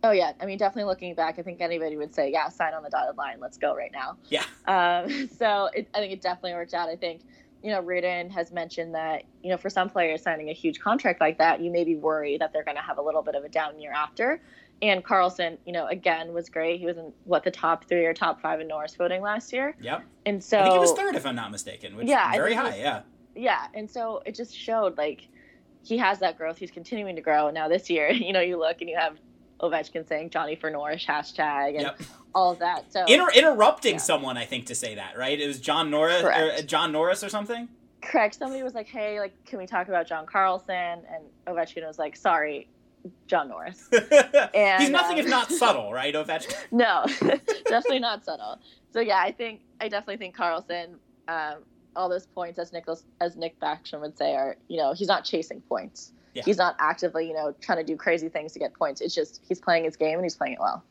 Oh 0.04 0.10
yeah, 0.12 0.32
I 0.40 0.46
mean, 0.46 0.58
definitely 0.58 0.84
looking 0.84 1.14
back, 1.14 1.38
I 1.38 1.42
think 1.42 1.60
anybody 1.60 1.96
would 1.96 2.14
say, 2.14 2.30
yeah, 2.30 2.48
sign 2.50 2.74
on 2.74 2.82
the 2.82 2.90
dotted 2.90 3.16
line. 3.16 3.38
Let's 3.40 3.56
go 3.56 3.74
right 3.74 3.90
now. 3.90 4.16
Yeah. 4.28 4.44
Um, 4.66 5.28
so 5.38 5.70
it, 5.74 5.88
I 5.94 5.98
think 5.98 6.12
it 6.12 6.20
definitely 6.20 6.52
worked 6.52 6.74
out. 6.74 6.88
I 6.88 6.96
think 6.96 7.22
you 7.64 7.70
know, 7.70 7.82
Reirden 7.82 8.30
has 8.30 8.52
mentioned 8.52 8.94
that, 8.94 9.22
you 9.42 9.48
know, 9.48 9.56
for 9.56 9.70
some 9.70 9.88
players 9.88 10.20
signing 10.20 10.50
a 10.50 10.52
huge 10.52 10.80
contract 10.80 11.18
like 11.22 11.38
that, 11.38 11.62
you 11.62 11.70
may 11.70 11.82
be 11.82 11.96
worried 11.96 12.42
that 12.42 12.52
they're 12.52 12.62
going 12.62 12.76
to 12.76 12.82
have 12.82 12.98
a 12.98 13.02
little 13.02 13.22
bit 13.22 13.34
of 13.34 13.42
a 13.42 13.48
down 13.48 13.80
year 13.80 13.90
after. 13.90 14.42
And 14.82 15.02
Carlson, 15.02 15.56
you 15.64 15.72
know, 15.72 15.86
again 15.86 16.34
was 16.34 16.50
great. 16.50 16.78
He 16.78 16.84
was 16.84 16.98
in 16.98 17.10
what 17.24 17.42
the 17.42 17.50
top 17.50 17.86
three 17.86 18.04
or 18.04 18.12
top 18.12 18.42
five 18.42 18.60
in 18.60 18.68
Norris 18.68 18.94
voting 18.94 19.22
last 19.22 19.50
year. 19.50 19.74
Yep. 19.80 20.04
And 20.26 20.44
so 20.44 20.58
I 20.58 20.62
think 20.64 20.74
he 20.74 20.78
was 20.78 20.92
third, 20.92 21.14
if 21.16 21.24
I'm 21.24 21.36
not 21.36 21.50
mistaken, 21.50 21.96
which 21.96 22.06
Yeah, 22.06 22.32
is 22.32 22.36
very 22.36 22.52
high. 22.52 22.64
was- 22.64 22.78
Yeah. 22.78 23.00
yeah, 23.34 23.66
and 23.72 23.90
so 23.90 24.20
it 24.26 24.34
just 24.34 24.54
showed 24.54 24.98
like 24.98 25.26
he 25.82 25.96
has 25.96 26.18
that 26.18 26.36
growth. 26.36 26.58
He's 26.58 26.70
continuing 26.70 27.16
to 27.16 27.22
grow. 27.22 27.48
Now 27.48 27.68
this 27.68 27.88
year, 27.88 28.10
you 28.12 28.34
know, 28.34 28.40
you 28.40 28.58
look 28.58 28.82
and 28.82 28.90
you 28.90 28.96
have 28.98 29.16
Ovechkin 29.60 30.06
saying 30.08 30.30
Johnny 30.30 30.56
for 30.56 30.70
Norris 30.70 31.04
hashtag 31.04 31.70
and 31.70 31.82
yep. 31.82 32.00
all 32.34 32.52
of 32.52 32.58
that. 32.58 32.92
So 32.92 33.04
Inter- 33.06 33.30
interrupting 33.34 33.94
yeah. 33.94 33.98
someone, 33.98 34.36
I 34.36 34.44
think, 34.44 34.66
to 34.66 34.74
say 34.74 34.96
that 34.96 35.16
right. 35.16 35.40
It 35.40 35.46
was 35.46 35.60
John 35.60 35.90
Norris 35.90 36.22
or 36.22 36.32
uh, 36.32 36.62
John 36.62 36.92
Norris 36.92 37.22
or 37.22 37.28
something. 37.28 37.68
Correct. 38.00 38.34
Somebody 38.34 38.62
was 38.62 38.74
like, 38.74 38.86
"Hey, 38.86 39.18
like, 39.20 39.32
can 39.44 39.58
we 39.58 39.66
talk 39.66 39.88
about 39.88 40.06
John 40.06 40.26
Carlson?" 40.26 40.74
And 40.74 41.24
Ovechkin 41.46 41.86
was 41.86 41.98
like, 41.98 42.16
"Sorry, 42.16 42.68
John 43.26 43.48
Norris." 43.48 43.88
and, 44.54 44.82
He's 44.82 44.90
nothing 44.90 45.18
um, 45.18 45.24
if 45.24 45.28
not 45.28 45.50
subtle, 45.52 45.92
right, 45.92 46.14
Ovechkin? 46.14 46.54
no, 46.70 47.04
definitely 47.64 48.00
not 48.00 48.24
subtle. 48.24 48.58
So 48.92 49.00
yeah, 49.00 49.18
I 49.18 49.32
think 49.32 49.60
I 49.80 49.88
definitely 49.88 50.18
think 50.18 50.34
Carlson. 50.34 50.96
Um, 51.28 51.58
all 51.96 52.08
those 52.08 52.26
points, 52.26 52.58
as 52.58 52.72
Nicholas, 52.72 53.04
as 53.20 53.36
Nick 53.36 53.58
Backstrom 53.60 54.00
would 54.00 54.18
say, 54.18 54.34
are 54.34 54.56
you 54.68 54.76
know 54.76 54.92
he's 54.92 55.08
not 55.08 55.24
chasing 55.24 55.60
points. 55.62 56.12
Yeah. 56.34 56.42
He's 56.44 56.58
not 56.58 56.76
actively 56.78 57.26
you 57.28 57.34
know 57.34 57.54
trying 57.60 57.78
to 57.78 57.84
do 57.84 57.96
crazy 57.96 58.28
things 58.28 58.52
to 58.52 58.58
get 58.58 58.74
points. 58.74 59.00
It's 59.00 59.14
just 59.14 59.40
he's 59.48 59.60
playing 59.60 59.84
his 59.84 59.96
game 59.96 60.14
and 60.14 60.24
he's 60.24 60.36
playing 60.36 60.54
it 60.54 60.60
well. 60.60 60.84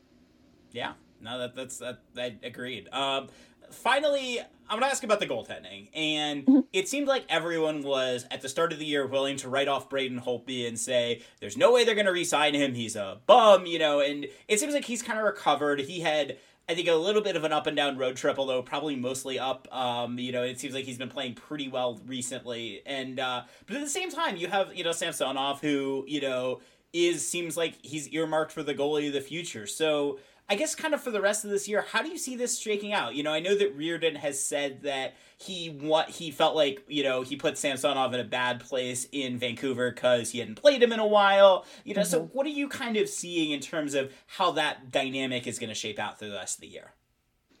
Yeah, 0.72 0.94
no, 1.20 1.38
that, 1.38 1.54
that's 1.54 1.78
that, 1.78 2.00
I 2.16 2.36
agreed. 2.42 2.88
Um, 2.92 3.28
finally, 3.70 4.40
I'm 4.40 4.80
gonna 4.80 4.90
ask 4.90 5.04
about 5.04 5.20
the 5.20 5.26
goaltending, 5.26 5.88
and 5.94 6.44
mm-hmm. 6.44 6.60
it 6.72 6.88
seemed 6.88 7.06
like 7.06 7.24
everyone 7.28 7.82
was 7.82 8.26
at 8.30 8.40
the 8.40 8.48
start 8.48 8.72
of 8.72 8.78
the 8.78 8.84
year 8.84 9.06
willing 9.06 9.36
to 9.38 9.48
write 9.48 9.68
off 9.68 9.88
Braden 9.88 10.20
Holtby 10.20 10.66
and 10.66 10.78
say 10.78 11.22
there's 11.40 11.56
no 11.56 11.72
way 11.72 11.84
they're 11.84 11.94
gonna 11.94 12.12
re-sign 12.12 12.54
him. 12.54 12.74
He's 12.74 12.96
a 12.96 13.20
bum, 13.26 13.66
you 13.66 13.78
know. 13.78 14.00
And 14.00 14.26
it 14.48 14.58
seems 14.58 14.74
like 14.74 14.84
he's 14.84 15.02
kind 15.02 15.18
of 15.18 15.24
recovered. 15.24 15.80
He 15.80 16.00
had. 16.00 16.38
I 16.68 16.74
think 16.74 16.88
a 16.88 16.94
little 16.94 17.20
bit 17.20 17.36
of 17.36 17.44
an 17.44 17.52
up 17.52 17.66
and 17.66 17.76
down 17.76 17.98
road 17.98 18.16
trip, 18.16 18.38
although 18.38 18.62
probably 18.62 18.96
mostly 18.96 19.38
up. 19.38 19.68
Um, 19.70 20.18
you 20.18 20.32
know, 20.32 20.42
it 20.42 20.58
seems 20.58 20.74
like 20.74 20.84
he's 20.84 20.96
been 20.96 21.10
playing 21.10 21.34
pretty 21.34 21.68
well 21.68 22.00
recently, 22.06 22.82
and 22.86 23.20
uh, 23.20 23.42
but 23.66 23.76
at 23.76 23.82
the 23.82 23.88
same 23.88 24.10
time, 24.10 24.36
you 24.36 24.48
have 24.48 24.74
you 24.74 24.82
know 24.82 24.92
Samsonov, 24.92 25.60
who 25.60 26.04
you 26.06 26.20
know 26.20 26.60
is 26.94 27.26
seems 27.26 27.56
like 27.56 27.74
he's 27.82 28.08
earmarked 28.08 28.52
for 28.52 28.62
the 28.62 28.74
goalie 28.74 29.08
of 29.08 29.12
the 29.12 29.20
future. 29.20 29.66
So 29.66 30.20
I 30.48 30.56
guess 30.56 30.74
kind 30.74 30.92
of 30.92 31.00
for 31.00 31.10
the 31.10 31.22
rest 31.22 31.44
of 31.44 31.50
this 31.50 31.68
year, 31.68 31.86
how 31.88 32.02
do 32.02 32.10
you 32.10 32.18
see 32.18 32.36
this 32.36 32.58
shaking 32.58 32.92
out? 32.92 33.14
You 33.14 33.22
know, 33.22 33.32
I 33.32 33.40
know 33.40 33.56
that 33.56 33.78
Reirden 33.78 34.16
has 34.16 34.42
said 34.44 34.82
that 34.82 35.14
he 35.38 35.68
what 35.68 36.10
he 36.10 36.30
felt 36.30 36.54
like 36.54 36.84
you 36.86 37.02
know 37.02 37.22
he 37.22 37.36
put 37.36 37.56
Samsonov 37.56 38.12
in 38.14 38.20
a 38.20 38.24
bad 38.24 38.60
place 38.60 39.08
in 39.10 39.38
Vancouver 39.38 39.90
because 39.90 40.30
he 40.30 40.38
hadn't 40.38 40.56
played 40.56 40.82
him 40.82 40.92
in 40.92 41.00
a 41.00 41.06
while. 41.06 41.64
You 41.84 41.94
know, 41.94 42.02
mm-hmm. 42.02 42.10
so 42.10 42.30
what 42.32 42.46
are 42.46 42.50
you 42.50 42.68
kind 42.68 42.96
of 42.96 43.08
seeing 43.08 43.52
in 43.52 43.60
terms 43.60 43.94
of 43.94 44.12
how 44.26 44.52
that 44.52 44.92
dynamic 44.92 45.46
is 45.46 45.58
going 45.58 45.70
to 45.70 45.74
shape 45.74 45.98
out 45.98 46.18
through 46.18 46.30
the 46.30 46.36
rest 46.36 46.58
of 46.58 46.60
the 46.60 46.68
year? 46.68 46.92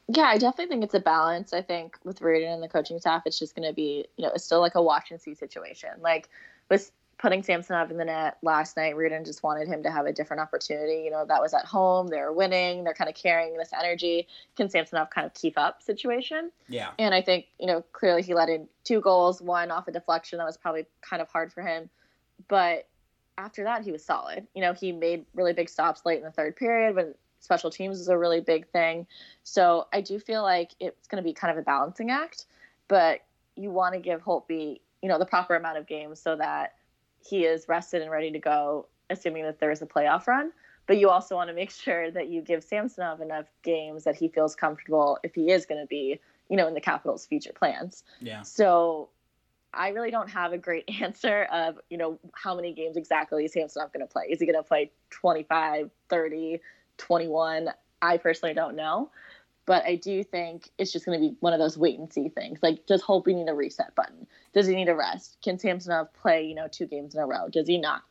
Yeah, 0.08 0.24
I 0.24 0.36
definitely 0.36 0.66
think 0.66 0.84
it's 0.84 0.94
a 0.94 1.00
balance. 1.00 1.54
I 1.54 1.62
think 1.62 1.96
with 2.04 2.20
Reirden 2.20 2.52
and 2.52 2.62
the 2.62 2.68
coaching 2.68 3.00
staff, 3.00 3.22
it's 3.24 3.38
just 3.38 3.56
going 3.56 3.66
to 3.66 3.74
be 3.74 4.04
you 4.18 4.26
know 4.26 4.32
it's 4.34 4.44
still 4.44 4.60
like 4.60 4.74
a 4.74 4.82
watch 4.82 5.10
and 5.10 5.20
see 5.20 5.34
situation. 5.34 5.90
Like 6.00 6.28
with 6.68 6.92
putting 7.18 7.42
Samsonov 7.42 7.90
in 7.90 7.96
the 7.96 8.04
net 8.04 8.38
last 8.42 8.76
night, 8.76 8.94
Reirden 8.94 9.24
just 9.24 9.42
wanted 9.42 9.68
him 9.68 9.82
to 9.82 9.90
have 9.90 10.06
a 10.06 10.12
different 10.12 10.40
opportunity. 10.40 11.02
You 11.04 11.10
know, 11.10 11.24
that 11.26 11.40
was 11.40 11.54
at 11.54 11.64
home, 11.64 12.08
they 12.08 12.18
were 12.18 12.32
winning, 12.32 12.84
they're 12.84 12.94
kind 12.94 13.08
of 13.08 13.16
carrying 13.16 13.56
this 13.56 13.70
energy. 13.72 14.26
Can 14.56 14.68
Samsonov 14.68 15.10
kind 15.10 15.26
of 15.26 15.34
keep 15.34 15.58
up 15.58 15.82
situation? 15.82 16.50
Yeah. 16.68 16.90
And 16.98 17.14
I 17.14 17.22
think, 17.22 17.46
you 17.58 17.66
know, 17.66 17.82
clearly 17.92 18.22
he 18.22 18.34
let 18.34 18.48
in 18.48 18.68
two 18.84 19.00
goals, 19.00 19.40
one 19.40 19.70
off 19.70 19.88
a 19.88 19.92
deflection 19.92 20.38
that 20.38 20.44
was 20.44 20.56
probably 20.56 20.86
kind 21.00 21.22
of 21.22 21.28
hard 21.28 21.52
for 21.52 21.62
him. 21.62 21.88
But 22.48 22.88
after 23.38 23.64
that, 23.64 23.82
he 23.82 23.92
was 23.92 24.04
solid. 24.04 24.46
You 24.54 24.62
know, 24.62 24.72
he 24.72 24.92
made 24.92 25.26
really 25.34 25.52
big 25.52 25.68
stops 25.68 26.04
late 26.04 26.18
in 26.18 26.24
the 26.24 26.30
third 26.30 26.56
period 26.56 26.94
when 26.94 27.14
special 27.40 27.70
teams 27.70 28.00
is 28.00 28.08
a 28.08 28.16
really 28.16 28.40
big 28.40 28.66
thing. 28.68 29.06
So 29.42 29.86
I 29.92 30.00
do 30.00 30.18
feel 30.18 30.42
like 30.42 30.72
it's 30.80 31.06
going 31.08 31.22
to 31.22 31.26
be 31.26 31.32
kind 31.34 31.52
of 31.52 31.58
a 31.58 31.62
balancing 31.62 32.10
act, 32.10 32.46
but 32.88 33.20
you 33.56 33.70
want 33.70 33.94
to 33.94 34.00
give 34.00 34.22
Holtby, 34.22 34.80
you 35.02 35.08
know, 35.08 35.18
the 35.18 35.26
proper 35.26 35.54
amount 35.54 35.78
of 35.78 35.86
games 35.86 36.20
so 36.20 36.36
that 36.36 36.74
he 37.26 37.44
is 37.44 37.66
rested 37.68 38.02
and 38.02 38.10
ready 38.10 38.30
to 38.30 38.38
go, 38.38 38.86
assuming 39.10 39.44
that 39.44 39.58
there 39.58 39.70
is 39.70 39.82
a 39.82 39.86
playoff 39.86 40.26
run. 40.26 40.52
But 40.86 40.98
you 40.98 41.08
also 41.08 41.34
want 41.34 41.48
to 41.48 41.54
make 41.54 41.70
sure 41.70 42.10
that 42.10 42.28
you 42.28 42.42
give 42.42 42.62
Samsonov 42.62 43.20
enough 43.20 43.46
games 43.62 44.04
that 44.04 44.16
he 44.16 44.28
feels 44.28 44.54
comfortable 44.54 45.18
if 45.22 45.34
he 45.34 45.50
is 45.50 45.66
going 45.66 45.80
to 45.80 45.86
be, 45.86 46.20
you 46.48 46.56
know, 46.56 46.68
in 46.68 46.74
the 46.74 46.80
Capitals' 46.80 47.26
future 47.26 47.52
plans. 47.52 48.04
Yeah. 48.20 48.42
So 48.42 49.08
I 49.72 49.88
really 49.88 50.10
don't 50.10 50.30
have 50.30 50.52
a 50.52 50.58
great 50.58 50.88
answer 51.00 51.44
of, 51.52 51.78
you 51.90 51.98
know, 51.98 52.18
how 52.34 52.54
many 52.54 52.72
games 52.72 52.96
exactly 52.96 53.44
is 53.44 53.52
Samsonov 53.52 53.92
going 53.92 54.06
to 54.06 54.12
play. 54.12 54.24
Is 54.30 54.40
he 54.40 54.46
going 54.46 54.56
to 54.56 54.62
play 54.62 54.90
25, 55.10 55.90
30, 56.08 56.60
21? 56.98 57.68
I 58.02 58.18
personally 58.18 58.54
don't 58.54 58.76
know. 58.76 59.10
But 59.66 59.84
I 59.84 59.96
do 59.96 60.22
think 60.22 60.70
it's 60.78 60.92
just 60.92 61.06
going 61.06 61.20
to 61.20 61.28
be 61.28 61.36
one 61.40 61.52
of 61.52 61.58
those 61.58 61.78
wait 61.78 61.98
and 61.98 62.12
see 62.12 62.28
things. 62.28 62.58
Like, 62.62 62.86
does 62.86 63.02
Holtby 63.02 63.34
need 63.34 63.48
a 63.48 63.54
reset 63.54 63.94
button? 63.94 64.26
Does 64.52 64.66
he 64.66 64.74
need 64.74 64.88
a 64.88 64.94
rest? 64.94 65.38
Can 65.42 65.58
Samsonov 65.58 66.12
play, 66.14 66.44
you 66.44 66.54
know, 66.54 66.68
two 66.68 66.86
games 66.86 67.14
in 67.14 67.20
a 67.20 67.26
row? 67.26 67.48
Does 67.48 67.66
he 67.66 67.78
not? 67.78 68.02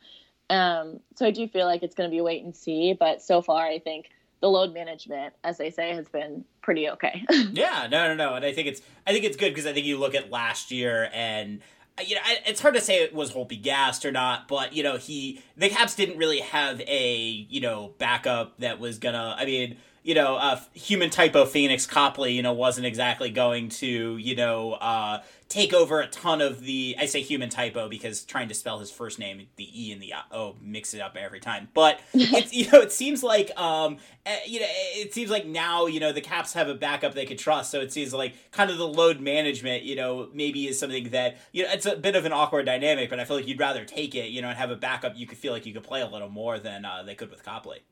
Um, 0.50 1.00
so 1.14 1.26
I 1.26 1.30
do 1.30 1.46
feel 1.46 1.66
like 1.66 1.82
it's 1.82 1.94
going 1.94 2.10
to 2.10 2.14
be 2.14 2.20
wait 2.20 2.42
and 2.42 2.54
see. 2.54 2.92
But 2.92 3.22
so 3.22 3.40
far, 3.40 3.64
I 3.64 3.78
think 3.78 4.10
the 4.40 4.48
load 4.48 4.74
management, 4.74 5.34
as 5.42 5.56
they 5.58 5.70
say, 5.70 5.94
has 5.94 6.08
been 6.08 6.44
pretty 6.60 6.90
okay. 6.90 7.24
yeah, 7.52 7.86
no, 7.90 8.08
no, 8.08 8.14
no, 8.14 8.34
and 8.34 8.44
I 8.44 8.52
think 8.52 8.68
it's 8.68 8.82
I 9.06 9.12
think 9.12 9.24
it's 9.24 9.36
good 9.36 9.50
because 9.50 9.66
I 9.66 9.72
think 9.72 9.86
you 9.86 9.98
look 9.98 10.14
at 10.14 10.30
last 10.30 10.70
year 10.70 11.08
and 11.14 11.60
you 12.04 12.16
know, 12.16 12.20
it's 12.46 12.60
hard 12.60 12.74
to 12.74 12.80
say 12.80 13.02
it 13.02 13.14
was 13.14 13.32
Holtby 13.32 13.62
gassed 13.62 14.04
or 14.04 14.10
not, 14.10 14.48
but 14.48 14.72
you 14.74 14.82
know, 14.82 14.96
he 14.96 15.40
the 15.56 15.68
Caps 15.68 15.94
didn't 15.94 16.18
really 16.18 16.40
have 16.40 16.80
a 16.82 17.16
you 17.48 17.60
know 17.60 17.94
backup 17.98 18.58
that 18.58 18.78
was 18.78 18.98
gonna. 18.98 19.34
I 19.38 19.44
mean, 19.44 19.76
you 20.04 20.14
know, 20.14 20.36
uh, 20.36 20.60
human 20.74 21.08
typo 21.08 21.46
Pheonix 21.46 21.88
Copley, 21.88 22.34
you 22.34 22.42
know, 22.42 22.52
wasn't 22.52 22.86
exactly 22.86 23.30
going 23.30 23.70
to, 23.70 24.18
you 24.18 24.36
know, 24.36 24.74
uh, 24.74 25.22
take 25.48 25.72
over 25.72 26.02
a 26.02 26.06
ton 26.06 26.42
of 26.42 26.60
the. 26.60 26.94
I 26.98 27.06
say 27.06 27.22
human 27.22 27.48
typo 27.48 27.88
because 27.88 28.22
trying 28.22 28.48
to 28.48 28.54
spell 28.54 28.80
his 28.80 28.90
first 28.90 29.18
name, 29.18 29.46
the 29.56 29.66
E 29.72 29.92
and 29.92 30.02
the 30.02 30.12
O 30.30 30.56
mix 30.60 30.92
it 30.92 31.00
up 31.00 31.16
every 31.16 31.40
time. 31.40 31.68
But 31.72 32.00
it's 32.12 32.52
you 32.52 32.70
know, 32.70 32.82
it 32.82 32.92
seems 32.92 33.22
like 33.22 33.50
um, 33.58 33.96
eh, 34.26 34.40
you 34.46 34.60
know, 34.60 34.66
it 34.68 35.14
seems 35.14 35.30
like 35.30 35.46
now 35.46 35.86
you 35.86 36.00
know 36.00 36.12
the 36.12 36.20
Caps 36.20 36.52
have 36.52 36.68
a 36.68 36.74
backup 36.74 37.14
they 37.14 37.24
could 37.24 37.38
trust. 37.38 37.70
So 37.70 37.80
it 37.80 37.90
seems 37.90 38.12
like 38.12 38.34
kind 38.52 38.70
of 38.70 38.76
the 38.76 38.86
load 38.86 39.20
management, 39.20 39.84
you 39.84 39.96
know, 39.96 40.28
maybe 40.34 40.68
is 40.68 40.78
something 40.78 41.08
that 41.10 41.38
you 41.52 41.62
know 41.62 41.70
it's 41.72 41.86
a 41.86 41.96
bit 41.96 42.14
of 42.14 42.26
an 42.26 42.32
awkward 42.32 42.66
dynamic, 42.66 43.08
but 43.08 43.20
I 43.20 43.24
feel 43.24 43.36
like 43.36 43.48
you'd 43.48 43.58
rather 43.58 43.86
take 43.86 44.14
it, 44.14 44.28
you 44.28 44.42
know, 44.42 44.48
and 44.48 44.58
have 44.58 44.70
a 44.70 44.76
backup 44.76 45.16
you 45.16 45.26
could 45.26 45.38
feel 45.38 45.54
like 45.54 45.64
you 45.64 45.72
could 45.72 45.82
play 45.82 46.02
a 46.02 46.06
little 46.06 46.28
more 46.28 46.58
than 46.58 46.84
uh, 46.84 47.02
they 47.04 47.14
could 47.14 47.30
with 47.30 47.42
Copley. 47.42 47.84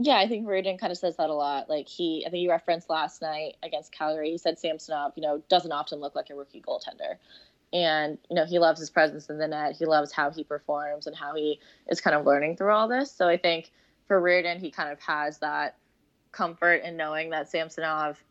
Yeah, 0.00 0.16
I 0.16 0.28
think 0.28 0.46
Reirden 0.46 0.78
kind 0.78 0.92
of 0.92 0.98
says 0.98 1.16
that 1.16 1.28
a 1.28 1.34
lot. 1.34 1.68
Like 1.68 1.88
he, 1.88 2.24
I 2.24 2.30
think 2.30 2.42
you 2.42 2.50
referenced 2.50 2.88
last 2.88 3.20
night 3.20 3.56
against 3.62 3.92
Calgary. 3.92 4.30
He 4.30 4.38
said 4.38 4.58
Samsonov, 4.58 5.12
you 5.16 5.22
know, 5.22 5.42
doesn't 5.48 5.72
often 5.72 5.98
look 5.98 6.14
like 6.14 6.30
a 6.30 6.36
rookie 6.36 6.62
goaltender, 6.62 7.16
and 7.72 8.16
you 8.30 8.36
know 8.36 8.46
he 8.46 8.60
loves 8.60 8.78
his 8.78 8.90
presence 8.90 9.28
in 9.28 9.38
the 9.38 9.48
net. 9.48 9.74
He 9.76 9.86
loves 9.86 10.12
how 10.12 10.30
he 10.30 10.44
performs 10.44 11.08
and 11.08 11.16
how 11.16 11.34
he 11.34 11.58
is 11.88 12.00
kind 12.00 12.14
of 12.14 12.24
learning 12.24 12.56
through 12.56 12.72
all 12.72 12.86
this. 12.86 13.10
So 13.10 13.28
I 13.28 13.38
think 13.38 13.72
for 14.06 14.20
Reirden, 14.22 14.58
he 14.60 14.70
kind 14.70 14.92
of 14.92 15.00
has 15.00 15.38
that 15.38 15.76
comfort 16.30 16.82
in 16.84 16.96
knowing 16.96 17.30
that 17.30 17.50
Samsonov 17.50 18.22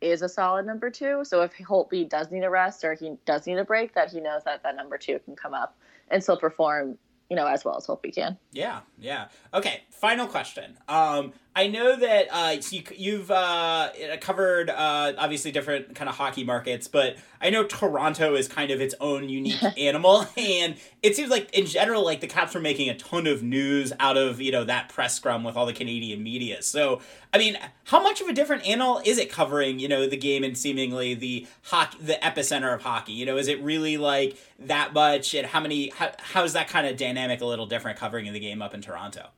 is 0.00 0.22
a 0.22 0.28
solid 0.28 0.64
number 0.64 0.90
two. 0.90 1.24
So 1.24 1.42
if 1.42 1.54
Holtby 1.56 2.08
does 2.08 2.30
need 2.30 2.44
a 2.44 2.50
rest 2.50 2.84
or 2.84 2.94
he 2.94 3.16
does 3.24 3.46
need 3.46 3.58
a 3.58 3.64
break, 3.64 3.94
that 3.94 4.12
he 4.12 4.20
knows 4.20 4.44
that 4.44 4.62
that 4.62 4.76
number 4.76 4.96
two 4.98 5.18
can 5.20 5.34
come 5.34 5.54
up 5.54 5.76
and 6.08 6.22
still 6.22 6.36
perform 6.36 6.98
you 7.28 7.36
know, 7.36 7.46
as 7.46 7.64
well 7.64 7.76
as 7.76 7.86
Holtby 7.86 8.14
can. 8.14 8.38
Yeah, 8.52 8.80
yeah. 8.98 9.28
Okay, 9.52 9.82
final 9.90 10.26
question. 10.26 10.78
Um, 10.88 11.32
I 11.56 11.68
know 11.68 11.96
that 11.96 12.28
uh, 12.30 12.56
you, 12.70 13.18
have 13.18 13.30
uh, 13.30 13.88
covered 14.20 14.68
uh, 14.68 15.14
obviously 15.16 15.52
different 15.52 15.94
kind 15.94 16.08
of 16.08 16.14
hockey 16.14 16.44
markets, 16.44 16.86
but 16.86 17.16
I 17.40 17.48
know 17.48 17.64
Toronto 17.64 18.34
is 18.34 18.46
kind 18.46 18.70
of 18.70 18.80
its 18.82 18.94
own 19.00 19.30
unique 19.30 19.62
animal, 19.78 20.26
and 20.36 20.76
it 21.02 21.16
seems 21.16 21.30
like 21.30 21.52
in 21.54 21.64
general, 21.64 22.04
like 22.04 22.20
the 22.20 22.26
Caps 22.26 22.54
were 22.54 22.60
making 22.60 22.90
a 22.90 22.94
ton 22.94 23.26
of 23.26 23.42
news 23.42 23.92
out 23.98 24.18
of 24.18 24.40
you 24.40 24.52
know 24.52 24.64
that 24.64 24.90
press 24.90 25.14
scrum 25.14 25.44
with 25.44 25.56
all 25.56 25.64
the 25.64 25.72
Canadian 25.72 26.22
media. 26.22 26.60
So 26.60 27.00
I 27.32 27.38
mean, 27.38 27.56
how 27.84 28.02
much 28.02 28.20
of 28.20 28.28
a 28.28 28.34
different 28.34 28.66
animal 28.68 29.00
is 29.04 29.16
it 29.16 29.32
covering 29.32 29.78
you 29.78 29.88
know 29.88 30.06
the 30.06 30.16
game 30.18 30.44
and 30.44 30.58
seemingly 30.58 31.14
the 31.14 31.46
hockey, 31.62 31.96
the 32.02 32.18
epicenter 32.22 32.74
of 32.74 32.82
hockey? 32.82 33.12
You 33.12 33.24
know, 33.24 33.38
is 33.38 33.48
it 33.48 33.62
really 33.62 33.96
like 33.96 34.36
that 34.58 34.92
much, 34.92 35.32
and 35.32 35.46
how 35.46 35.60
many? 35.60 35.88
How, 35.88 36.12
how's 36.18 36.52
that 36.52 36.68
kind 36.68 36.86
of 36.86 36.98
dynamic 36.98 37.15
a 37.16 37.46
little 37.46 37.66
different 37.66 37.98
covering 37.98 38.32
the 38.32 38.40
game 38.40 38.62
up 38.62 38.74
in 38.74 38.80
Toronto? 38.80 39.28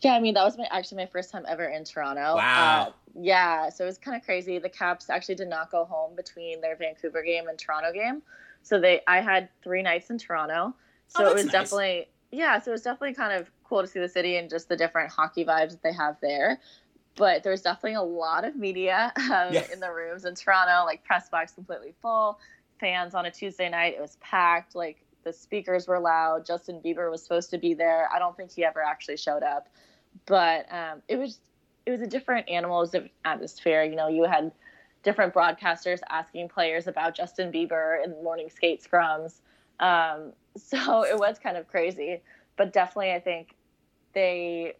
Yeah, 0.00 0.14
I 0.14 0.20
mean 0.20 0.34
that 0.34 0.44
was 0.44 0.56
my 0.56 0.66
actually 0.70 0.98
my 0.98 1.06
first 1.06 1.30
time 1.30 1.44
ever 1.48 1.64
in 1.64 1.84
Toronto. 1.84 2.36
Wow. 2.36 2.88
Uh, 2.88 2.92
yeah, 3.20 3.68
so 3.68 3.84
it 3.84 3.86
was 3.86 3.98
kind 3.98 4.16
of 4.16 4.24
crazy. 4.24 4.58
The 4.58 4.68
Caps 4.68 5.10
actually 5.10 5.34
did 5.34 5.48
not 5.48 5.70
go 5.70 5.84
home 5.84 6.14
between 6.14 6.60
their 6.60 6.76
Vancouver 6.76 7.22
game 7.22 7.48
and 7.48 7.58
Toronto 7.58 7.92
game, 7.92 8.22
so 8.62 8.80
they 8.80 9.00
I 9.06 9.20
had 9.20 9.48
three 9.62 9.82
nights 9.82 10.10
in 10.10 10.18
Toronto. 10.18 10.74
So 11.08 11.24
oh, 11.24 11.30
it 11.30 11.34
was 11.34 11.44
nice. 11.46 11.52
definitely 11.52 12.08
yeah, 12.30 12.58
so 12.60 12.70
it 12.70 12.72
was 12.72 12.82
definitely 12.82 13.14
kind 13.14 13.32
of 13.32 13.50
cool 13.64 13.80
to 13.80 13.86
see 13.86 14.00
the 14.00 14.08
city 14.08 14.36
and 14.36 14.50
just 14.50 14.68
the 14.68 14.76
different 14.76 15.10
hockey 15.10 15.44
vibes 15.44 15.70
that 15.70 15.82
they 15.82 15.92
have 15.92 16.16
there. 16.20 16.60
But 17.16 17.42
there 17.42 17.50
was 17.50 17.62
definitely 17.62 17.94
a 17.94 18.02
lot 18.02 18.44
of 18.44 18.54
media 18.54 19.12
um, 19.16 19.52
yeah. 19.52 19.64
in 19.72 19.80
the 19.80 19.90
rooms 19.90 20.24
in 20.24 20.34
Toronto, 20.34 20.84
like 20.84 21.02
press 21.04 21.28
box 21.28 21.52
completely 21.52 21.94
full, 22.00 22.38
fans 22.78 23.14
on 23.14 23.26
a 23.26 23.30
Tuesday 23.30 23.68
night. 23.68 23.94
It 23.94 24.00
was 24.00 24.16
packed. 24.20 24.74
Like 24.74 25.04
the 25.28 25.38
speakers 25.38 25.86
were 25.86 26.00
loud. 26.00 26.46
Justin 26.46 26.80
Bieber 26.84 27.10
was 27.10 27.22
supposed 27.22 27.50
to 27.50 27.58
be 27.58 27.74
there. 27.74 28.08
I 28.12 28.18
don't 28.18 28.36
think 28.36 28.50
he 28.50 28.64
ever 28.64 28.82
actually 28.82 29.16
showed 29.18 29.42
up 29.42 29.68
but 30.26 30.72
um, 30.72 31.02
it 31.08 31.16
was 31.16 31.40
it 31.86 31.90
was 31.90 32.00
a 32.00 32.06
different 32.06 32.48
animal, 32.48 32.82
it 32.82 32.92
was 32.92 33.08
atmosphere. 33.24 33.82
You 33.82 33.96
know, 33.96 34.08
you 34.08 34.24
had 34.24 34.52
different 35.02 35.32
broadcasters 35.32 36.00
asking 36.10 36.48
players 36.48 36.86
about 36.86 37.14
Justin 37.14 37.50
Bieber 37.50 38.04
in 38.04 38.10
morning 38.22 38.50
skate 38.50 38.84
scrums. 38.84 39.40
Um, 39.80 40.32
so 40.56 41.04
it 41.04 41.18
was 41.18 41.38
kind 41.38 41.56
of 41.56 41.66
crazy, 41.68 42.20
but 42.56 42.72
definitely 42.72 43.12
I 43.12 43.20
think 43.20 43.54
they 44.12 44.74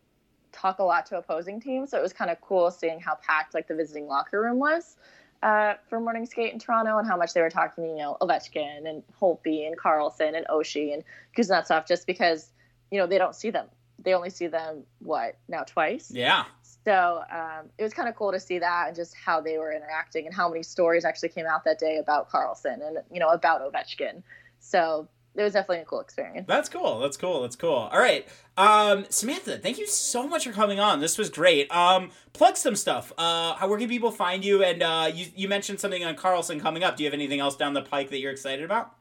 talk 0.53 0.81
a 0.81 0.83
lot 0.83 1.07
to 1.07 1.19
opposing 1.19 1.61
teams. 1.61 1.91
So 1.91 1.99
it 1.99 2.03
was 2.03 2.13
kind 2.13 2.31
of 2.31 2.41
cool 2.41 2.71
seeing 2.71 3.01
how 3.01 3.15
packed 3.15 3.55
like 3.55 3.69
the 3.69 3.75
visiting 3.75 4.07
locker 4.07 4.41
room 4.43 4.59
was 4.59 4.97
uh, 5.43 5.75
for 5.89 6.01
morning 6.01 6.27
skate 6.27 6.53
in 6.53 6.59
Toronto 6.59 6.99
and 6.99 7.07
how 7.07 7.17
much 7.17 7.33
they 7.35 7.41
were 7.41 7.51
talking, 7.51 7.85
you 7.85 7.97
know, 7.97 8.17
Ovechkin 8.21 8.89
and 8.89 9.03
Holtby 9.21 9.67
and 9.67 9.77
Carlson 9.77 10.35
and 10.35 10.47
Oshie 10.47 10.93
and 10.93 11.05
Kuznetsov 11.37 11.87
just 11.87 12.07
because, 12.07 12.51
you 12.91 12.99
know, 12.99 13.07
they 13.07 13.19
don't 13.19 13.35
see 13.35 13.51
them. 13.51 13.67
They 14.01 14.15
only 14.15 14.31
see 14.31 14.47
them, 14.47 14.85
what, 15.01 15.37
now 15.49 15.65
twice? 15.65 16.11
Yeah. 16.11 16.45
So 16.85 17.23
um, 17.31 17.71
it 17.77 17.83
was 17.83 17.93
kind 17.93 18.09
of 18.09 18.15
cool 18.15 18.33
to 18.33 18.41
see 18.41 18.61
that 18.61 18.89
and 18.89 18.97
just 18.97 19.15
how 19.15 19.41
they 19.41 19.59
were 19.59 19.73
interacting 19.73 20.27
and 20.27 20.35
how 20.35 20.49
many 20.49 20.63
stories 20.63 21.05
actually 21.05 21.31
came 21.31 21.47
out 21.47 21.65
that 21.65 21.79
day 21.79 21.99
about 21.99 22.31
Carlson 22.31 22.81
and, 22.83 22.99
you 23.13 23.21
know, 23.21 23.29
about 23.29 23.61
Ovechkin. 23.61 24.23
So 24.61 25.09
it 25.39 25.45
was 25.45 25.53
definitely 25.53 25.83
a 25.83 25.85
cool 25.85 26.01
experience. 26.01 26.47
That's 26.49 26.69
cool. 26.69 26.99
That's 26.99 27.17
cool. 27.17 27.43
That's 27.43 27.55
cool. 27.55 27.89
All 27.93 28.01
right. 28.01 28.27
Um, 28.57 29.07
Samantha, 29.09 29.57
thank 29.59 29.79
you 29.79 29.87
so 29.87 30.27
much 30.27 30.45
for 30.45 30.53
coming 30.53 30.81
on. 30.81 30.99
This 30.99 31.17
was 31.17 31.31
great. 31.31 31.71
Um, 31.71 32.11
plug 32.33 32.57
some 32.57 32.75
stuff. 32.75 33.13
Uh, 33.17 33.55
how, 33.55 33.69
where 33.69 33.79
can 33.79 33.89
people 33.89 34.11
find 34.11 34.45
you? 34.45 34.65
And 34.65 34.83
uh, 34.83 35.11
you, 35.15 35.27
you 35.37 35.49
mentioned 35.49 35.79
something 35.79 36.05
on 36.05 36.17
Carlson 36.17 36.59
coming 36.59 36.83
up. 36.83 36.97
Do 36.97 37.05
you 37.05 37.07
have 37.07 37.15
anything 37.15 37.39
else 37.39 37.55
down 37.55 37.73
the 37.73 37.83
pike 37.83 38.11
that 38.11 38.19
you're 38.19 38.33
excited 38.33 38.65
about? 38.65 38.93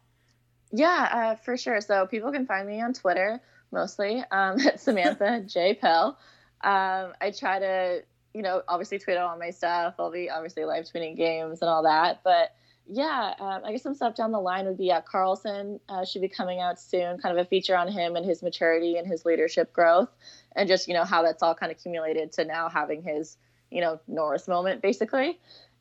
Yeah, 0.71 1.09
uh, 1.11 1.35
for 1.35 1.57
sure. 1.57 1.81
So 1.81 2.05
people 2.05 2.31
can 2.31 2.45
find 2.45 2.67
me 2.67 2.81
on 2.81 2.93
Twitter 2.93 3.41
mostly 3.71 4.23
um, 4.29 4.59
at 4.65 4.79
Samantha 4.79 5.41
J 5.47 5.73
Pell. 5.73 6.19
Um, 6.61 7.13
I 7.19 7.33
try 7.35 7.57
to, 7.57 8.03
you 8.35 8.43
know, 8.43 8.61
obviously 8.67 8.99
tweet 8.99 9.17
all 9.17 9.35
my 9.39 9.49
stuff. 9.49 9.95
I'll 9.97 10.11
be 10.11 10.29
obviously 10.29 10.65
live 10.65 10.85
tweeting 10.85 11.17
games 11.17 11.61
and 11.61 11.69
all 11.69 11.81
that, 11.83 12.21
but 12.23 12.53
yeah, 12.89 13.33
um, 13.39 13.61
I 13.65 13.71
guess 13.71 13.83
some 13.83 13.93
stuff 13.93 14.15
down 14.15 14.31
the 14.31 14.39
line 14.39 14.65
would 14.65 14.77
be 14.77 14.91
uh, 14.91 15.01
Carlson 15.01 15.79
uh, 15.89 16.05
should 16.05 16.21
be 16.21 16.29
coming 16.29 16.59
out 16.59 16.79
soon, 16.79 17.17
kind 17.17 17.37
of 17.37 17.45
a 17.45 17.47
feature 17.47 17.75
on 17.75 17.87
him 17.87 18.15
and 18.15 18.25
his 18.25 18.41
maturity 18.41 18.97
and 18.97 19.05
his 19.05 19.25
leadership 19.25 19.73
growth, 19.73 20.09
and 20.55 20.67
just 20.67 20.87
you 20.87 20.93
know 20.93 21.03
how 21.03 21.21
that's 21.21 21.43
all 21.43 21.53
kind 21.53 21.71
of 21.71 21.77
accumulated 21.77 22.31
to 22.33 22.45
now 22.45 22.69
having 22.69 23.01
his 23.01 23.37
you 23.71 23.81
know 23.81 23.99
Norris 24.07 24.47
moment 24.47 24.81
basically, 24.81 25.39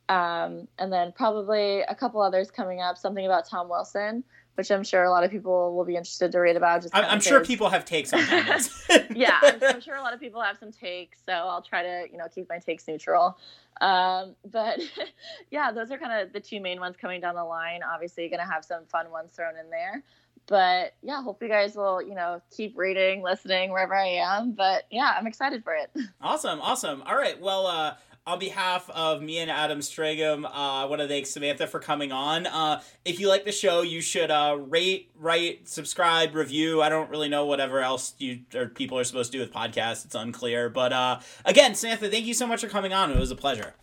um, 0.08 0.66
and 0.78 0.92
then 0.92 1.12
probably 1.12 1.80
a 1.82 1.94
couple 1.94 2.20
others 2.20 2.50
coming 2.50 2.80
up, 2.80 2.98
something 2.98 3.24
about 3.24 3.48
Tom 3.48 3.68
Wilson, 3.68 4.24
which 4.56 4.70
I'm 4.70 4.84
sure 4.84 5.04
a 5.04 5.10
lot 5.10 5.22
of 5.22 5.30
people 5.30 5.74
will 5.76 5.84
be 5.84 5.96
interested 5.96 6.32
to 6.32 6.38
read 6.38 6.56
about. 6.56 6.82
Just 6.82 6.96
I'm, 6.96 7.04
I'm 7.04 7.20
sure 7.20 7.44
people 7.44 7.68
have 7.68 7.84
takes 7.84 8.12
on 8.12 8.20
this. 8.20 8.88
yeah, 9.14 9.38
I'm, 9.42 9.62
I'm, 9.62 9.80
sure 9.80 9.96
a 9.96 10.02
lot 10.02 10.14
of 10.14 10.20
people 10.20 10.40
have 10.40 10.58
some 10.58 10.72
takes, 10.72 11.18
so 11.24 11.32
I'll 11.32 11.62
try 11.62 11.82
to 11.82 12.06
you 12.10 12.18
know 12.18 12.26
keep 12.34 12.48
my 12.48 12.58
takes 12.58 12.88
neutral. 12.88 13.38
Um, 13.80 14.34
but 14.50 14.80
yeah, 15.50 15.70
those 15.72 15.90
are 15.90 15.98
kind 15.98 16.20
of 16.20 16.32
the 16.32 16.40
two 16.40 16.60
main 16.60 16.80
ones 16.80 16.96
coming 16.96 17.20
down 17.20 17.34
the 17.34 17.44
line. 17.44 17.80
Obviously, 17.82 18.28
going 18.28 18.40
to 18.40 18.50
have 18.50 18.64
some 18.64 18.84
fun 18.86 19.10
ones 19.10 19.32
thrown 19.32 19.56
in 19.56 19.70
there. 19.70 20.02
But 20.46 20.94
yeah, 21.02 21.22
hope 21.22 21.42
you 21.42 21.48
guys 21.48 21.74
will, 21.74 22.00
you 22.00 22.14
know, 22.14 22.40
keep 22.56 22.78
reading, 22.78 23.20
listening 23.20 23.72
wherever 23.72 23.94
I 23.94 24.06
am. 24.06 24.52
But 24.52 24.84
yeah, 24.90 25.14
I'm 25.18 25.26
excited 25.26 25.64
for 25.64 25.74
it. 25.74 25.90
Awesome, 26.20 26.60
awesome. 26.60 27.02
All 27.02 27.16
right, 27.16 27.40
well, 27.40 27.66
uh, 27.66 27.94
on 28.26 28.40
behalf 28.40 28.90
of 28.90 29.22
me 29.22 29.38
and 29.38 29.50
Adam 29.50 29.78
Stragum, 29.78 30.44
uh, 30.44 30.48
I 30.52 30.84
want 30.86 31.00
to 31.00 31.06
thank 31.06 31.26
Samantha 31.26 31.66
for 31.68 31.78
coming 31.78 32.10
on. 32.10 32.46
Uh, 32.46 32.82
if 33.04 33.20
you 33.20 33.28
like 33.28 33.44
the 33.44 33.52
show, 33.52 33.82
you 33.82 34.00
should 34.00 34.32
uh, 34.32 34.56
rate, 34.58 35.10
write, 35.14 35.68
subscribe, 35.68 36.34
review. 36.34 36.82
I 36.82 36.88
don't 36.88 37.08
really 37.08 37.28
know 37.28 37.46
whatever 37.46 37.80
else 37.80 38.14
you 38.18 38.40
or 38.54 38.66
people 38.66 38.98
are 38.98 39.04
supposed 39.04 39.30
to 39.30 39.38
do 39.38 39.42
with 39.42 39.52
podcasts. 39.52 40.04
It's 40.04 40.16
unclear. 40.16 40.68
But 40.68 40.92
uh, 40.92 41.20
again, 41.44 41.76
Samantha, 41.76 42.08
thank 42.08 42.26
you 42.26 42.34
so 42.34 42.48
much 42.48 42.60
for 42.60 42.68
coming 42.68 42.92
on. 42.92 43.12
It 43.12 43.18
was 43.18 43.30
a 43.30 43.36
pleasure. 43.36 43.74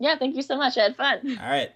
Yeah, 0.00 0.18
thank 0.18 0.34
you 0.34 0.42
so 0.42 0.56
much. 0.56 0.76
I 0.76 0.82
had 0.82 0.96
fun. 0.96 1.38
All 1.40 1.48
right. 1.48 1.70